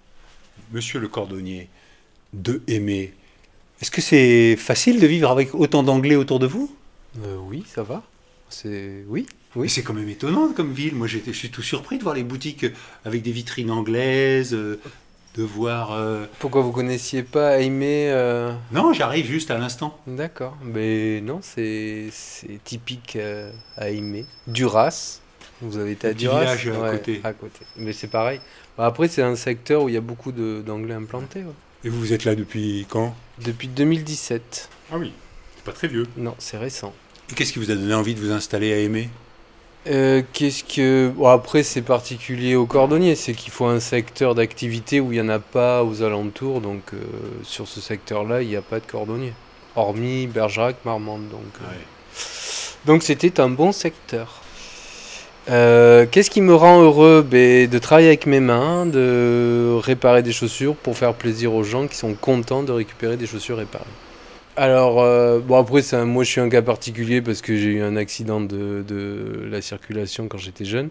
Monsieur 0.72 1.02
le 1.02 1.10
cordonnier 1.10 1.68
de 2.32 2.62
Aimé. 2.68 3.14
Est-ce 3.82 3.92
que 3.92 4.00
c'est 4.00 4.56
facile 4.56 5.02
de 5.02 5.06
vivre 5.08 5.30
avec 5.32 5.54
autant 5.54 5.84
d'anglais 5.84 6.16
autour 6.16 6.40
de 6.40 6.48
vous? 6.48 6.74
Euh, 7.26 7.36
oui, 7.46 7.66
ça 7.68 7.84
va. 7.84 8.04
C'est 8.50 9.04
oui, 9.08 9.28
c'est 9.68 9.84
quand 9.84 9.94
même 9.94 10.08
étonnant 10.08 10.54
comme 10.54 10.72
ville. 10.72 10.96
Moi, 10.96 11.08
je 11.08 11.20
suis 11.32 11.50
tout 11.50 11.62
surpris 11.62 11.98
de 11.98 12.04
voir 12.04 12.16
les 12.16 12.24
boutiques 12.24 12.66
avec 13.04 13.22
des 13.22 13.32
vitrines 13.32 13.72
anglaises, 13.72 14.54
euh, 14.54 14.80
de 15.36 15.44
voir. 15.44 15.92
euh, 15.94 16.26
Pourquoi 16.40 16.62
vous 16.62 16.72
connaissiez 16.72 17.24
pas 17.24 17.60
Aimé 17.60 18.08
euh, 18.10 18.54
Non, 18.72 18.94
j'arrive 18.94 19.26
juste 19.26 19.52
à 19.52 19.58
l'instant. 19.58 19.98
D'accord. 20.08 20.58
Mais 20.64 21.22
non, 21.22 21.40
c'est 21.42 22.10
typique 22.64 23.16
euh, 23.16 23.52
à 23.78 23.90
Aimé. 23.90 24.26
Duras. 24.48 25.20
Vous 25.62 25.78
avez 25.78 25.92
été 25.92 26.08
à 26.10 26.14
Duras 26.14 26.40
village 26.56 26.68
à 26.70 26.92
côté. 26.92 27.22
À 27.24 27.34
côté. 27.34 27.60
Mais 27.78 27.94
c'est 27.94 28.08
pareil. 28.08 28.40
Bah, 28.78 28.86
après, 28.86 29.08
c'est 29.08 29.22
un 29.24 29.36
secteur 29.36 29.84
où 29.84 29.90
il 29.90 29.96
y 29.96 29.98
a 29.98 30.02
beaucoup 30.02 30.32
d'anglais 30.32 30.94
implantés. 30.96 31.40
ouais. 31.44 31.54
Et 31.84 31.90
vous, 31.90 32.00
vous 32.00 32.14
êtes 32.14 32.26
là 32.26 32.36
depuis 32.36 32.86
quand? 32.90 33.16
Depuis 33.44 33.68
2017. 33.68 34.70
Ah 34.92 34.98
oui, 34.98 35.12
c'est 35.56 35.64
pas 35.64 35.72
très 35.72 35.88
vieux. 35.88 36.08
Non, 36.18 36.36
c'est 36.40 36.58
récent. 36.58 36.94
Et 37.32 37.34
qu'est-ce 37.36 37.54
qui 37.54 37.60
vous 37.60 37.72
a 37.72 37.76
donné 37.76 37.94
envie 37.94 38.16
de 38.16 38.20
vous 38.20 38.32
installer 38.32 38.74
à 38.74 38.78
Aimé? 38.80 39.10
Euh, 39.88 40.24
Qu'est-ce 40.34 40.64
que. 40.64 41.10
Bon, 41.16 41.28
après, 41.28 41.64
c'est 41.64 41.82
particulier 41.82 42.56
aux 42.56 42.66
cordonniers, 42.66 43.16
c'est 43.16 43.34
qu'il 43.34 43.52
faut 43.52 43.66
un 43.66 43.80
secteur 43.80 44.36
d'activité 44.36 45.00
où 45.00 45.12
il 45.12 45.22
n'y 45.22 45.22
en 45.22 45.30
a 45.30 45.40
pas 45.40 45.84
aux 45.84 46.02
alentours. 46.02 46.62
Donc, 46.62 46.82
euh, 46.94 46.98
sur 47.44 47.68
ce 47.68 47.80
secteur-là, 47.80 48.42
il 48.42 48.48
n'y 48.48 48.56
a 48.56 48.62
pas 48.62 48.80
de 48.80 48.86
cordonniers. 48.86 49.34
Hormis 49.76 50.28
Bergerac, 50.28 50.78
Marmande. 50.86 51.28
Donc, 51.30 51.42
euh, 51.62 51.66
donc 52.86 53.04
c'était 53.04 53.40
un 53.40 53.50
bon 53.50 53.72
secteur. 53.72 54.42
Qu'est-ce 55.48 56.32
qui 56.32 56.42
me 56.42 56.56
rend 56.56 56.82
heureux? 56.82 57.22
Ben, 57.22 57.70
De 57.70 57.78
travailler 57.78 58.08
avec 58.08 58.26
mes 58.26 58.40
mains, 58.40 58.88
de 58.88 59.78
réparer 59.84 60.24
des 60.24 60.32
chaussures 60.32 60.76
pour 60.76 60.98
faire 60.98 61.14
plaisir 61.14 61.54
aux 61.54 61.64
gens 61.64 61.86
qui 61.86 61.96
sont 61.96 62.16
contents 62.16 62.64
de 62.64 62.72
récupérer 62.72 63.16
des 63.16 63.28
chaussures 63.28 63.58
réparées. 63.58 63.86
Alors, 64.58 65.02
euh, 65.02 65.40
bon 65.40 65.58
après, 65.58 65.94
un- 65.94 66.06
moi 66.06 66.24
je 66.24 66.30
suis 66.32 66.42
un 66.42 66.50
cas 66.50 66.62
particulier 66.62 67.22
parce 67.22 67.42
que 67.42 67.56
j'ai 67.58 67.66
eu 67.74 67.82
un 67.82 67.98
accident 67.98 68.40
de, 68.40 68.86
de 68.88 69.48
la 69.50 69.62
circulation 69.62 70.28
quand 70.30 70.38
j'étais 70.38 70.64
jeune. 70.66 70.90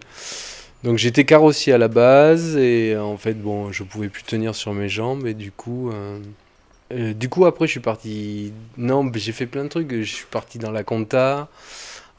Donc 0.84 0.98
j'étais 0.98 1.24
carrossier 1.24 1.72
à 1.72 1.78
la 1.78 1.88
base 1.88 2.56
et 2.56 2.96
en 2.96 3.16
fait, 3.16 3.34
bon, 3.34 3.72
je 3.72 3.82
pouvais 3.84 4.08
plus 4.08 4.22
tenir 4.24 4.54
sur 4.54 4.74
mes 4.74 4.88
jambes 4.88 5.26
et 5.26 5.34
du 5.34 5.50
coup... 5.52 5.90
euh, 5.92 6.20
euh, 6.92 7.14
du 7.14 7.28
coup, 7.30 7.46
après, 7.46 7.66
je 7.66 7.72
suis 7.72 7.80
parti... 7.80 8.52
Non, 8.78 9.10
j'ai 9.14 9.32
fait 9.32 9.46
plein 9.46 9.64
de 9.64 9.68
trucs. 9.70 9.92
Je 9.92 10.02
suis 10.04 10.26
parti 10.30 10.58
dans 10.58 10.70
la 10.72 10.84
compta. 10.84 11.48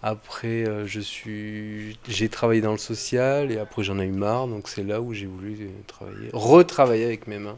Après, 0.04 0.68
euh, 0.68 0.86
je 0.88 1.00
suis... 1.02 1.98
j'ai 2.08 2.30
travaillé 2.30 2.62
dans 2.62 2.74
le 2.74 2.78
social 2.80 3.52
et 3.52 3.60
après, 3.60 3.84
j'en 3.84 4.00
ai 4.00 4.06
eu 4.06 4.12
marre. 4.12 4.48
Donc 4.48 4.70
c'est 4.70 4.84
là 4.84 5.02
où 5.02 5.14
j'ai 5.14 5.28
voulu 5.28 5.58
euh, 5.62 5.68
travailler, 5.88 6.30
retravailler 6.34 7.06
avec 7.06 7.28
mes 7.28 7.40
mains. 7.40 7.58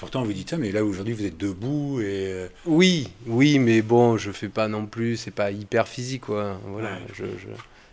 Pourtant, 0.00 0.22
vous 0.22 0.32
dites 0.32 0.50
ça, 0.50 0.56
mais 0.56 0.70
là, 0.72 0.84
aujourd'hui, 0.84 1.14
vous 1.14 1.24
êtes 1.24 1.36
debout 1.36 2.00
et. 2.00 2.04
euh, 2.28 2.48
Oui, 2.66 3.08
oui, 3.26 3.58
mais 3.58 3.82
bon, 3.82 4.16
je 4.16 4.30
fais 4.30 4.48
pas 4.48 4.68
non 4.68 4.86
plus, 4.86 5.16
c'est 5.16 5.30
pas 5.30 5.50
hyper 5.50 5.88
physique, 5.88 6.22
quoi. 6.22 6.60
Voilà, 6.66 6.90
Ouais. 6.90 6.98
je, 7.14 7.24
je- 7.24 7.48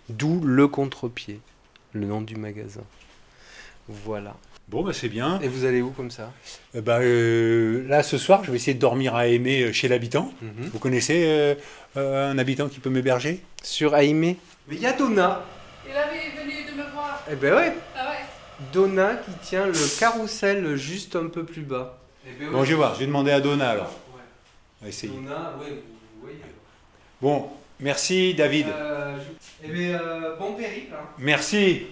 D'où 0.09 0.39
le 0.43 0.67
contre-pied, 0.67 1.39
le 1.93 2.05
nom 2.05 2.21
du 2.21 2.35
magasin. 2.35 2.83
Voilà. 3.87 4.35
Bon, 4.67 4.83
bah, 4.83 4.93
c'est 4.93 5.09
bien. 5.09 5.39
Et 5.41 5.47
vous 5.47 5.65
allez 5.65 5.81
où 5.81 5.91
comme 5.91 6.09
ça? 6.11 6.31
Euh, 6.75 6.81
bah, 6.81 6.97
euh, 6.99 7.87
là, 7.87 8.01
ce 8.01 8.17
soir, 8.17 8.43
je 8.43 8.49
vais 8.51 8.57
essayer 8.57 8.73
de 8.73 8.79
dormir 8.79 9.13
à 9.15 9.27
Aimé 9.27 9.61
euh, 9.61 9.71
chez 9.73 9.87
l'habitant. 9.87 10.33
Mhm. 10.41 10.69
Vous 10.73 10.79
connaissez 10.79 11.23
euh, 11.27 11.55
euh, 11.97 12.31
un 12.31 12.37
habitant 12.39 12.67
qui 12.67 12.79
peut 12.79 12.89
m'héberger? 12.89 13.41
Sur 13.63 13.95
Aimé? 13.95 14.37
Mais 14.67 14.75
il 14.75 14.81
y 14.81 14.87
a 14.87 14.93
Donna 14.93 15.45
Il 15.87 15.95
avait 15.95 16.31
venu 16.43 16.53
de 16.71 16.77
me 16.77 16.91
voir. 16.91 17.23
Eh 17.31 17.35
ben 17.35 17.53
ouais 17.53 17.73
Ah 17.95 18.09
ouais 18.11 18.14
Donna 18.73 19.15
qui 19.15 19.31
tient 19.47 19.67
le 19.67 19.99
carrousel 19.99 20.75
juste 20.75 21.15
un 21.15 21.27
peu 21.27 21.43
plus 21.43 21.61
bas. 21.63 21.97
Eh 22.27 22.31
ben 22.39 22.51
Bon, 22.51 22.63
je 22.63 22.69
vais 22.71 22.75
voir, 22.75 22.93
je 22.95 22.99
vais 23.01 23.05
demander 23.07 23.31
à 23.31 23.39
Donna 23.41 23.69
alors. 23.71 23.91
On 24.81 24.85
va 24.85 24.89
essayer. 24.89 25.13
Donna, 25.13 25.53
ouais, 25.59 25.69
vous 26.15 26.21
voyez. 26.21 26.37
Bon, 27.21 27.49
merci 27.79 28.33
David. 28.33 28.67
Euh, 28.67 29.15
je- 29.17 29.67
Eh 29.67 29.71
ben, 29.71 29.99
euh, 30.01 30.35
bon 30.37 30.53
périple. 30.53 30.93
hein. 30.93 31.05
Merci. 31.17 31.83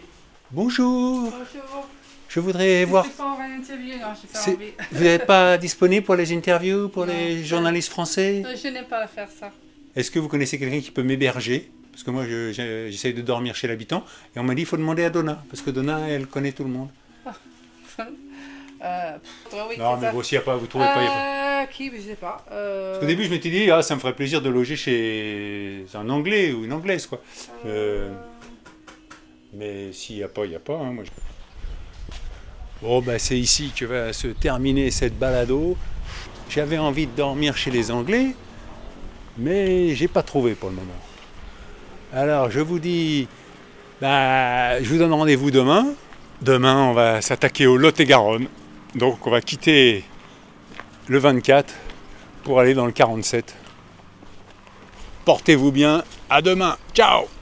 Bonjour. 0.51 1.21
Bonjour. 1.31 1.87
Je 2.29 2.39
voudrais 2.39 2.85
voir. 2.85 3.03
Je 3.03 3.09
suis 3.09 3.17
pas 3.17 3.23
en 3.25 3.39
interview, 3.41 3.93
non, 3.99 4.07
j'ai 4.19 4.27
pas 4.27 4.51
envie. 4.51 4.71
Vous 4.91 5.03
n'êtes 5.03 5.25
pas 5.27 5.57
disponible 5.57 6.05
pour 6.05 6.15
les 6.15 6.33
interviews, 6.33 6.89
pour 6.89 7.05
les 7.05 7.43
journalistes 7.43 7.89
français? 7.89 8.41
Non, 8.43 8.49
Je 8.61 8.67
n'aime 8.69 8.85
pas 8.85 9.05
faire 9.07 9.29
ça. 9.39 9.51
Est-ce 9.95 10.09
que 10.09 10.17
vous 10.17 10.27
connaissez 10.27 10.57
quelqu'un 10.57 10.79
qui 10.81 10.89
peut 10.89 11.03
m'héberger? 11.03 11.71
Parce 11.93 12.03
que 12.03 12.11
moi, 12.11 12.25
je- 12.25 12.51
je- 12.51 12.89
j'essaye 12.91 13.13
de 13.13 13.21
dormir 13.21 13.55
chez 13.55 13.67
l'habitant. 13.69 14.03
Et 14.35 14.39
on 14.39 14.43
m'a 14.43 14.53
dit 14.55 14.63
il 14.63 14.65
faut 14.67 14.75
demander 14.77 15.05
à 15.05 15.09
Donna. 15.09 15.41
Parce 15.49 15.61
que 15.61 15.69
Donna, 15.69 16.09
elle 16.09 16.27
connaît 16.27 16.51
tout 16.51 16.63
le 16.65 16.69
monde. 16.71 16.89
Euh, 18.85 19.17
pff, 19.17 19.53
ouais, 19.53 19.59
oui, 19.69 19.75
non, 19.77 19.95
mais 19.95 20.07
ça. 20.07 20.11
bon, 20.11 20.21
s'il 20.23 20.37
n'y 20.37 20.41
a 20.41 20.45
pas, 20.45 20.57
vous 20.57 20.67
trouvez 20.67 20.83
pas. 20.83 21.01
y 21.01 21.05
a 21.05 21.09
pas. 21.09 21.61
Euh, 21.61 21.65
qui, 21.67 21.89
je 21.95 22.01
sais 22.01 22.15
pas. 22.15 22.43
Euh, 22.51 22.89
Parce 22.91 22.99
qu'au 22.99 23.07
début, 23.07 23.23
je 23.23 23.29
m'étais 23.29 23.49
dit, 23.49 23.71
ah, 23.71 23.81
ça 23.81 23.95
me 23.95 24.01
ferait 24.01 24.13
plaisir 24.13 24.41
de 24.41 24.49
loger 24.49 24.75
chez 24.75 25.85
un 25.93 26.09
Anglais 26.09 26.51
ou 26.51 26.65
une 26.65 26.73
Anglaise, 26.73 27.05
quoi. 27.07 27.21
Mais 29.53 29.93
s'il 29.93 30.17
n'y 30.17 30.23
a 30.23 30.27
pas, 30.27 30.43
il 30.45 30.49
n'y 30.49 30.55
a 30.55 30.59
pas. 30.59 30.73
hein, 30.75 30.91
moi, 30.91 31.03
je- 31.05 31.11
Bon, 32.85 33.01
bah, 33.01 33.17
c'est 33.19 33.39
ici 33.39 33.71
que 33.73 33.85
va 33.85 34.11
se 34.11 34.27
terminer 34.27 34.91
cette 34.91 35.17
balado. 35.17 35.77
J'avais 36.49 36.77
envie 36.77 37.07
de 37.07 37.15
dormir 37.15 37.55
chez 37.55 37.71
les 37.71 37.89
Anglais, 37.89 38.35
mais 39.37 39.95
j'ai 39.95 40.09
pas 40.09 40.23
trouvé 40.23 40.55
pour 40.55 40.69
le 40.69 40.75
moment. 40.75 40.91
Alors, 42.15 42.51
je 42.51 42.59
vous 42.59 42.77
dis, 42.77 43.27
bah, 43.99 44.79
je 44.83 44.87
vous 44.87 44.99
donne 44.99 45.13
rendez-vous 45.13 45.49
demain. 45.49 45.87
Demain, 46.43 46.89
on 46.89 46.93
va 46.93 47.21
s'attaquer 47.21 47.65
au 47.65 47.75
Lot-et-Garonne. 47.75 48.47
Donc, 48.93 49.25
on 49.25 49.31
va 49.31 49.41
quitter 49.41 50.03
le 51.07 51.17
24 51.17 51.73
pour 52.43 52.59
aller 52.59 52.75
dans 52.75 52.85
le 52.85 52.91
47. 52.91 53.55
Portez-vous 55.25 55.71
bien, 55.71 56.03
à 56.29 56.43
demain, 56.43 56.77
ciao 56.93 57.32